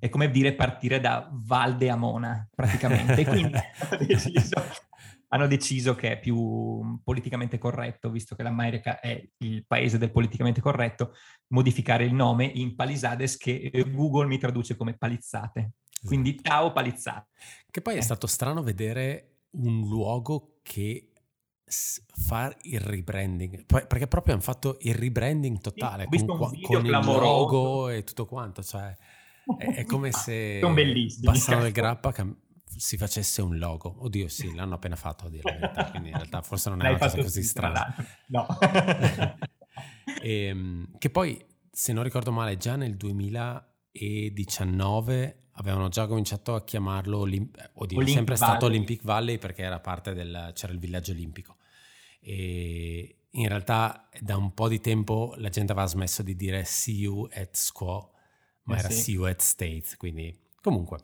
[0.00, 3.24] è come dire partire da Valde Amona, praticamente.
[3.24, 4.62] Quindi hanno, deciso,
[5.28, 10.60] hanno deciso che è più politicamente corretto, visto che l'America è il paese del politicamente
[10.60, 11.12] corretto,
[11.52, 15.72] modificare il nome in Palisades che Google mi traduce come palizzate.
[16.04, 16.48] Quindi esatto.
[16.48, 17.26] Tao Palizzate.
[17.70, 18.02] Che poi è eh.
[18.02, 21.12] stato strano vedere un luogo che
[21.68, 27.88] fa il rebranding perché proprio hanno fatto il rebranding totale sì, con, con il logo
[27.88, 28.96] e tutto quanto cioè
[29.58, 30.60] è, è come se
[31.22, 32.36] Bassano del Grappa cam-
[32.76, 33.96] si facesse un logo.
[33.98, 36.90] Oddio, sì, l'hanno appena fatto a dire la verità, quindi in realtà forse non è
[36.90, 37.92] una cosa così strana.
[38.28, 38.46] No.
[40.20, 46.64] e, ehm, che poi, se non ricordo male, già nel 2019 avevano già cominciato a
[46.64, 48.50] chiamarlo, Olimp- oddio, Olympic sempre Valley.
[48.50, 51.56] stato Olympic Valley perché era parte del, c'era il villaggio olimpico.
[52.20, 56.96] E in realtà da un po' di tempo la gente aveva smesso di dire see
[56.96, 58.12] you at Squaw
[58.64, 59.00] ma eh era sì.
[59.00, 60.98] Silhouette State, quindi comunque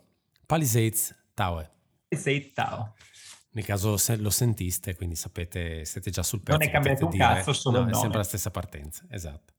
[0.47, 1.71] Palisades Tower.
[2.09, 2.93] Palisades Tower.
[3.55, 6.59] Nel caso se lo sentiste, quindi sapete, siete già sul pezzo.
[6.59, 9.53] Non è cambiato un dire, cazzo, solo no, è sempre la stessa partenza, esatto.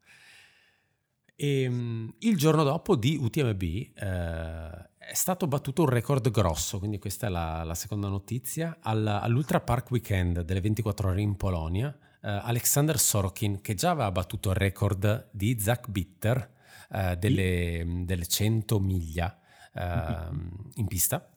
[1.36, 7.00] E, um, il giorno dopo di UTMB eh, è stato battuto un record grosso, quindi
[7.00, 11.96] questa è la, la seconda notizia, All, all'Ultra Park Weekend delle 24 ore in Polonia,
[12.22, 16.52] eh, Alexander Sorokin, che già aveva battuto il record di Zach Bitter,
[16.90, 19.38] uh, delle, delle, 100 miglia
[19.74, 20.34] uh,
[20.76, 21.30] in pista.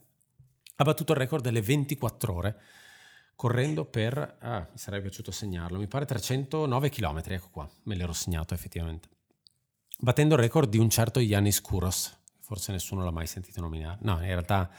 [0.78, 2.60] Ha battuto il record delle 24 ore
[3.34, 8.12] correndo per, ah, mi sarebbe piaciuto segnarlo, mi pare 309 km, ecco qua, me l'ero
[8.12, 9.08] segnato effettivamente.
[9.98, 13.98] Battendo il record di un certo Yannis Kouros, forse nessuno l'ha mai sentito nominare.
[14.02, 14.70] No, in realtà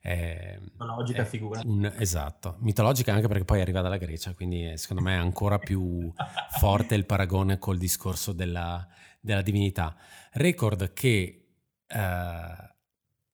[0.00, 1.60] è, mitologica è figura.
[1.64, 6.12] Un, esatto, mitologica anche perché poi arriva dalla Grecia, quindi secondo me è ancora più
[6.58, 8.86] forte il paragone col discorso della,
[9.20, 9.94] della divinità.
[10.32, 11.44] Record che
[11.86, 11.96] uh,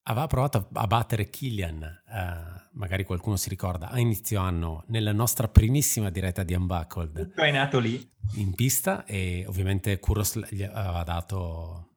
[0.03, 5.49] aveva provato a battere Killian, uh, magari qualcuno si ricorda, a inizio anno nella nostra
[5.49, 7.29] primissima diretta di Unbuckled.
[7.29, 8.09] Tutto è nato lì.
[8.35, 11.89] In pista e ovviamente Kuros gli aveva dato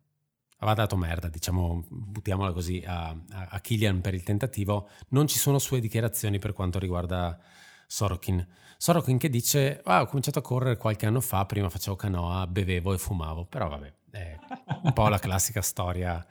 [0.62, 5.40] aveva dato merda, diciamo, buttiamola così, a, a, a Killian per il tentativo, non ci
[5.40, 7.40] sono sue dichiarazioni per quanto riguarda
[7.88, 8.48] Sorokin.
[8.78, 12.94] Sorokin che dice, ah, ho cominciato a correre qualche anno fa, prima facevo canoa, bevevo
[12.94, 14.38] e fumavo, però vabbè, è
[14.84, 16.24] un po' la classica storia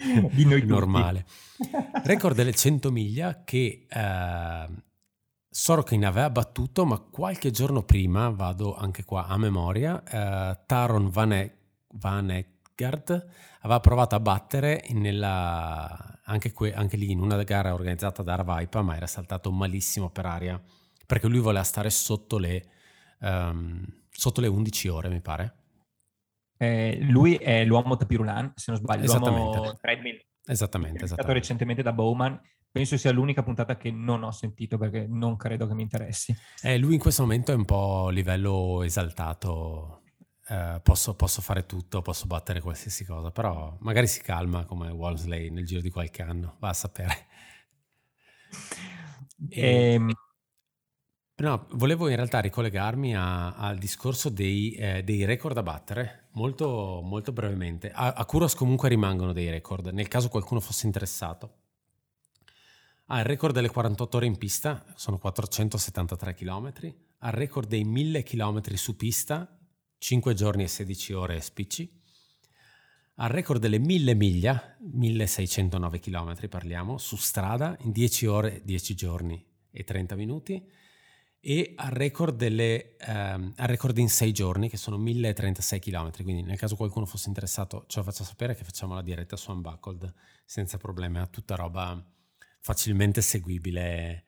[0.32, 1.26] di noi normale.
[2.04, 4.68] Record delle 100 miglia che eh,
[5.48, 11.32] Sorokin aveva battuto, ma qualche giorno prima, vado anche qua a memoria, eh, Taron Van,
[11.32, 11.56] e-
[11.94, 13.28] Van Egard
[13.60, 18.80] aveva provato a battere nella, anche, que, anche, lì in una gara organizzata da Arvaipa,
[18.82, 20.60] ma era saltato malissimo per aria
[21.10, 22.64] perché lui voleva stare sotto le,
[23.18, 25.54] um, sotto le 11 ore, mi pare.
[26.62, 30.20] Eh, lui è l'uomo Tapirulan, se non sbaglio, l'uomo treadmill.
[30.44, 32.38] Esattamente, è stato recentemente da Bowman.
[32.70, 36.36] Penso sia l'unica puntata che non ho sentito perché non credo che mi interessi.
[36.62, 39.96] Eh, lui in questo momento è un po' a livello esaltato
[40.50, 45.48] Uh, posso, posso, fare tutto, posso battere qualsiasi cosa, però magari si calma come Wolseley
[45.48, 47.26] nel giro di qualche anno, va a sapere.
[49.48, 50.12] E, ehm.
[51.40, 57.00] No, volevo in realtà ricollegarmi a, al discorso dei, eh, dei, record da battere, molto,
[57.02, 57.90] molto brevemente.
[57.90, 61.54] A, a, Kuros comunque rimangono dei record, nel caso qualcuno fosse interessato.
[63.06, 66.72] Ha il record delle 48 ore in pista, sono 473 km,
[67.18, 69.58] ha il record dei 1000 km su pista,
[69.98, 71.98] 5 giorni e 16 ore spicci,
[73.16, 79.44] al record delle 1000 miglia, 1609 km parliamo, su strada in 10 ore, 10 giorni
[79.70, 80.78] e 30 minuti
[81.40, 86.42] e al record, delle, ehm, al record in 6 giorni che sono 1036 km, quindi
[86.42, 90.12] nel caso qualcuno fosse interessato ce lo faccia sapere che facciamo la diretta su Unbuckled
[90.44, 92.02] senza problemi, è tutta roba
[92.60, 94.24] facilmente seguibile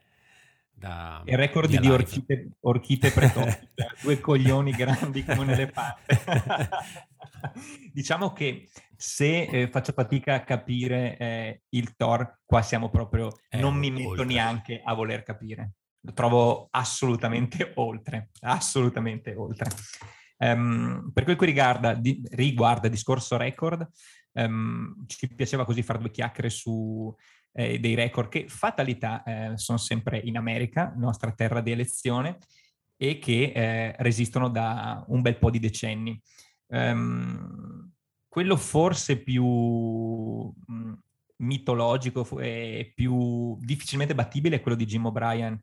[0.74, 3.72] da, il record di, orchite, orchite pretopiche,
[4.02, 6.18] due coglioni grandi come un elefante.
[7.92, 13.58] diciamo che se eh, faccio fatica a capire eh, il Thor, qua siamo proprio, eh,
[13.58, 14.24] non mi metto oltre.
[14.24, 15.74] neanche a voler capire.
[16.04, 19.70] Lo trovo assolutamente oltre, assolutamente oltre.
[20.38, 23.88] Um, per quel che riguarda, di, riguarda discorso record,
[24.32, 27.14] um, ci piaceva così fare due chiacchiere su
[27.52, 32.38] eh, dei record che fatalità eh, sono sempre in America, nostra terra di elezione,
[32.96, 36.20] e che eh, resistono da un bel po' di decenni.
[36.66, 37.90] Um,
[38.28, 40.50] quello forse più
[41.36, 45.60] mitologico e più difficilmente battibile è quello di Jim O'Brien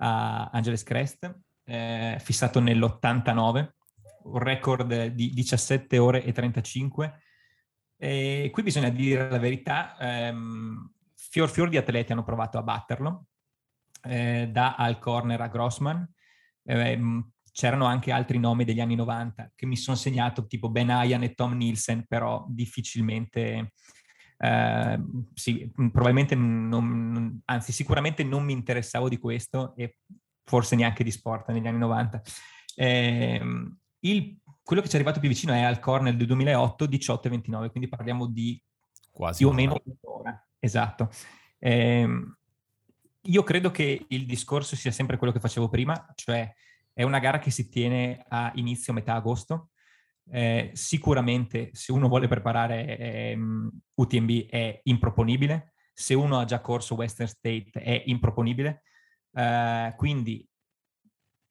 [0.00, 3.74] a Angeles Crest, eh, fissato nell'89,
[4.24, 7.20] un record di 17 ore e 35.
[7.96, 13.26] E qui bisogna dire la verità, ehm, fior fior di atleti hanno provato a batterlo,
[14.02, 16.08] eh, da Al Corner a Grossman.
[16.64, 16.98] Eh,
[17.52, 21.34] c'erano anche altri nomi degli anni 90 che mi sono segnato, tipo Ben Ayan e
[21.34, 23.72] Tom Nielsen, però difficilmente,
[24.42, 24.98] eh,
[25.34, 29.96] sì, probabilmente non, anzi sicuramente non mi interessavo di questo e
[30.44, 32.22] forse neanche di sport negli anni 90.
[32.74, 33.40] Eh,
[34.00, 37.30] il, quello che ci è arrivato più vicino è Al Corner del 2008, 18 e
[37.30, 38.60] 29, quindi parliamo di
[39.10, 40.48] Quasi più o meno un'ora.
[40.58, 41.10] Esatto.
[41.58, 42.08] Eh,
[43.22, 46.50] io credo che il discorso sia sempre quello che facevo prima, cioè
[46.94, 49.69] è una gara che si tiene a inizio metà agosto.
[50.32, 53.38] Eh, sicuramente se uno vuole preparare eh,
[53.94, 58.82] UTMB è improponibile, se uno ha già corso Western State è improponibile,
[59.32, 60.46] eh, quindi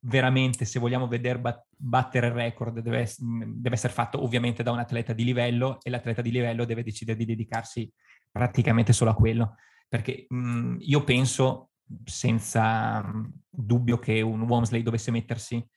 [0.02, 4.80] veramente se vogliamo vedere bat- battere il record deve, deve, essere fatto ovviamente da un
[4.80, 7.92] atleta di livello e l'atleta di livello deve decidere di dedicarsi
[8.32, 9.56] praticamente solo a quello.
[9.88, 11.72] Perché mh, io penso
[12.06, 13.04] senza
[13.50, 15.68] dubbio che un Womsley dovesse mettersi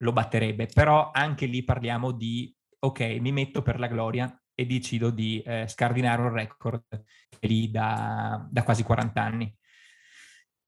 [0.00, 5.10] lo batterebbe, però anche lì parliamo di ok, mi metto per la gloria e decido
[5.10, 9.54] di eh, scardinare un record che è lì da, da, quasi 40 anni.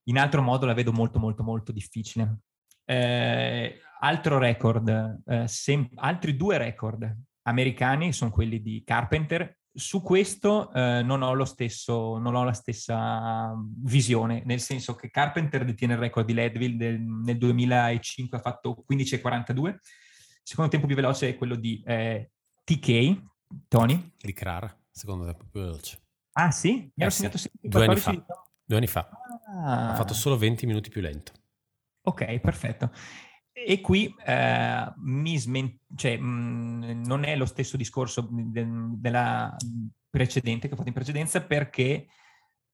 [0.07, 2.39] In altro modo la vedo molto molto molto difficile.
[2.85, 9.57] Eh, altro record, eh, sem- altri due record americani sono quelli di Carpenter.
[9.75, 15.65] Su questo eh, non, ho stesso, non, ho la stessa visione, nel senso che Carpenter
[15.65, 19.67] detiene il record di Leadville del, nel 2005, ha fatto 15,42.
[19.67, 19.79] Il
[20.43, 22.31] secondo tempo più veloce è quello di eh,
[22.63, 23.21] TK,
[23.67, 24.13] Tony.
[24.17, 26.01] Di Krar, secondo tempo più veloce.
[26.33, 26.71] Ah sì?
[26.73, 27.49] Mi ero eh, segnato sì.
[27.59, 28.25] Due anni fa.
[28.65, 29.09] Due anni fa.
[29.47, 29.91] Ah.
[29.91, 31.31] Ha fatto solo 20 minuti più lento.
[32.03, 32.91] Ok, perfetto.
[33.53, 38.65] E qui eh, mi smen- cioè, mh, mm, non è lo stesso discorso de-
[38.97, 39.55] della
[40.09, 42.07] precedente che ho fatto in precedenza perché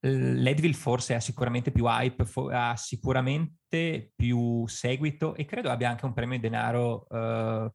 [0.01, 6.06] l'Edville forse ha sicuramente più hype, fo- ha sicuramente più seguito e credo abbia anche
[6.06, 7.72] un premio di denaro eh,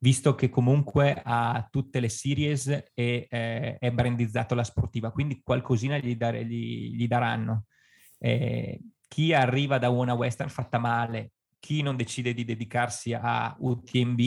[0.00, 5.98] visto che comunque ha tutte le series e eh, è brandizzato la sportiva, quindi qualcosina
[5.98, 7.66] gli, dare, gli, gli daranno.
[8.18, 14.20] Eh, chi arriva da una western fatta male, chi non decide di dedicarsi a UTMB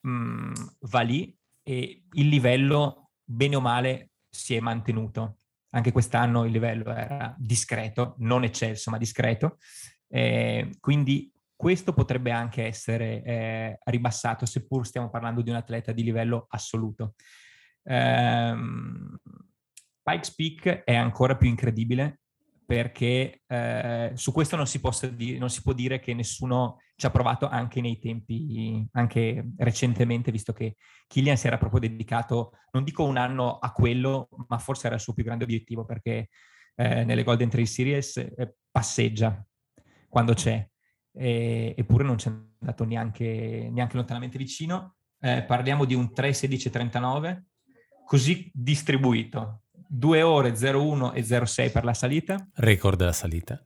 [0.00, 5.38] mh, mm, va lì e il livello, bene o male, si è mantenuto.
[5.70, 9.58] Anche quest'anno il livello era discreto, non eccelso, ma discreto.
[10.08, 16.02] Eh, quindi questo potrebbe anche essere eh, ribassato, seppur stiamo parlando di un atleta di
[16.02, 17.14] livello assoluto.
[17.82, 19.18] Um,
[20.02, 22.20] Pikes Peak è ancora più incredibile
[22.68, 24.78] perché eh, su questo non si,
[25.14, 30.30] dire, non si, può dire che nessuno ci ha provato anche nei tempi, anche recentemente,
[30.30, 30.76] visto che
[31.06, 35.00] Killian si era proprio dedicato, non dico un anno a quello, ma forse era il
[35.00, 36.28] suo più grande obiettivo, perché
[36.74, 39.42] eh, nelle Golden Trail Series eh, passeggia
[40.06, 40.68] quando c'è,
[41.14, 44.96] e, eppure non ci è andato neanche, neanche lontanamente vicino.
[45.20, 47.44] Eh, parliamo di un 3.16.39,
[48.04, 52.48] così distribuito, 2 ore 01 e 06 per la salita.
[52.54, 53.62] Record della salita.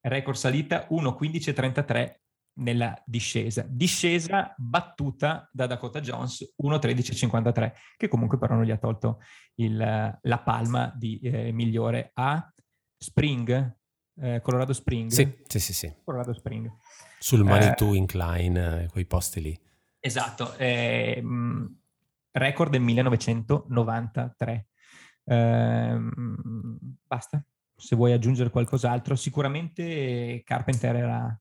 [0.00, 2.14] Record salita 1.15.33
[2.58, 3.66] nella discesa.
[3.68, 9.20] Discesa battuta da Dakota Jones 1.13.53, che comunque però non gli ha tolto
[9.56, 12.48] il, la palma di eh, migliore a
[12.96, 13.76] Spring,
[14.20, 15.10] eh, Colorado Spring.
[15.10, 15.92] Sì, sì, sì, sì.
[16.04, 16.70] Colorado Spring.
[17.18, 19.60] Sul Manitou eh, Incline, eh, quei posti lì.
[19.98, 20.54] Esatto.
[20.56, 21.22] Eh,
[22.30, 24.68] record del 1993.
[25.26, 27.44] Ehm, basta.
[27.76, 31.40] Se vuoi aggiungere qualcos'altro, sicuramente Carpenter era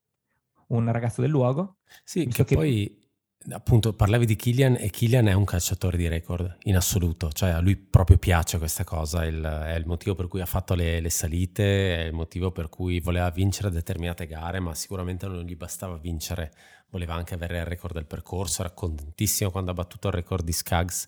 [0.68, 1.78] un ragazzo del luogo.
[2.04, 3.04] Sì, che, che poi
[3.50, 7.60] appunto parlavi di Killian e Killian è un calciatore di record in assoluto, cioè a
[7.60, 11.10] lui proprio piace questa cosa, il, è il motivo per cui ha fatto le, le,
[11.10, 15.98] salite, è il motivo per cui voleva vincere determinate gare, ma sicuramente non gli bastava
[15.98, 16.54] vincere,
[16.90, 20.54] voleva anche avere il record del percorso, era contentissimo quando ha battuto il record di
[20.54, 21.08] Skaggs.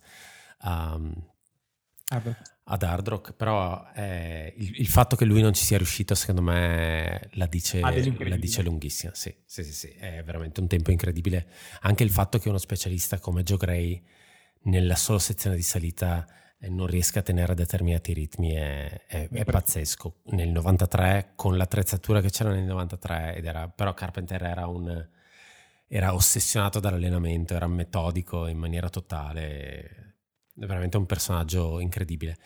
[0.63, 1.13] Um,
[2.09, 2.21] ah,
[2.69, 6.41] ad Hard Rock, però eh, il, il, fatto che lui non ci sia riuscito, secondo
[6.41, 9.13] me, la dice, ah, la dice lunghissima.
[9.15, 11.47] Sì, sì, sì, sì, è veramente un tempo incredibile.
[11.81, 14.03] Anche il fatto che uno specialista come Joe Gray,
[14.63, 16.27] nella sola sezione di salita,
[16.59, 20.21] eh, non riesca a tenere determinati ritmi è, è, è pazzesco.
[20.31, 25.07] Nel 93, con l'attrezzatura che c'era nel 93, ed era, però Carpenter era un
[25.89, 30.06] era ossessionato dall'allenamento, era metodico in maniera totale
[30.59, 32.37] è veramente un personaggio incredibile.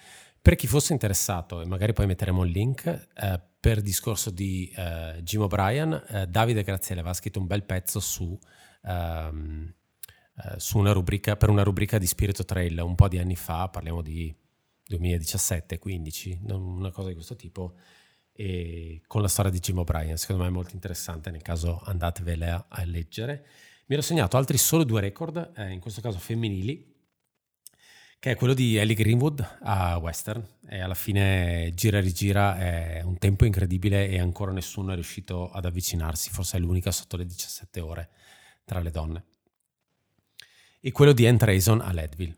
[0.42, 5.20] Per chi fosse interessato, e magari poi metteremo il link, eh, per discorso di eh,
[5.22, 8.38] Jim O'Brien, eh, Davide Graziele aveva scritto un bel pezzo su,
[8.84, 9.74] ehm,
[10.36, 13.70] eh, su una rubrica, per una rubrica di Spirito Trail un po' di anni fa,
[13.70, 14.36] parliamo di
[14.90, 17.76] 2017-15, una cosa di questo tipo,
[18.34, 20.18] e con la storia di Jim O'Brien.
[20.18, 23.46] Secondo me è molto interessante, nel caso andatevele a, leggere.
[23.86, 26.91] Mi ero segnato altri solo due record, eh, in questo caso femminili,
[28.22, 33.02] che è quello di Ellie Greenwood a Western e alla fine gira e rigira è
[33.02, 37.26] un tempo incredibile e ancora nessuno è riuscito ad avvicinarsi, forse è l'unica sotto le
[37.26, 38.10] 17 ore
[38.64, 39.24] tra le donne.
[40.80, 42.38] E quello di Anne Trayson a Leadville.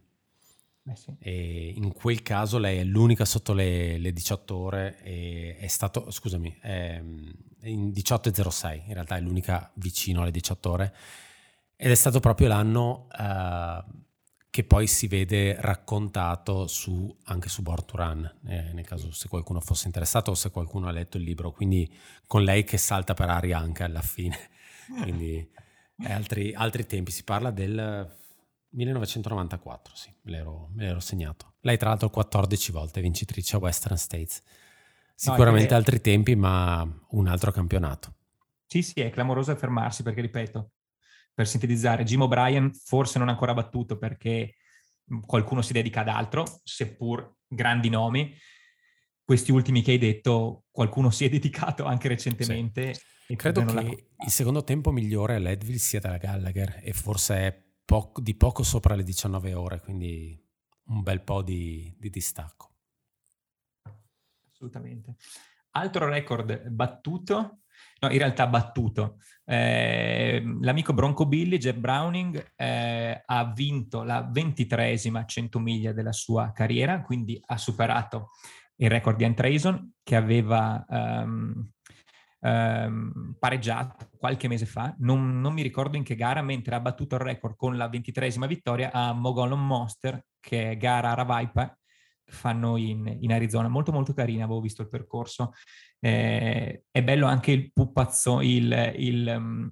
[0.86, 1.16] Eh sì.
[1.20, 6.10] E in quel caso lei è l'unica sotto le, le 18 ore e è stato,
[6.12, 7.02] scusami, è
[7.64, 10.96] in 18.06, in realtà è l'unica vicino alle 18 ore
[11.76, 13.08] ed è stato proprio l'anno...
[13.20, 14.02] Uh,
[14.54, 19.28] che poi si vede raccontato su, anche su Born to Run, eh, nel caso se
[19.28, 21.92] qualcuno fosse interessato o se qualcuno ha letto il libro, quindi
[22.28, 24.38] con lei che salta per aria anche alla fine,
[25.02, 25.50] quindi
[26.04, 28.16] altri, altri, tempi, si parla del
[28.70, 31.54] 1994, sì, me l'ero, me l'ero, segnato.
[31.62, 34.44] Lei tra l'altro 14 volte vincitrice a Western States,
[35.16, 38.14] sicuramente no, altri tempi ma un altro campionato.
[38.68, 40.74] Sì, sì, è clamoroso fermarsi perché ripeto,
[41.34, 44.56] per sintetizzare, Jim O'Brien forse non ancora battuto perché
[45.26, 48.36] qualcuno si dedica ad altro, seppur grandi nomi.
[49.24, 52.94] Questi ultimi che hai detto, qualcuno si è dedicato anche recentemente.
[52.94, 53.36] Sì.
[53.36, 58.12] Credo che il secondo tempo migliore a Leadville sia della Gallagher e forse è po-
[58.18, 60.40] di poco sopra le 19 ore, quindi
[60.86, 62.72] un bel po' di, di distacco.
[64.52, 65.16] Assolutamente.
[65.72, 67.63] Altro record battuto,
[68.04, 69.18] no, in realtà battuto.
[69.46, 76.52] Eh, l'amico Bronco Billy, Jeff Browning, eh, ha vinto la ventitreesima 100 miglia della sua
[76.54, 78.30] carriera, quindi ha superato
[78.78, 81.70] il record di Antrason che aveva um,
[82.40, 87.16] um, pareggiato qualche mese fa, non, non, mi ricordo in che gara, mentre ha battuto
[87.16, 91.78] il record con la ventitreesima vittoria a Mogolon Monster, che è gara a Ravaipa,
[92.26, 95.54] fanno in, in, Arizona, molto molto carina, avevo visto il percorso.
[96.00, 99.72] Eh, è bello anche il pupazzo, il, il, um,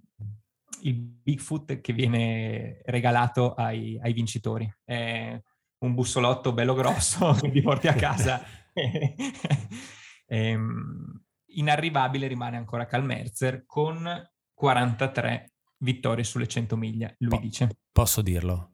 [0.82, 4.72] il, Bigfoot che viene regalato ai, ai vincitori.
[4.84, 5.40] È
[5.80, 8.41] un bussolotto bello grosso che ti porti a casa.
[10.28, 11.23] ehm,
[11.53, 17.69] inarrivabile rimane ancora Calmerzer con 43 vittorie sulle 100 miglia, lui po- dice.
[17.91, 18.69] Posso dirlo?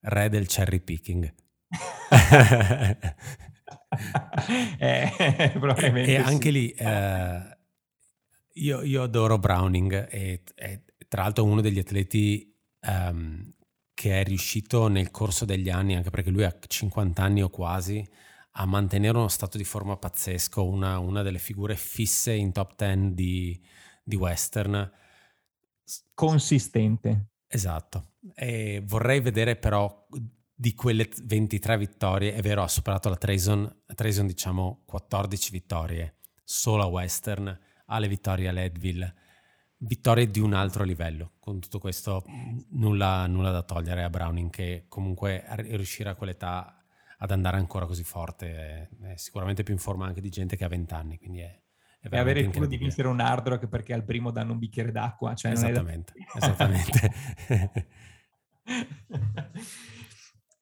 [0.00, 1.34] Re del cherry picking.
[4.78, 5.12] eh,
[6.04, 6.52] e anche sì.
[6.52, 7.58] lì eh,
[8.54, 12.54] io, io, adoro Browning e, e, tra l'altro uno degli atleti
[12.86, 13.54] um,
[13.94, 18.06] che è riuscito nel corso degli anni, anche perché lui ha 50 anni o quasi,
[18.56, 23.14] a mantenere uno stato di forma pazzesco, una, una delle figure fisse in top 10
[23.14, 23.60] di,
[24.02, 24.90] di western.
[26.12, 27.28] Consistente.
[27.46, 28.14] Esatto.
[28.34, 30.06] E vorrei vedere però
[30.64, 36.84] di quelle 23 vittorie, è vero, ha superato la Treason, Treason diciamo 14 vittorie, solo
[36.84, 39.14] a western, ha le vittorie a Leadville,
[39.76, 41.32] vittorie di un altro livello.
[41.38, 42.24] Con tutto questo
[42.70, 46.82] nulla, nulla da togliere a Browning che comunque riuscire a quell'età
[47.18, 50.64] ad andare ancora così forte è, è, sicuramente più in forma anche di gente che
[50.64, 51.60] ha 20 anni, quindi è,
[52.00, 54.58] è e avere il culo di vincere un hard rock perché al primo danno un
[54.58, 55.34] bicchiere d'acqua.
[55.34, 56.38] Cioè esattamente, da...
[56.38, 57.12] esattamente.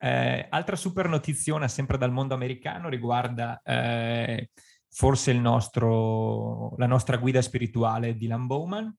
[0.03, 4.49] eh, altra super notiziona sempre dal mondo americano riguarda eh,
[4.89, 8.93] forse nostro, la nostra guida spirituale Dylan Bowman,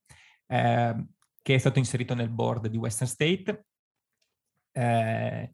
[0.47, 1.05] eh,
[1.43, 3.65] che è stato inserito nel board di Western State.
[4.71, 5.51] Eh,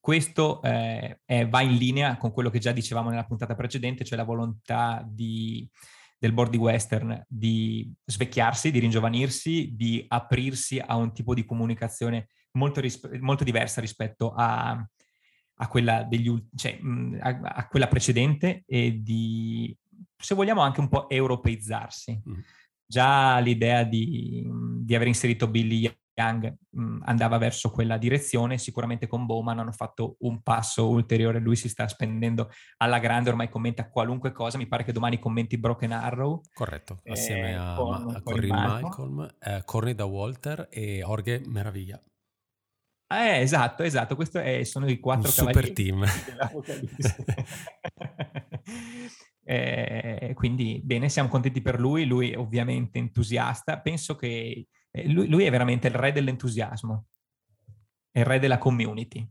[0.00, 4.16] questo eh, è, va in linea con quello che già dicevamo nella puntata precedente, cioè
[4.16, 5.68] la volontà di,
[6.18, 12.28] del board di Western di svecchiarsi, di ringiovanirsi, di aprirsi a un tipo di comunicazione
[12.56, 16.78] molto, rispe- molto diversa rispetto a, a, quella degli, cioè,
[17.20, 19.76] a, a, quella precedente e di,
[20.16, 22.20] se vogliamo, anche un po' europeizzarsi.
[22.28, 22.38] Mm.
[22.88, 24.46] Già l'idea di,
[24.80, 30.16] di aver inserito Billy Young mh, andava verso quella direzione, sicuramente con Bowman hanno fatto
[30.20, 34.84] un passo ulteriore, lui si sta spendendo alla grande, ormai commenta qualunque cosa, mi pare
[34.84, 36.40] che domani commenti Broken Arrow.
[36.54, 42.00] Corretto, assieme eh, a, con, a Corinne Malcolm, eh, Corny da Walter e Orge Meraviglia.
[43.08, 46.04] Eh, esatto, esatto, questo è, sono i quattro super team.
[49.44, 55.28] eh, quindi bene, siamo contenti per lui, lui è ovviamente entusiasta, penso che eh, lui,
[55.28, 57.06] lui, è veramente il re dell'entusiasmo,
[58.12, 59.24] il re della community.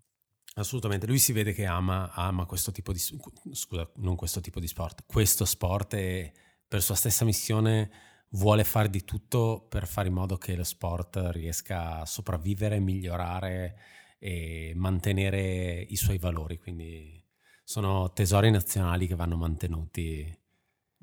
[0.58, 3.00] Assolutamente, lui si vede che ama, ama questo tipo di...
[3.00, 6.32] scusa, non questo tipo di sport, questo sport e
[6.66, 7.92] per sua stessa missione
[8.36, 13.78] vuole fare di tutto per fare in modo che lo sport riesca a sopravvivere, migliorare
[14.20, 17.24] e mantenere i suoi valori, quindi
[17.64, 20.44] sono tesori nazionali che vanno mantenuti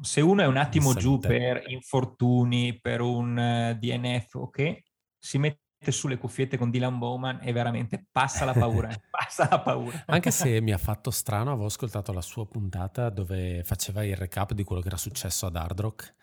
[0.03, 4.83] se uno è un attimo giù per infortuni, per un uh, DNF, ok,
[5.19, 5.61] si mette
[5.91, 10.03] sulle cuffiette con Dylan Bowman e veramente passa la paura, passa la paura.
[10.07, 14.53] Anche se mi ha fatto strano, avevo ascoltato la sua puntata dove faceva il recap
[14.53, 16.15] di quello che era successo ad Hard Rock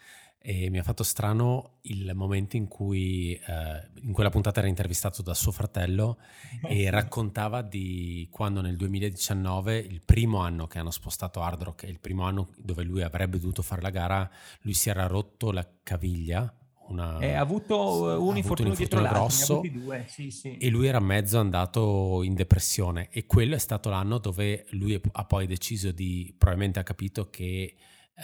[0.42, 5.22] e mi ha fatto strano il momento in cui eh, in quella puntata era intervistato
[5.22, 6.18] da suo fratello
[6.66, 12.00] e raccontava di quando nel 2019, il primo anno che hanno spostato Hard Rock il
[12.00, 14.30] primo anno dove lui avrebbe dovuto fare la gara,
[14.62, 16.54] lui si era rotto la caviglia.
[16.88, 19.62] Una, ha avuto un infortunio, un infortunio grosso
[20.08, 20.58] sì, sì.
[20.58, 25.26] e lui era mezzo andato in depressione e quello è stato l'anno dove lui ha
[25.26, 27.76] poi deciso di, probabilmente ha capito che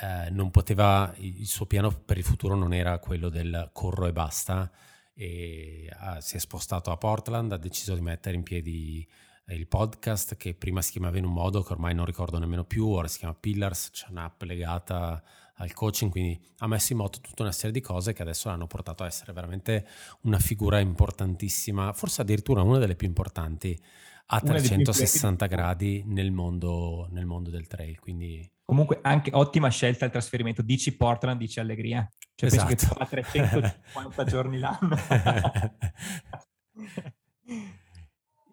[0.01, 4.11] eh, non poteva, il suo piano per il futuro non era quello del corro e
[4.11, 4.69] basta
[5.13, 9.07] e ha, si è spostato a Portland, ha deciso di mettere in piedi
[9.45, 12.65] eh, il podcast che prima si chiamava in un modo che ormai non ricordo nemmeno
[12.65, 15.23] più, ora si chiama Pillars, c'è un'app legata
[15.57, 18.67] al coaching, quindi ha messo in moto tutta una serie di cose che adesso l'hanno
[18.67, 19.88] portato a essere veramente
[20.23, 23.81] una figura importantissima, forse addirittura una delle più importanti
[24.27, 27.99] a 360 gradi nel mondo, nel mondo del trail.
[27.99, 28.49] Quindi...
[28.64, 30.61] Comunque anche ottima scelta il trasferimento.
[30.61, 32.10] Dici Portland, dici Allegria.
[32.34, 32.68] Cioè esatto.
[32.68, 34.97] penso che fa 350 giorni l'anno.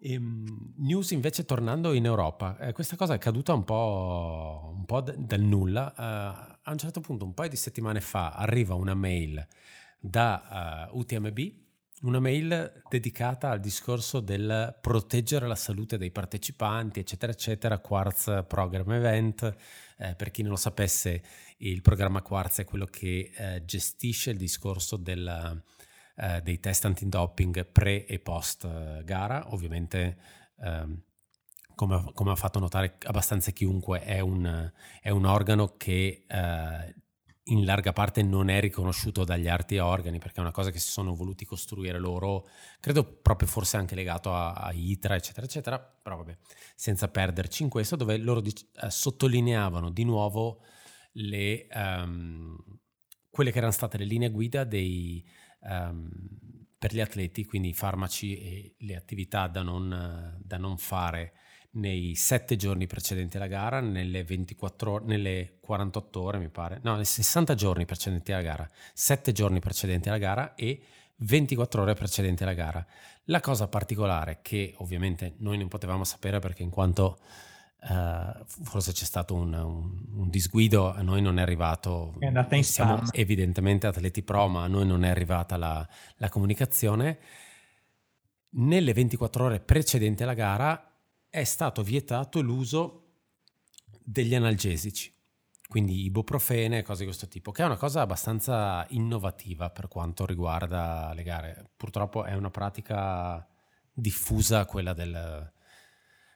[0.05, 4.99] Ehm, news invece tornando in Europa, eh, questa cosa è caduta un po', un po
[4.99, 5.93] dal nulla.
[5.95, 9.47] Uh, a un certo punto, un paio di settimane fa, arriva una mail
[9.97, 11.62] da uh, UTMB,
[12.03, 18.91] una mail dedicata al discorso del proteggere la salute dei partecipanti, eccetera, eccetera, Quartz Program
[18.93, 19.55] Event.
[19.97, 21.21] Eh, per chi non lo sapesse,
[21.57, 25.61] il programma Quartz è quello che eh, gestisce il discorso del
[26.15, 29.51] eh, dei test antidoping pre e post gara.
[29.53, 30.17] Ovviamente,
[30.59, 31.01] ehm,
[31.75, 34.71] come, come, ha fatto notare abbastanza chiunque, è un,
[35.01, 36.95] è un organo che eh,
[37.47, 40.89] in larga parte non è riconosciuto dagli altri organi perché è una cosa che si
[40.89, 42.47] sono voluti costruire loro,
[42.79, 46.37] credo proprio forse anche legato a, a ITRA, eccetera, eccetera, però vabbè,
[46.75, 50.61] senza perderci in questo, dove loro dic- eh, sottolineavano di nuovo
[51.13, 52.55] le, um,
[53.29, 55.25] quelle che erano state le linee guida dei,
[55.61, 56.09] um,
[56.77, 61.33] per gli atleti, quindi i farmaci e le attività da non, da non fare
[61.73, 67.05] nei sette giorni precedenti alla gara, nelle, 24, nelle 48 ore mi pare, no, nei
[67.05, 70.81] 60 giorni precedenti alla gara, sette giorni precedenti alla gara e
[71.17, 72.85] 24 ore precedenti alla gara.
[73.25, 77.19] La cosa particolare che ovviamente noi non potevamo sapere perché in quanto
[77.85, 82.55] Uh, forse c'è stato un, un, un, disguido, a noi non è arrivato, è andata
[82.55, 83.09] in siamo spam.
[83.11, 85.85] evidentemente atleti pro, ma a noi non è arrivata la,
[86.15, 87.19] la comunicazione.
[88.51, 90.92] Nelle 24 ore precedenti alla gara
[91.33, 93.13] è stato vietato l'uso
[94.03, 95.11] degli analgesici,
[95.67, 101.11] quindi ibuprofene cose di questo tipo, che è una cosa abbastanza innovativa per quanto riguarda
[101.15, 101.71] le gare.
[101.75, 103.47] Purtroppo è una pratica
[103.91, 105.51] diffusa quella del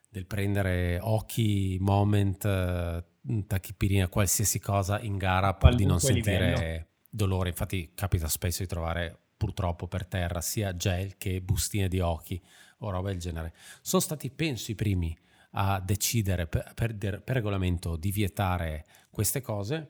[0.09, 3.03] del prendere occhi, moment, eh,
[3.45, 6.85] tachipirina, qualsiasi cosa in gara pur di non sentire livello.
[7.07, 7.49] dolore.
[7.49, 12.41] Infatti capita spesso di trovare purtroppo per terra sia gel che bustine di occhi
[12.79, 13.53] o roba del genere.
[13.81, 15.17] Sono stati, penso, i primi
[15.51, 19.89] a decidere per, per, per regolamento di vietare queste cose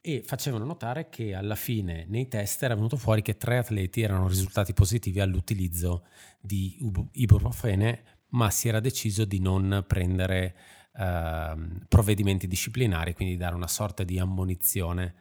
[0.00, 4.26] e facevano notare che alla fine nei test era venuto fuori che tre atleti erano
[4.26, 6.06] risultati positivi all'utilizzo
[6.40, 6.76] di
[7.12, 10.56] ibuprofene ma si era deciso di non prendere
[10.94, 11.54] eh,
[11.88, 15.14] provvedimenti disciplinari, quindi dare una sorta di ammonizione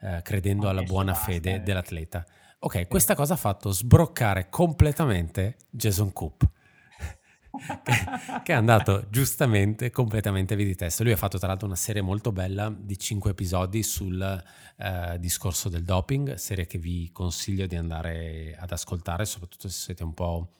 [0.00, 2.24] eh, credendo alla buona fede dell'atleta.
[2.62, 6.46] Ok, questa cosa ha fatto sbroccare completamente Jason Coop.
[7.82, 7.92] che,
[8.42, 11.02] che, è andato giustamente completamente via di testa.
[11.02, 14.20] Lui ha fatto tra l'altro una serie molto bella di cinque episodi sul
[14.76, 20.04] eh, discorso del doping, serie che vi consiglio di andare ad ascoltare, soprattutto se siete
[20.04, 20.56] un po'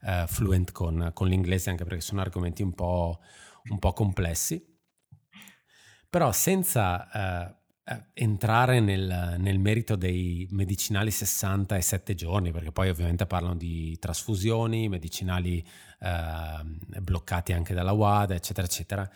[0.00, 3.20] uh, fluent con, con, l'inglese, anche perché sono argomenti un po',
[3.70, 4.60] un po complessi.
[6.10, 7.63] Però senza uh,
[8.14, 13.98] entrare nel, nel, merito dei medicinali 60 e 7 giorni, perché poi ovviamente parlano di
[13.98, 15.64] trasfusioni, medicinali
[16.00, 19.10] uh, bloccati anche dalla WADA, eccetera, eccetera.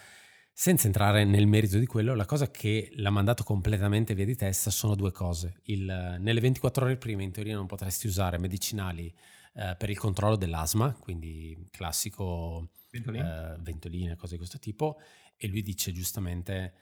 [0.53, 4.70] Senza entrare nel merito di quello, la cosa che l'ha mandato completamente via di testa
[4.70, 5.61] sono due cose.
[5.65, 9.15] Il, nelle 24 ore prima, in teoria, non potresti usare medicinali
[9.55, 14.99] eh, per il controllo dell'asma, quindi classico ventoline, eh, ventoline cose di questo tipo,
[15.36, 16.74] e lui dice giustamente,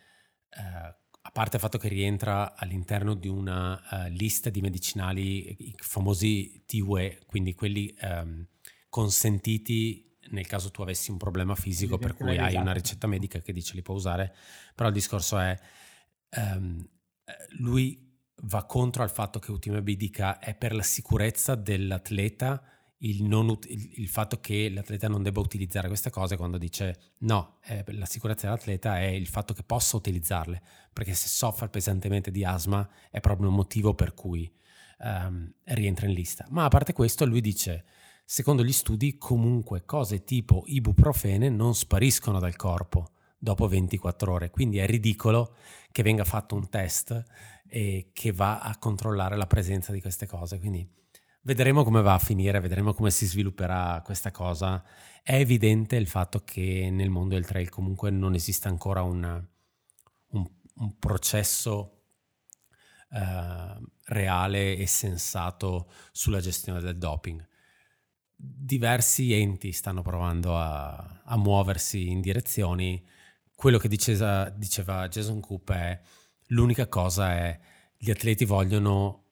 [0.49, 0.95] eh,
[1.27, 6.63] a parte il fatto che rientra all'interno di una uh, lista di medicinali, i famosi
[6.67, 8.47] TUE, quindi quelli um,
[8.89, 13.53] consentiti nel caso tu avessi un problema fisico per cui hai una ricetta medica che
[13.53, 14.35] dice li puoi usare,
[14.75, 15.59] però il discorso è,
[16.37, 16.89] um,
[17.59, 18.05] lui
[18.43, 22.63] va contro al fatto che UTMB dica è per la sicurezza dell'atleta
[22.99, 27.59] il, non, il, il, fatto che l'atleta non debba utilizzare queste cose quando dice no,
[27.65, 30.63] eh, la sicurezza dell'atleta è il fatto che possa utilizzarle,
[30.93, 34.51] perché se soffre pesantemente di asma è proprio un motivo per cui
[35.01, 36.47] um, rientra in lista.
[36.51, 37.85] Ma a parte questo lui dice,
[38.25, 44.79] secondo gli studi comunque cose tipo ibuprofene non spariscono dal corpo dopo 24 ore, quindi
[44.79, 45.55] è ridicolo
[45.93, 47.25] che venga fatto un test
[47.69, 50.59] e che va a controllare la presenza di queste cose.
[50.59, 50.89] Quindi
[51.47, 54.85] vedremo come va a finire, vedremo come si svilupperà questa cosa.
[55.23, 59.47] È evidente il fatto che nel mondo del trail comunque non esiste ancora un,
[60.31, 62.03] un, un processo
[63.11, 67.47] uh, reale e sensato sulla gestione del doping.
[68.35, 73.07] Diversi enti stanno provando a, a muoversi in direzioni.
[73.55, 76.01] Quello che diceva, diceva Jason Coop è
[76.51, 77.59] L'unica cosa è
[77.97, 79.26] gli atleti vogliono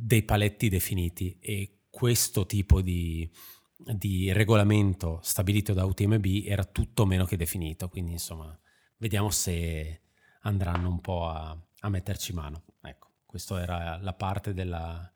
[0.00, 3.28] dei paletti definiti e questo tipo di,
[3.76, 8.58] di regolamento stabilito da UTMB era tutto meno che definito, quindi insomma
[8.96, 10.02] vediamo se
[10.42, 12.64] andranno un po' a, a metterci mano.
[12.82, 15.12] Ecco, questa era la parte della,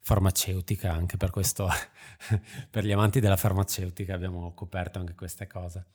[0.00, 1.68] farmaceutica, anche per questo,
[2.70, 5.86] per gli amanti della farmaceutica abbiamo coperto anche queste cose.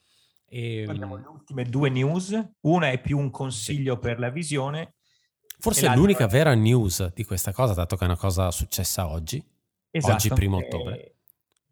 [0.48, 4.00] E, Guardiamo le ultime due news, una è più un consiglio sì.
[4.00, 4.96] per la visione.
[5.60, 9.44] Forse è l'unica vera news di questa cosa, dato che è una cosa successa oggi,
[9.90, 11.04] esatto, oggi primo ottobre.
[11.04, 11.16] Eh,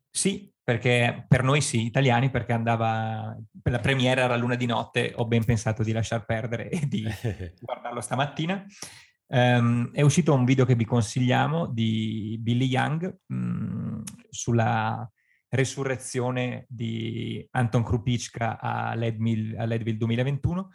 [0.10, 5.12] sì, perché per noi sì, italiani, perché andava, per la premiera era luna di notte,
[5.16, 7.04] ho ben pensato di lasciar perdere e di
[7.60, 8.66] guardarlo stamattina.
[9.28, 15.10] Um, è uscito un video che vi consigliamo di Billy Young um, sulla
[15.50, 20.70] resurrezione di Anton Krupicka a Leadville, a Leadville 2021.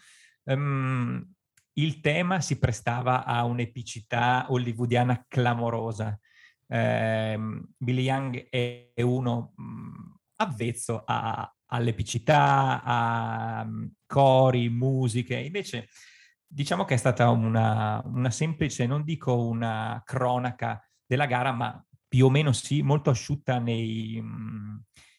[0.44, 1.34] Um,
[1.78, 6.18] il tema si prestava a un'epicità hollywoodiana clamorosa.
[6.66, 15.88] Um, Billy Young è, è uno um, avvezzo a, all'epicità, a um, cori, musiche, invece
[16.46, 22.26] diciamo che è stata una, una semplice, non dico una cronaca della gara, ma più
[22.26, 24.22] o meno sì, molto asciutta nei,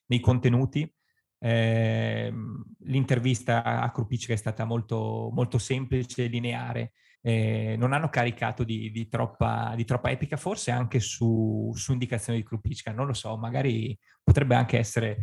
[0.06, 0.92] nei contenuti.
[1.40, 2.34] Eh,
[2.80, 6.94] l'intervista a Krupic è stata molto, molto semplice, lineare.
[7.22, 12.40] Eh, non hanno caricato di, di, troppa, di, troppa, epica, forse anche su, su indicazione
[12.40, 15.18] di Krupicka, non lo so, magari potrebbe anche essere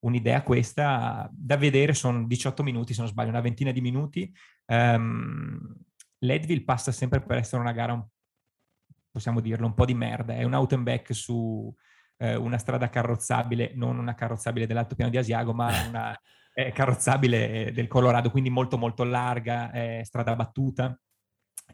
[0.00, 1.28] un'idea questa.
[1.32, 4.32] Da vedere sono 18 minuti, se non sbaglio, una ventina di minuti.
[4.66, 5.74] Um,
[6.18, 8.06] Leadville passa sempre per essere una gara
[9.10, 10.34] possiamo dirlo, un po' di merda.
[10.34, 11.74] È un out and back su
[12.20, 16.20] eh, una strada carrozzabile, non una carrozzabile dell'altopiano di Asiago, ma una
[16.54, 20.98] eh, carrozzabile del Colorado, quindi molto molto larga, eh, strada battuta,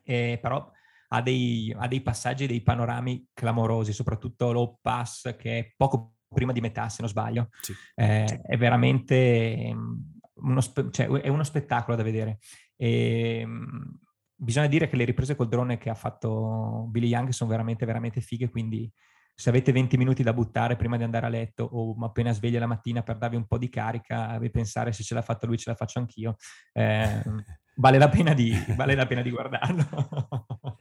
[0.02, 0.70] però
[1.09, 6.52] ha dei, ha dei passaggi, dei panorami clamorosi, soprattutto l'Ope Pass che è poco prima
[6.52, 7.48] di metà, se non sbaglio.
[7.60, 7.73] Sì.
[7.94, 9.94] Eh, è veramente mm,
[10.43, 12.39] uno, spe- cioè, è uno spettacolo da vedere.
[12.77, 13.98] E, ehm,
[14.35, 18.20] bisogna dire che le riprese col drone che ha fatto Billy Young sono veramente, veramente
[18.20, 18.90] fighe, quindi
[19.39, 22.67] se avete 20 minuti da buttare prima di andare a letto o appena sveglia la
[22.67, 25.69] mattina per darvi un po' di carica e pensare se ce l'ha fatto lui ce
[25.69, 26.37] la faccio anch'io,
[26.73, 27.23] eh,
[27.77, 29.87] vale, la pena di, vale la pena di guardarlo.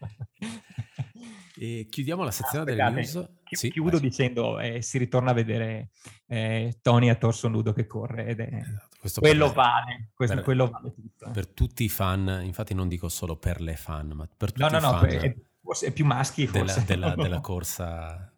[1.57, 3.29] E chiudiamo la sezione ah, delle news.
[3.43, 5.89] Chi- sì, chiudo dicendo eh, si ritorna a vedere
[6.27, 8.61] eh, Tony a torso nudo che corre ed è
[9.01, 11.31] esatto, quello vale, questo, per, quello vale tutto.
[11.31, 14.69] Per tutti i fan, infatti non dico solo per le fan, ma per tutti no,
[14.69, 14.99] no, i fan.
[14.99, 18.34] No, è, forse è più maschi della, della, della corsa,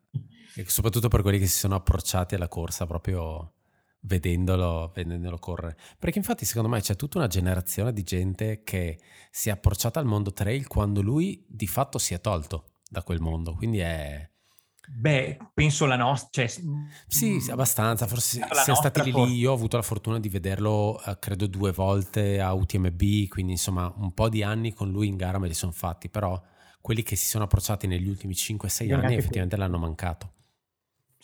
[0.58, 3.54] e soprattutto per quelli che si sono approcciati alla corsa proprio
[4.02, 5.78] vedendolo, vedendolo correre.
[6.00, 10.06] Perché infatti secondo me c'è tutta una generazione di gente che si è approcciata al
[10.06, 14.28] mondo trail quando lui di fatto si è tolto da quel mondo, quindi è...
[14.90, 16.48] Beh, penso la nostra...
[16.48, 16.62] Cioè,
[17.08, 21.00] sì, sì, abbastanza, forse siamo stati lì lì, io ho avuto la fortuna di vederlo
[21.06, 25.18] eh, credo due volte a UTMB, quindi insomma un po' di anni con lui in
[25.18, 26.42] gara me li sono fatti, però
[26.80, 29.72] quelli che si sono approcciati negli ultimi 5-6 anni effettivamente quello.
[29.72, 30.32] l'hanno mancato.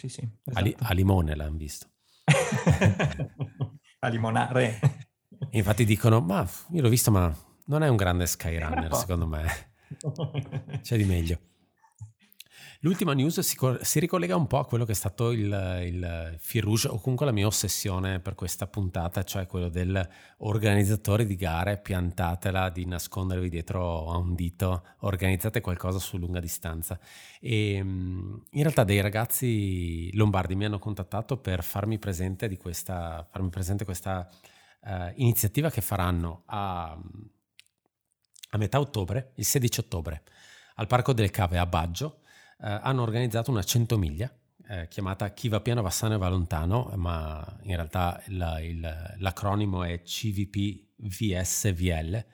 [0.04, 0.30] Sì, sì.
[0.44, 0.84] Esatto.
[0.84, 1.88] A, a, limone l'hanno visto.
[4.00, 4.80] a limonare.
[5.52, 7.34] infatti dicono, ma io l'ho visto, ma
[7.68, 9.46] non è un grande skyrunner secondo me.
[10.82, 11.40] C'è di meglio.
[12.84, 16.62] L'ultima news si, si, ricollega un po' a quello che è stato il, il fil
[16.62, 20.06] rouge o comunque la mia ossessione per questa puntata, cioè quello del
[20.40, 27.00] organizzatore di gare, piantatela di nascondervi dietro a un dito, organizzate qualcosa su lunga distanza.
[27.40, 33.48] E in realtà dei ragazzi lombardi mi hanno contattato per farmi presente di questa, farmi
[33.48, 34.28] presente questa
[34.82, 40.24] uh, iniziativa che faranno a, a metà ottobre, il 16 ottobre,
[40.76, 42.18] al Parco delle Cave a Baggio
[42.64, 44.34] eh, hanno organizzato una 100 miglia
[44.68, 49.16] eh, chiamata Chi va piano va sano e va lontano, ma in realtà la, il,
[49.18, 52.26] l'acronimo è CVP VSVL,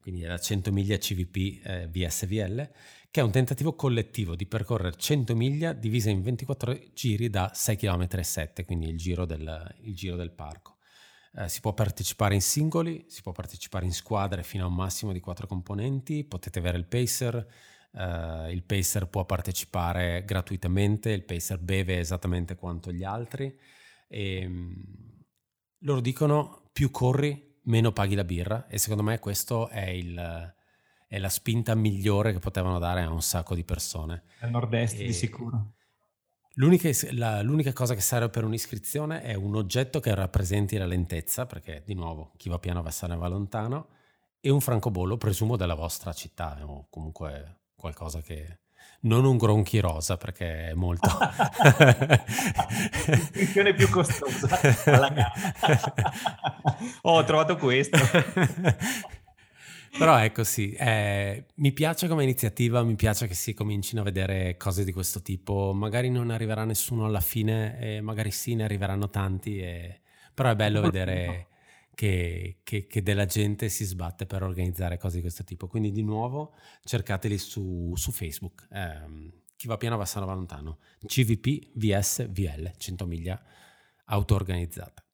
[0.00, 2.70] quindi è la 100 miglia CVP eh, VSVL,
[3.10, 7.76] che è un tentativo collettivo di percorrere 100 miglia divise in 24 giri da 6
[7.76, 10.78] km 7, quindi il giro del, il giro del parco.
[11.36, 15.12] Eh, si può partecipare in singoli, si può partecipare in squadre fino a un massimo
[15.12, 17.46] di 4 componenti, potete avere il pacer,
[17.92, 23.58] Uh, il pacer può partecipare gratuitamente, il pacer beve esattamente quanto gli altri
[24.06, 24.74] e um,
[25.78, 30.54] loro dicono più corri meno paghi la birra e secondo me questo è, il,
[31.06, 34.22] è la spinta migliore che potevano dare a un sacco di persone.
[34.40, 35.74] Al nord-est e di sicuro.
[36.54, 41.46] L'unica, la, l'unica, cosa che serve per un'iscrizione è un oggetto che rappresenti la lentezza,
[41.46, 43.88] perché di nuovo chi va piano va sano e va lontano,
[44.40, 48.58] e un francobollo, presumo della vostra città o comunque qualcosa che...
[49.02, 51.08] Non un gronchi rosa perché è molto...
[53.08, 54.60] L'iscrizione più costosa.
[57.02, 57.98] Oh, ho trovato questo.
[59.98, 64.56] Però ecco sì, eh, mi piace come iniziativa, mi piace che si comincino a vedere
[64.56, 69.10] cose di questo tipo, magari non arriverà nessuno alla fine, e magari sì, ne arriveranno
[69.10, 70.00] tanti, e...
[70.32, 71.48] però è bello vedere
[72.00, 75.66] che, che, che, della gente si sbatte per organizzare cose di questo tipo.
[75.66, 78.66] Quindi di nuovo cercateli su, su Facebook.
[78.72, 80.78] Eh, chi va piano va sano va lontano.
[81.04, 83.44] CVP VS VL, 100 miglia
[84.06, 85.04] auto-organizzata.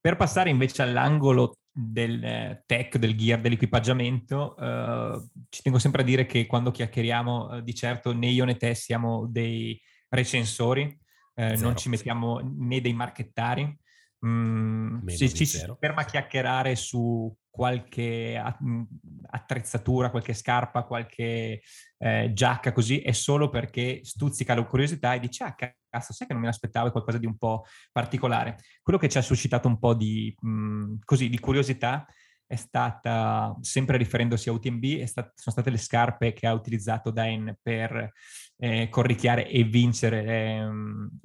[0.00, 6.04] Per passare invece all'angolo del eh, tech, del gear, dell'equipaggiamento, eh, ci tengo sempre a
[6.04, 9.76] dire che quando chiacchieriamo eh, di certo né io né te siamo dei
[10.08, 10.96] recensori,
[11.34, 13.76] eh, non ci mettiamo né dei marchettari,
[14.26, 18.82] Mm, se ci si ferma a chiacchierare su qualche mm,
[19.30, 21.62] attrezzatura, qualche scarpa, qualche
[21.96, 26.34] eh, giacca così, è solo perché stuzzica la curiosità e dice, ah cazzo, sai che
[26.34, 28.58] non me l'aspettavo, qualcosa di un po' particolare.
[28.82, 32.06] Quello che ci ha suscitato un po' di, mh, mm, così, di curiosità
[32.46, 37.56] è stata, sempre riferendosi a UTMB, stat- sono state le scarpe che ha utilizzato Dan
[37.62, 38.12] per
[38.58, 40.68] eh, corricchiare e vincere eh,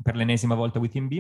[0.02, 1.14] per l'ennesima volta UTMB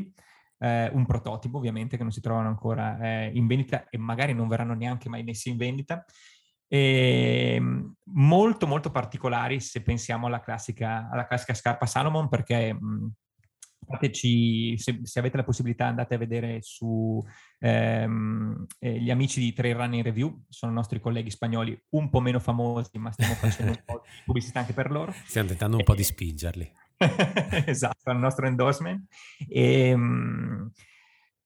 [0.59, 4.47] eh, un prototipo ovviamente che non si trovano ancora eh, in vendita e magari non
[4.47, 6.05] verranno neanche mai messi in vendita.
[6.67, 13.11] E ehm, molto molto particolari se pensiamo alla classica, alla classica scarpa Salomon perché mh,
[13.87, 17.23] fateci, se, se, avete la possibilità andate a vedere su
[17.59, 22.19] ehm, eh, gli amici di Trail Running Review, sono i nostri colleghi spagnoli un po'
[22.19, 25.13] meno famosi ma stiamo facendo un po' di pubblicità anche per loro.
[25.25, 26.73] Stiamo tentando un po' di spingerli.
[27.65, 29.05] esatto, il nostro endorsement.
[29.47, 30.71] E, um,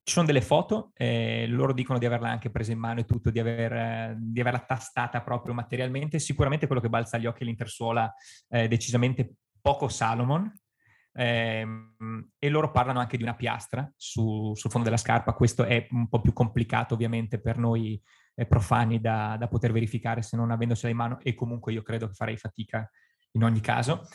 [0.09, 3.29] ci sono delle foto, eh, loro dicono di averla anche presa in mano e tutto,
[3.29, 6.17] di, aver, di, averla tastata proprio materialmente.
[6.17, 8.11] Sicuramente quello che balza agli occhi è l'intersuola
[8.49, 10.51] eh, decisamente poco Salomon.
[11.11, 11.67] Eh,
[12.39, 15.33] e loro parlano anche di una piastra su, sul fondo della scarpa.
[15.33, 18.01] Questo è un po' più complicato ovviamente per noi
[18.33, 22.07] eh, profani da, da poter verificare se non avendosela in mano e comunque io credo
[22.07, 22.89] che farei fatica
[23.33, 24.07] in ogni caso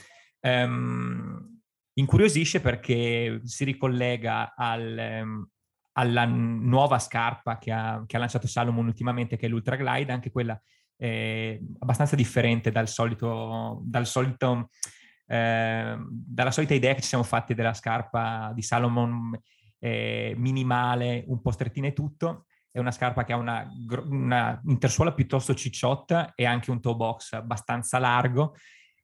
[0.45, 1.61] um,
[1.95, 5.49] incuriosisce perché si ricollega al, um,
[5.93, 10.31] alla nuova scarpa che ha, che ha, lanciato Salomon ultimamente, che è l'Ultra Glide, anche
[10.31, 10.61] quella
[10.97, 14.69] è abbastanza differente dal solito, dal solito
[15.27, 19.39] eh, dalla solita idea che ci siamo fatti della scarpa di Salomon
[19.79, 22.47] eh, minimale, un po' strettina e tutto.
[22.71, 23.69] È una scarpa che ha una,
[24.09, 28.55] una intersuola piuttosto cicciotta e anche un toe box abbastanza largo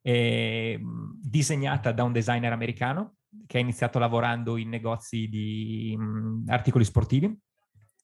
[0.01, 0.79] eh,
[1.21, 3.15] disegnata da un designer americano
[3.45, 7.37] che ha iniziato lavorando in negozi di mh, articoli sportivi,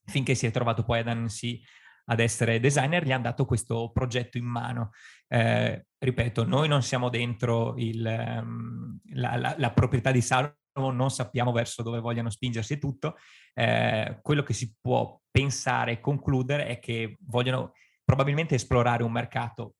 [0.05, 1.61] finché si è trovato poi ad Annecy
[2.09, 4.91] ad essere designer, gli hanno dato questo progetto in mano.
[5.27, 8.05] Eh, ripeto, noi non siamo dentro il,
[8.41, 13.15] um, la, la, la, proprietà di Salomon, non sappiamo verso dove vogliano spingersi e tutto.
[13.53, 17.73] Eh, quello che si può pensare e concludere è che vogliono
[18.05, 19.75] probabilmente esplorare un mercato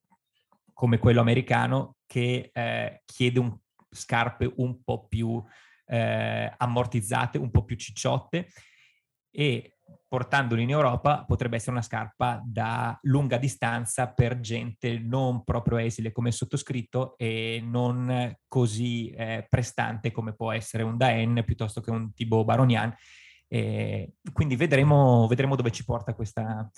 [0.77, 3.57] come quello americano che eh, chiede un,
[3.89, 5.43] scarpe un po' più
[5.87, 8.47] eh, ammortizzate, un po' più cicciotte
[9.31, 9.77] e
[10.07, 16.11] portandoli in Europa potrebbe essere una scarpa da lunga distanza per gente non proprio esile
[16.11, 22.13] come sottoscritto e non così eh, prestante come può essere un Daen piuttosto che un
[22.13, 22.95] Thibaut Baronian.
[23.47, 26.69] E quindi vedremo, vedremo dove ci porta questa,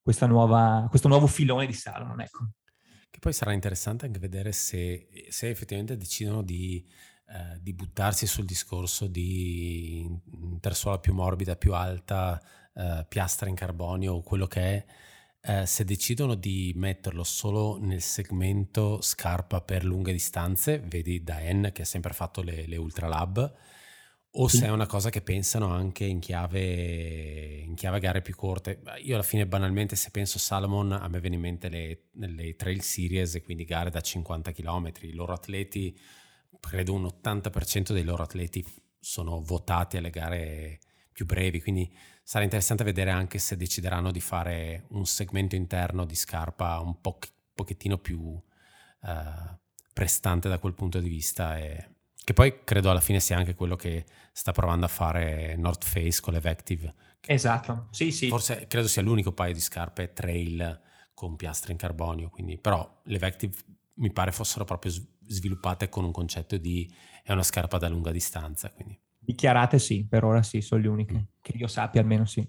[0.00, 2.20] questa nuova, questo nuovo filone di Salomon.
[2.20, 2.50] Ecco.
[3.10, 6.86] Che poi sarà interessante anche vedere se, se effettivamente decidono di,
[7.28, 12.40] eh, di, buttarsi sul discorso di intersuola più morbida, più alta,
[12.74, 14.86] eh, piastra in carbonio o quello che è,
[15.40, 21.82] eh, se decidono di metterlo solo nel segmento scarpa per lunghe distanze, vedi Daen che
[21.82, 23.54] ha sempre fatto le, le Ultra Lab,
[24.30, 28.82] o se è una cosa che pensano anche in chiave, in chiave gare più corte.
[29.02, 32.82] Io alla fine banalmente se penso Salomon a me viene in mente le, le Trail
[32.82, 34.92] Series, quindi gare da 50 km.
[35.00, 35.98] I loro atleti,
[36.60, 38.64] credo un 80% dei loro atleti
[39.00, 40.80] sono votati alle gare
[41.12, 41.92] più brevi, quindi
[42.22, 47.18] sarà interessante vedere anche se decideranno di fare un segmento interno di scarpa un po-
[47.54, 48.42] pochettino più uh,
[49.92, 51.58] prestante da quel punto di vista.
[51.58, 51.96] E,
[52.28, 56.20] che poi credo alla fine sia anche quello che sta provando a fare North Face
[56.20, 56.92] con l'Evective.
[57.24, 58.28] Esatto, sì, sì.
[58.28, 60.78] Forse credo sia l'unico paio di scarpe trail
[61.14, 63.56] con piastre in carbonio, quindi, però l'Evective
[63.94, 64.92] mi pare fossero proprio
[65.26, 68.70] sviluppate con un concetto di è una scarpa da lunga distanza.
[68.72, 69.00] Quindi.
[69.18, 71.22] Dichiarate sì, per ora sì, sono le uniche, mm.
[71.40, 72.46] che io sappia almeno sì.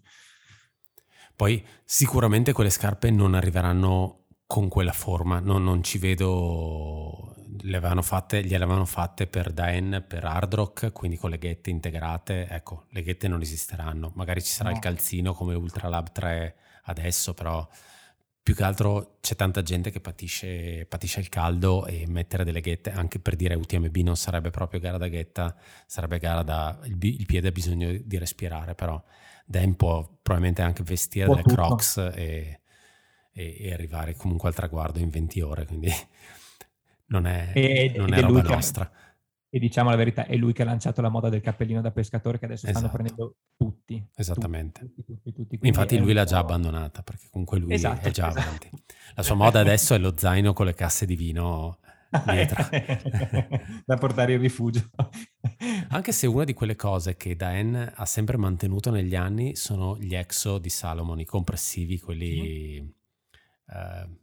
[1.37, 8.01] Poi sicuramente quelle scarpe non arriveranno con quella forma, no, non ci vedo le avevano
[8.01, 12.47] fatte, gliele avevano fatte per Daen, per Hard Rock, quindi con le ghette integrate.
[12.47, 14.11] Ecco, le ghette non esisteranno.
[14.15, 14.75] Magari ci sarà no.
[14.75, 16.55] il calzino come Ultra Lab 3
[16.85, 17.67] adesso, però
[18.41, 22.91] più che altro c'è tanta gente che patisce, patisce, il caldo e mettere delle ghette,
[22.91, 25.55] anche per dire UTMB non sarebbe proprio gara da ghetta,
[25.85, 26.79] sarebbe gara da...
[26.85, 28.99] il, il piede ha bisogno di respirare, però
[29.45, 31.53] Dan può probabilmente anche vestire delle tutto.
[31.53, 32.58] crocs e,
[33.31, 35.89] e, e, arrivare comunque al traguardo in 20 ore, quindi
[37.07, 38.89] non è, e, non è roba nostra.
[38.89, 39.07] Che
[39.51, 42.37] e diciamo la verità, è lui che ha lanciato la moda del cappellino da pescatore
[42.37, 42.85] che adesso esatto.
[42.85, 44.07] stanno prendendo tutti.
[44.15, 44.81] Esattamente.
[44.81, 48.45] Tutti, tutti, tutti, Infatti lui l'ha già abbandonata perché comunque lui esatto, è già esatto.
[48.45, 48.69] avanti.
[49.15, 51.79] La sua moda adesso è lo zaino con le casse di vino
[52.29, 52.63] dietro.
[53.85, 54.87] da portare in rifugio.
[55.89, 60.13] Anche se una di quelle cose che Daen ha sempre mantenuto negli anni sono gli
[60.13, 62.97] exo di Salomon, i compressivi, quelli...
[63.71, 64.17] Uh,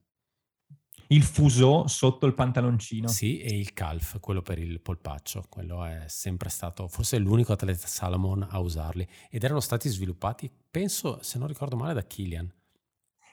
[1.08, 3.06] il fuso sotto il pantaloncino.
[3.06, 5.46] Sì, e il calf, quello per il polpaccio.
[5.48, 9.06] Quello è sempre stato, forse l'unico atleta Salomon a usarli.
[9.30, 12.52] Ed erano stati sviluppati, penso, se non ricordo male, da Killian.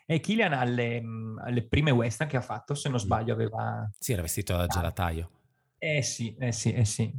[0.06, 1.02] E Killian alle,
[1.44, 3.03] alle prime western che ha fatto, se non mm.
[3.03, 3.90] sbaglio, aveva...
[3.98, 5.30] Sì, era vestito da gelataio.
[5.77, 7.11] Eh sì, eh sì, eh sì.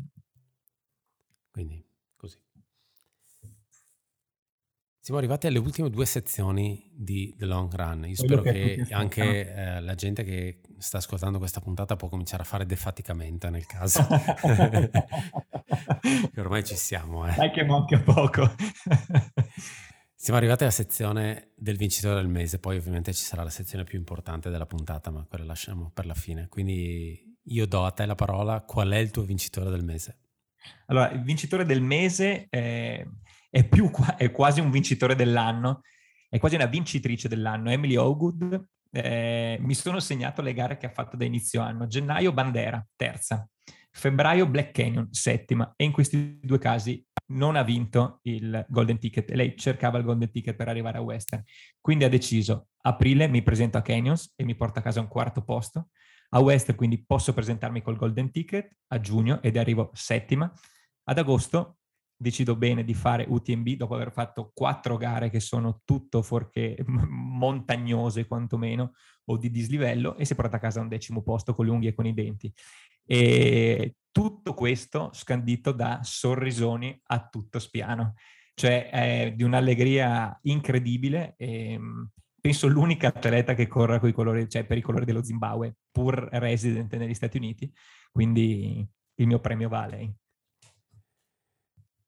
[1.50, 1.84] Quindi
[5.04, 8.06] Siamo arrivati alle ultime due sezioni di The Long Run.
[8.08, 12.42] Io spero che, che anche eh, la gente che sta ascoltando questa puntata può cominciare
[12.42, 14.00] a fare defaticamento nel caso.
[16.36, 17.28] ormai ci siamo.
[17.28, 17.34] Eh.
[17.34, 18.50] Dai che manca poco.
[20.16, 23.98] Siamo arrivati alla sezione del vincitore del mese, poi ovviamente ci sarà la sezione più
[23.98, 26.48] importante della puntata, ma quella lasciamo per la fine.
[26.48, 30.16] Quindi io do a te la parola, qual è il tuo vincitore del mese?
[30.86, 32.46] Allora, il vincitore del mese...
[32.48, 33.06] È
[33.54, 35.82] è, più, è quasi un vincitore dell'anno,
[36.28, 37.70] è quasi una vincitrice dell'anno.
[37.70, 41.86] Emily Ogood, eh, mi sono segnato le gare che ha fatto da inizio anno.
[41.86, 43.48] Gennaio Bandera, terza.
[43.92, 45.72] Febbraio Black Canyon, settima.
[45.76, 49.30] E in questi due casi non ha vinto il Golden Ticket.
[49.30, 51.44] Lei cercava il Golden Ticket per arrivare a Western.
[51.80, 55.44] Quindi ha deciso, aprile mi presento a Canyons e mi porta a casa un quarto
[55.44, 55.90] posto.
[56.30, 60.52] A Western quindi posso presentarmi col Golden Ticket a giugno ed arrivo settima.
[61.04, 61.76] Ad agosto
[62.16, 68.26] decido bene di fare UTMB dopo aver fatto quattro gare che sono tutto fuorché montagnose
[68.26, 68.92] quantomeno
[69.26, 71.94] o di dislivello e si porta a casa un decimo posto con le unghie e
[71.94, 72.52] con i denti.
[73.06, 78.14] E tutto questo scandito da sorrisoni a tutto spiano,
[78.54, 81.78] cioè è di un'allegria incredibile e
[82.40, 87.14] penso l'unica atleta che corra colori, cioè per i colori dello Zimbabwe, pur resident negli
[87.14, 87.72] Stati Uniti,
[88.12, 88.86] quindi
[89.16, 90.14] il mio premio va a lei.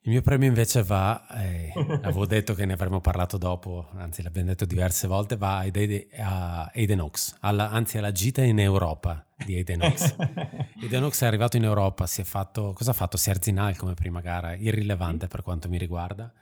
[0.06, 4.46] Il mio premio invece va, eh, avevo detto che ne avremmo parlato dopo, anzi l'abbiamo
[4.46, 9.82] detto diverse volte, va a Aiden Oaks, alla, anzi alla gita in Europa di Aiden
[9.82, 10.14] Oaks.
[10.80, 13.16] Aiden Oaks è arrivato in Europa, si è fatto, cosa ha fatto?
[13.16, 16.32] Si è Serzinal come prima gara, irrilevante per quanto mi riguarda.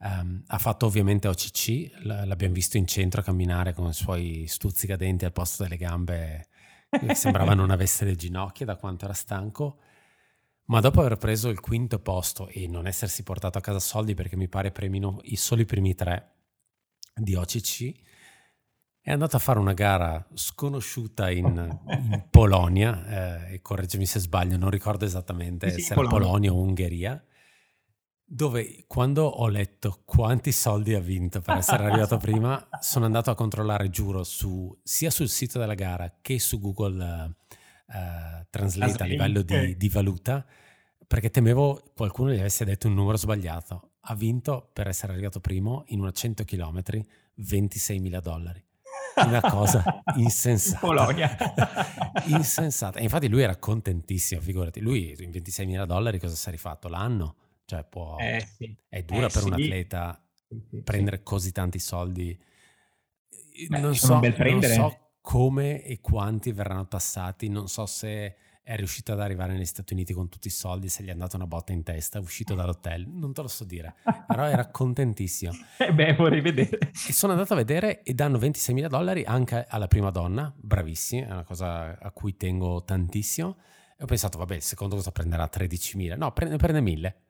[0.00, 5.24] Um, ha fatto ovviamente OCC, l'abbiamo visto in centro a camminare con i suoi stuzzicadenti
[5.24, 6.48] al posto delle gambe
[6.90, 9.78] che sembrava non avesse le ginocchia da quanto era stanco
[10.68, 14.36] ma dopo aver preso il quinto posto e non essersi portato a casa soldi perché
[14.36, 16.34] mi pare premino i soli primi tre
[17.14, 17.94] di OCC,
[19.00, 21.46] è andato a fare una gara sconosciuta in,
[21.88, 26.52] in Polonia, eh, e correggimi se sbaglio, non ricordo esattamente sì, se era Polonia.
[26.52, 27.24] O Ungheria,
[28.22, 33.34] dove quando ho letto quanti soldi ha vinto per essere arrivato prima, sono andato a
[33.34, 37.36] controllare, giuro, su, sia sul sito della gara che su Google
[37.88, 40.44] uh, Translate a livello di, di, valuta,
[41.06, 43.92] perché temevo qualcuno gli avesse detto un numero sbagliato.
[44.00, 46.82] Ha vinto per essere arrivato primo in una 100 km
[47.34, 48.64] 26 mila dollari.
[49.16, 50.78] Una cosa insensata.
[50.78, 51.36] Polonia.
[52.26, 52.98] insensata.
[52.98, 54.80] E infatti lui era contentissimo, figurati.
[54.80, 56.88] Lui in 26 mila dollari cosa si è rifatto?
[56.88, 57.36] L'anno?
[57.64, 58.16] Cioè può...
[58.18, 58.74] Eh, sì.
[58.88, 59.46] È dura eh, per sì.
[59.46, 60.22] un atleta
[60.84, 62.38] prendere così tanti soldi.
[63.68, 67.50] Beh, non, so, non so come e quanti verranno tassati.
[67.50, 71.02] Non so se è riuscito ad arrivare negli Stati Uniti con tutti i soldi, se
[71.02, 73.96] gli è andata una botta in testa, è uscito dall'hotel, non te lo so dire,
[74.26, 75.52] però era contentissimo.
[75.76, 76.78] Eh beh, vorrei vedere.
[76.78, 81.26] E sono andato a vedere e danno 26 mila dollari anche alla prima donna, bravissima,
[81.26, 83.58] è una cosa a cui tengo tantissimo.
[83.98, 85.46] E ho pensato, vabbè, il secondo cosa prenderà?
[85.46, 86.16] 13 mila?
[86.16, 87.20] No, prende, prende 1000.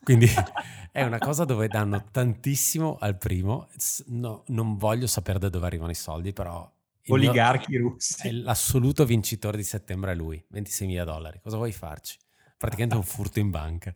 [0.00, 0.28] Quindi
[0.92, 3.68] è una cosa dove danno tantissimo al primo.
[4.06, 6.71] No, non voglio sapere da dove arrivano i soldi, però
[7.08, 8.30] oligarchi russi.
[8.42, 11.40] L'assoluto vincitore di settembre è lui, 26 mila dollari.
[11.40, 12.18] Cosa vuoi farci?
[12.56, 13.94] Praticamente un furto in banca.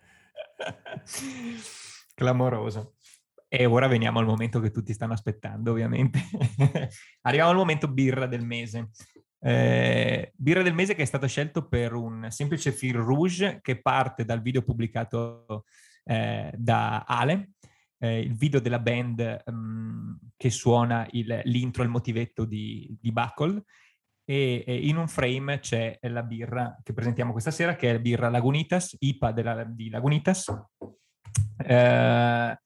[2.15, 2.95] Clamoroso.
[3.49, 6.19] E ora veniamo al momento che tutti stanno aspettando, ovviamente.
[7.23, 8.91] Arriviamo al momento birra del mese.
[9.39, 14.25] Eh, birra del mese che è stato scelto per un semplice fil rouge che parte
[14.25, 15.65] dal video pubblicato
[16.03, 17.51] eh, da Ale
[17.99, 23.63] eh, il video della band um, che suona il, l'intro il motivetto di, di Buckle
[24.25, 27.99] e, e, in un frame c'è la birra che presentiamo questa sera che è la
[28.01, 30.53] birra Lagunitas, IPA della, di Lagunitas.
[31.59, 32.59] Eh,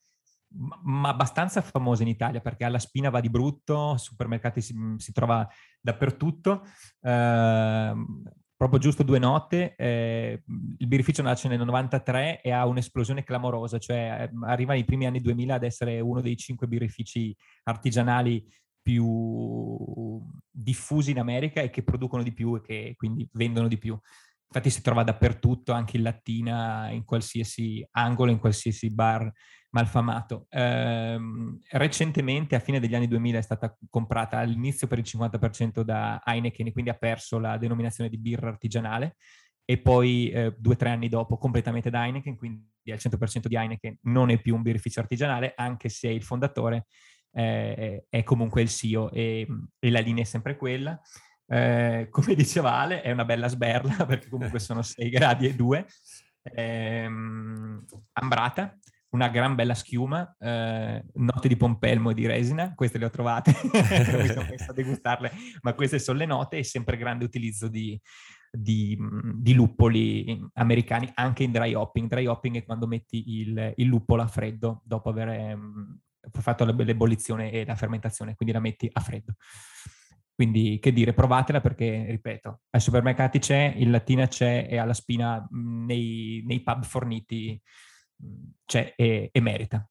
[0.82, 5.46] ma abbastanza famosa in Italia perché alla spina va di brutto, supermercati si, si trova
[5.80, 6.62] dappertutto.
[7.00, 7.92] Eh,
[8.60, 10.42] proprio giusto due note, eh,
[10.76, 15.22] il birrificio nasce nel 93 e ha un'esplosione clamorosa, cioè eh, arriva nei primi anni
[15.22, 18.46] 2000 ad essere uno dei cinque birrifici artigianali
[18.82, 23.98] più diffusi in America e che producono di più e che quindi vendono di più.
[24.52, 29.32] Infatti si trova dappertutto, anche in lattina, in qualsiasi angolo, in qualsiasi bar
[29.70, 30.46] malfamato.
[30.48, 31.18] Eh,
[31.70, 36.72] recentemente, a fine degli anni 2000, è stata comprata all'inizio per il 50% da Heineken
[36.72, 39.16] quindi ha perso la denominazione di birra artigianale
[39.64, 43.54] e poi eh, due o tre anni dopo completamente da Heineken, quindi al 100% di
[43.54, 46.86] Heineken non è più un birrificio artigianale, anche se il fondatore
[47.32, 49.46] eh, è comunque il CEO e,
[49.78, 51.00] e la linea è sempre quella.
[51.46, 55.86] Eh, come diceva Ale, è una bella sberla perché comunque sono 6 gradi e 2.
[56.42, 57.04] Eh,
[58.12, 58.76] ambrata,
[59.10, 63.52] una gran bella schiuma, eh, note di pompelmo e di resina, queste le ho trovate,
[64.32, 65.32] sono messo a degustarle,
[65.62, 68.00] ma queste sono le note e sempre grande utilizzo di,
[68.50, 68.96] di,
[69.34, 72.08] di, luppoli americani anche in dry hopping.
[72.08, 75.58] Dry hopping è quando metti il, il luppolo a freddo dopo aver
[76.30, 79.34] fatto l'ebollizione e la fermentazione, quindi la metti a freddo.
[80.34, 85.46] Quindi che dire, provatela perché, ripeto, ai supermercati c'è, in Latina c'è e alla spina
[85.50, 87.60] nei, nei pub forniti
[88.64, 89.88] c'è e, e merita.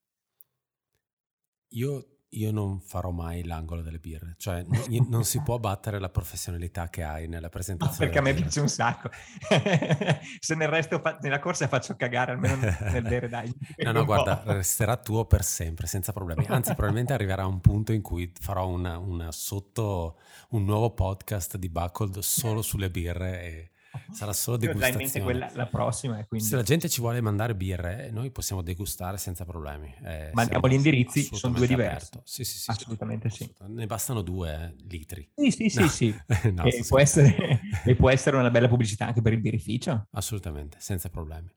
[1.74, 4.64] Io io non farò mai l'angolo delle birre, cioè
[5.10, 8.06] non si può battere la professionalità che hai nella presentazione.
[8.06, 9.10] No, perché a me piace un sacco.
[10.40, 13.52] Se nel resto fa- nella corsa faccio cagare, almeno nel bere dai.
[13.84, 16.46] no, no, guarda, resterà tuo per sempre, senza problemi.
[16.48, 20.20] Anzi, probabilmente arriverà un punto in cui farò una, una sotto
[20.50, 23.72] un nuovo podcast di Buckled solo sulle birre e
[24.12, 25.24] sarà solo degustazione.
[25.24, 26.24] Quella, la prossima.
[26.26, 26.46] Quindi...
[26.46, 29.94] Se la gente ci vuole mandare birre, noi possiamo degustare senza problemi.
[30.04, 32.20] Eh, Mandiamo gli indirizzi, sono due diversi.
[32.24, 33.52] Sì, sì, sì, assolutamente sì.
[33.68, 35.30] Ne bastano due eh, litri.
[35.36, 35.80] Sì, sì, sì.
[35.80, 35.88] No.
[35.88, 36.16] sì.
[36.54, 40.08] no, e, può essere, e può essere una bella pubblicità anche per il birrificio.
[40.12, 41.50] Assolutamente, senza problemi.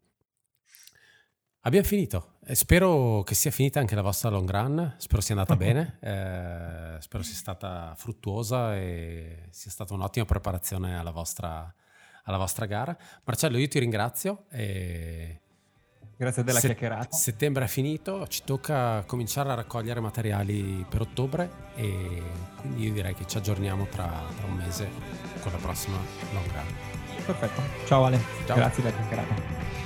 [1.65, 2.39] Abbiamo finito.
[2.55, 4.95] spero che sia finita anche la vostra long run.
[4.99, 5.99] Spero sia andata bene.
[6.01, 11.73] Eh, spero sia stata fruttuosa e sia stata un'ottima preparazione alla vostra
[12.23, 12.97] alla vostra gara.
[13.25, 14.45] Marcello, io ti ringrazio.
[14.51, 15.41] E...
[16.17, 17.17] Grazie della Se- chiacchierata.
[17.17, 22.23] Settembre è finito, ci tocca cominciare a raccogliere materiali per ottobre e
[22.61, 24.89] quindi io direi che ci aggiorniamo tra, tra un mese
[25.41, 25.97] con la prossima
[26.33, 27.25] long run.
[27.27, 27.61] Perfetto.
[27.87, 28.21] Ciao Ale.
[28.47, 28.57] Ciao.
[28.57, 29.82] Grazie della chiacchierata.